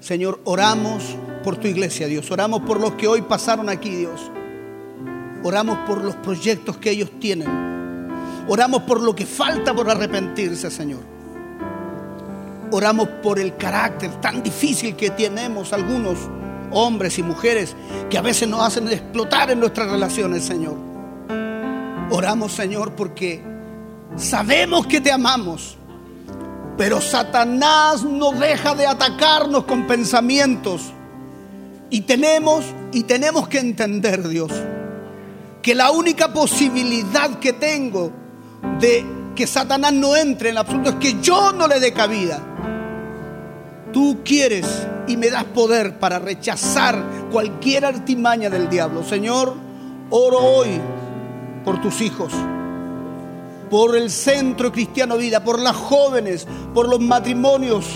Señor, 0.01 0.39
oramos 0.45 1.03
por 1.43 1.57
tu 1.57 1.67
iglesia, 1.67 2.09
Dios. 2.09 2.31
Oramos 2.31 2.61
por 2.61 2.79
los 2.79 2.93
que 2.93 3.09
hoy 3.09 3.23
pasaron 3.23 3.71
aquí, 3.71 3.89
Dios. 3.89 4.21
Oramos 5.43 5.79
por 5.87 6.05
los 6.05 6.15
proyectos 6.17 6.77
que 6.77 6.91
ellos 6.91 7.11
tienen. 7.19 7.80
Oramos 8.53 8.83
por 8.83 9.01
lo 9.01 9.15
que 9.15 9.27
falta 9.27 9.73
por 9.73 9.89
arrepentirse, 9.89 10.73
Señor. 10.73 11.03
Oramos 12.73 13.09
por 13.23 13.39
el 13.39 13.57
carácter 13.57 14.21
tan 14.21 14.43
difícil 14.43 14.97
que 14.97 15.11
tenemos 15.11 15.73
algunos 15.73 16.19
hombres 16.73 17.17
y 17.21 17.23
mujeres 17.23 17.77
que 18.11 18.19
a 18.19 18.23
veces 18.23 18.49
nos 18.49 18.67
hacen 18.67 18.89
explotar 18.89 19.53
en 19.53 19.61
nuestras 19.61 19.89
relaciones, 19.89 20.43
Señor. 20.43 20.75
Oramos, 22.11 22.51
Señor, 22.51 22.97
porque 22.97 23.41
sabemos 24.17 24.85
que 24.89 25.01
te 25.01 25.13
amamos, 25.13 25.79
pero 26.77 27.01
Satanás 27.01 28.03
no 28.03 28.33
deja 28.33 28.75
de 28.75 28.85
atacarnos 28.85 29.63
con 29.63 29.87
pensamientos. 29.87 30.93
Y 31.89 32.01
tenemos 32.01 32.65
y 32.91 33.05
tenemos 33.05 33.47
que 33.47 33.61
entender, 33.61 34.27
Dios, 34.27 34.51
que 35.63 35.77
la 35.77 35.93
única 35.93 36.33
posibilidad 36.33 37.39
que 37.39 37.53
tengo 37.53 38.19
de 38.81 39.05
que 39.35 39.47
Satanás 39.47 39.93
no 39.93 40.17
entre 40.17 40.51
en 40.51 40.55
el 40.55 40.59
absoluto 40.59 40.91
es 40.91 40.97
que 40.97 41.21
yo 41.21 41.53
no 41.53 41.67
le 41.67 41.81
dé 41.81 41.93
cabida. 41.93 42.41
Tú 43.93 44.19
quieres 44.25 44.67
y 45.07 45.17
me 45.17 45.31
das 45.31 45.45
poder 45.45 45.99
para 45.99 46.19
rechazar 46.19 47.03
cualquier 47.33 47.85
artimaña 47.85 48.51
del 48.51 48.69
diablo. 48.69 49.03
Señor, 49.03 49.55
oro 50.11 50.39
hoy 50.39 50.81
por 51.65 51.81
tus 51.81 52.01
hijos, 52.01 52.33
por 53.71 53.97
el 53.97 54.11
centro 54.11 54.71
cristiano 54.73 55.17
vida, 55.17 55.43
por 55.43 55.59
las 55.59 55.77
jóvenes, 55.77 56.47
por 56.75 56.89
los 56.89 57.01
matrimonios. 57.01 57.87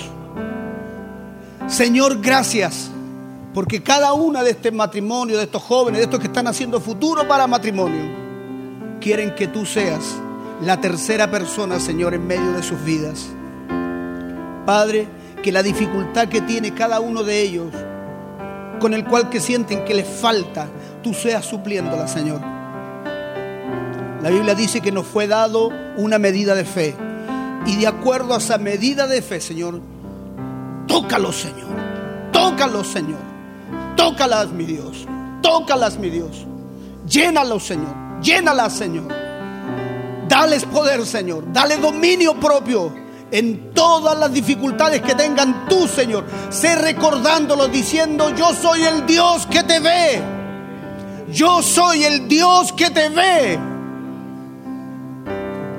Señor, 1.67 2.21
gracias, 2.21 2.91
porque 3.53 3.83
cada 3.83 4.13
una 4.13 4.43
de 4.43 4.51
este 4.51 4.71
matrimonio, 4.71 5.37
de 5.37 5.45
estos 5.45 5.63
jóvenes, 5.63 5.99
de 5.99 6.05
estos 6.05 6.21
que 6.21 6.27
están 6.27 6.47
haciendo 6.47 6.81
futuro 6.81 7.27
para 7.27 7.47
matrimonio, 7.47 8.03
quieren 9.01 9.35
que 9.35 9.47
tú 9.47 9.65
seas 9.65 10.17
la 10.63 10.81
tercera 10.81 11.31
persona, 11.31 11.81
Señor, 11.81 12.15
en 12.15 12.27
medio 12.27 12.53
de 12.53 12.63
sus 12.63 12.83
vidas. 12.85 13.27
Padre, 14.65 15.09
que 15.43 15.53
la 15.53 15.63
dificultad 15.63 16.29
que 16.29 16.41
tiene 16.41 16.73
cada 16.75 17.01
uno 17.01 17.23
de 17.23 17.43
ellos, 17.43 17.73
con 18.81 18.95
el 18.95 19.05
cual 19.05 19.31
que 19.31 19.41
sienten 19.41 19.85
que 19.85 19.95
les 19.95 20.09
falta, 20.09 20.69
tú 21.03 21.13
seas 21.13 21.45
supliéndola, 21.45 22.09
Señor. 22.09 22.41
La 24.23 24.31
Biblia 24.31 24.55
dice 24.55 24.81
que 24.81 24.91
nos 24.91 25.07
fue 25.07 25.27
dado 25.27 25.71
una 25.97 26.19
medida 26.19 26.55
de 26.55 26.65
fe. 26.65 26.95
Y 27.67 27.77
de 27.77 27.87
acuerdo 27.87 28.35
a 28.35 28.39
esa 28.39 28.59
medida 28.59 29.07
de 29.07 29.21
fe, 29.23 29.41
Señor, 29.41 29.81
tócalo, 30.87 31.33
Señor. 31.33 31.69
Tócalo, 32.33 32.85
Señor. 32.85 33.21
Tócalas, 33.97 34.51
mi 34.51 34.65
Dios. 34.65 35.07
Tócalas, 35.43 35.99
mi 35.99 36.11
Dios. 36.11 36.47
Llénalos, 37.07 37.67
Señor. 37.67 37.95
Llénalas, 38.23 38.73
Señor. 38.73 39.24
Dales 40.35 40.65
poder, 40.65 41.07
Señor. 41.07 41.45
Dale 41.53 41.77
dominio 41.77 42.35
propio 42.41 42.93
en 43.31 43.73
todas 43.73 44.19
las 44.19 44.33
dificultades 44.33 45.01
que 45.01 45.15
tengan 45.15 45.69
tú, 45.69 45.87
Señor. 45.87 46.25
Sé 46.51 46.75
recordándolo 46.75 47.69
diciendo, 47.69 48.31
yo 48.31 48.53
soy 48.53 48.83
el 48.83 49.07
Dios 49.07 49.47
que 49.47 49.63
te 49.63 49.79
ve. 49.79 50.21
Yo 51.33 51.63
soy 51.63 52.03
el 52.03 52.27
Dios 52.27 52.73
que 52.73 52.91
te 52.91 53.11
ve. 53.11 53.61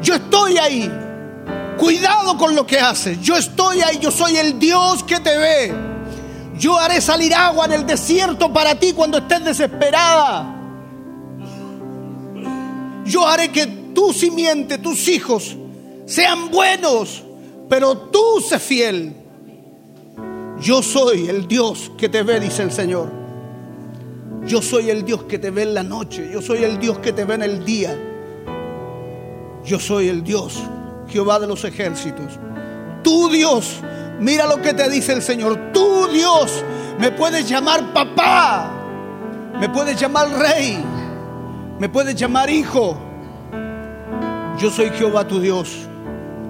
Yo 0.01 0.15
estoy 0.15 0.57
ahí. 0.57 0.89
Cuidado 1.77 2.37
con 2.37 2.55
lo 2.55 2.65
que 2.65 2.79
haces. 2.79 3.19
Yo 3.21 3.35
estoy 3.35 3.81
ahí. 3.81 3.99
Yo 3.99 4.09
soy 4.09 4.37
el 4.37 4.57
Dios 4.57 5.03
que 5.03 5.19
te 5.19 5.37
ve. 5.37 5.73
Yo 6.57 6.79
haré 6.79 7.01
salir 7.01 7.35
agua 7.35 7.65
en 7.65 7.73
el 7.73 7.85
desierto 7.85 8.53
para 8.53 8.73
ti 8.75 8.93
cuando 8.93 9.17
estés 9.17 9.43
desesperada. 9.43 10.45
Yo 13.03 13.27
haré 13.27 13.49
que 13.49 13.84
tu 13.95 14.13
simiente, 14.13 14.77
tus 14.77 15.07
hijos, 15.07 15.57
sean 16.05 16.51
buenos, 16.51 17.23
pero 17.67 17.97
tú 17.97 18.39
sé 18.47 18.59
fiel. 18.59 19.15
Yo 20.61 20.83
soy 20.83 21.27
el 21.27 21.47
Dios 21.47 21.91
que 21.97 22.07
te 22.07 22.21
ve, 22.21 22.39
dice 22.39 22.61
el 22.61 22.71
Señor. 22.71 23.11
Yo 24.45 24.61
soy 24.61 24.91
el 24.91 25.03
Dios 25.03 25.23
que 25.23 25.39
te 25.39 25.49
ve 25.49 25.63
en 25.63 25.73
la 25.73 25.81
noche. 25.81 26.29
Yo 26.31 26.41
soy 26.41 26.63
el 26.63 26.79
Dios 26.79 26.99
que 26.99 27.11
te 27.11 27.25
ve 27.25 27.33
en 27.33 27.43
el 27.43 27.65
día. 27.65 27.97
Yo 29.65 29.79
soy 29.79 30.09
el 30.09 30.23
Dios, 30.23 30.61
Jehová 31.07 31.39
de 31.39 31.47
los 31.47 31.63
ejércitos. 31.63 32.39
Tu 33.03 33.29
Dios, 33.29 33.79
mira 34.19 34.45
lo 34.45 34.61
que 34.61 34.73
te 34.73 34.87
dice 34.89 35.13
el 35.13 35.23
Señor. 35.23 35.71
Tu 35.73 36.07
Dios, 36.09 36.63
me 36.99 37.11
puedes 37.11 37.49
llamar 37.49 37.91
papá. 37.91 38.71
Me 39.59 39.67
puedes 39.69 39.99
llamar 39.99 40.29
rey. 40.37 40.77
Me 41.79 41.89
puedes 41.89 42.15
llamar 42.15 42.49
hijo. 42.49 43.04
Yo 44.57 44.71
soy 44.71 44.89
Jehová 44.91 45.27
tu 45.27 45.39
Dios, 45.39 45.87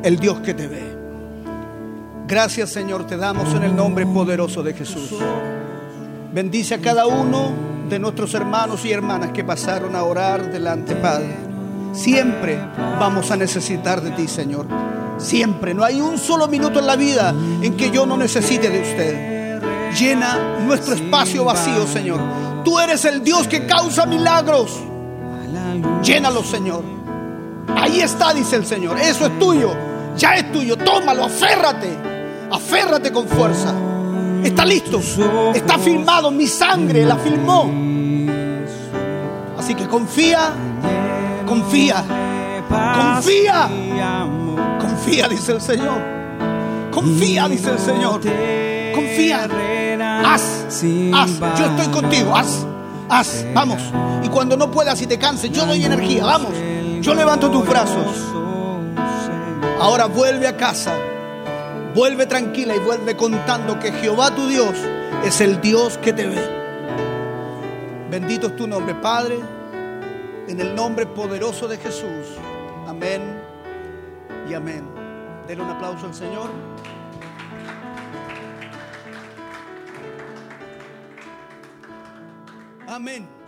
el 0.03 0.17
Dios 0.17 0.39
que 0.41 0.53
te 0.53 0.67
ve. 0.67 0.95
Gracias 2.27 2.69
Señor, 2.69 3.07
te 3.07 3.17
damos 3.17 3.53
en 3.53 3.63
el 3.63 3.75
nombre 3.75 4.05
poderoso 4.05 4.61
de 4.61 4.73
Jesús. 4.73 5.15
Bendice 6.31 6.75
a 6.75 6.81
cada 6.81 7.07
uno 7.07 7.51
de 7.89 7.97
nuestros 7.97 8.33
hermanos 8.33 8.85
y 8.85 8.91
hermanas 8.91 9.31
que 9.31 9.43
pasaron 9.43 9.95
a 9.95 10.03
orar 10.03 10.51
delante, 10.51 10.95
Padre. 10.95 11.35
Siempre 11.93 12.59
vamos 12.99 13.31
a 13.31 13.37
necesitar 13.37 14.01
de 14.01 14.11
ti, 14.11 14.27
Señor. 14.27 14.67
Siempre. 15.17 15.73
No 15.73 15.83
hay 15.83 16.01
un 16.01 16.17
solo 16.17 16.47
minuto 16.47 16.79
en 16.79 16.87
la 16.87 16.95
vida 16.95 17.33
en 17.61 17.75
que 17.75 17.89
yo 17.89 18.05
no 18.05 18.17
necesite 18.17 18.69
de 18.69 18.81
usted. 18.81 19.93
Llena 19.97 20.59
nuestro 20.65 20.93
espacio 20.93 21.45
vacío, 21.45 21.87
Señor. 21.87 22.19
Tú 22.63 22.79
eres 22.79 23.05
el 23.05 23.23
Dios 23.23 23.47
que 23.47 23.65
causa 23.65 24.05
milagros. 24.05 24.77
Llénalo, 26.03 26.43
Señor. 26.43 26.94
Ahí 27.75 28.01
está, 28.01 28.33
dice 28.33 28.57
el 28.57 28.65
Señor. 28.65 28.99
Eso 28.99 29.25
es 29.25 29.39
tuyo. 29.39 29.71
Ya 30.17 30.35
es 30.35 30.51
tuyo. 30.51 30.77
Tómalo, 30.77 31.25
aférrate. 31.25 31.97
Aférrate 32.51 33.11
con 33.11 33.27
fuerza. 33.27 33.73
Está 34.43 34.65
listo. 34.65 35.01
Está 35.53 35.77
filmado. 35.77 36.31
Mi 36.31 36.47
sangre 36.47 37.05
la 37.05 37.15
filmó. 37.17 37.71
Así 39.57 39.73
que 39.73 39.87
confía. 39.87 40.51
Confía. 41.45 42.03
Confía. 42.69 43.69
Confía, 44.79 45.27
dice 45.27 45.51
el 45.53 45.61
Señor. 45.61 46.01
Confía, 46.91 47.47
dice 47.47 47.71
el 47.71 47.79
Señor. 47.79 48.21
Confía. 48.93 49.47
Haz. 50.25 50.83
Haz. 51.13 51.59
Yo 51.59 51.65
estoy 51.65 51.87
contigo. 51.87 52.35
Haz. 52.35 52.65
Haz. 53.09 53.45
Vamos. 53.53 53.81
Y 54.23 54.29
cuando 54.29 54.55
no 54.55 54.71
puedas 54.71 55.01
y 55.01 55.07
te 55.07 55.17
canses, 55.17 55.51
yo 55.51 55.65
doy 55.65 55.83
energía. 55.83 56.25
Vamos. 56.25 56.51
Yo 57.05 57.13
levanto 57.13 57.51
tus 57.51 57.63
brazos. 57.67 58.33
Ahora 59.79 60.07
vuelve 60.07 60.47
a 60.47 60.57
casa. 60.57 60.97
Vuelve 61.93 62.25
tranquila 62.25 62.75
y 62.75 62.79
vuelve 62.79 63.15
contando 63.15 63.77
que 63.77 63.91
Jehová 63.91 64.33
tu 64.33 64.47
Dios 64.47 64.73
es 65.23 65.39
el 65.39 65.61
Dios 65.61 65.99
que 65.99 66.13
te 66.13 66.25
ve. 66.25 66.41
Bendito 68.09 68.47
es 68.47 68.55
tu 68.55 68.65
nombre, 68.65 68.95
Padre, 68.95 69.37
en 70.47 70.59
el 70.59 70.73
nombre 70.73 71.05
poderoso 71.05 71.67
de 71.67 71.77
Jesús. 71.77 72.39
Amén 72.87 73.21
y 74.49 74.55
amén. 74.55 74.83
Denle 75.47 75.63
un 75.63 75.69
aplauso 75.69 76.07
al 76.07 76.15
Señor. 76.15 76.49
Amén. 82.87 83.44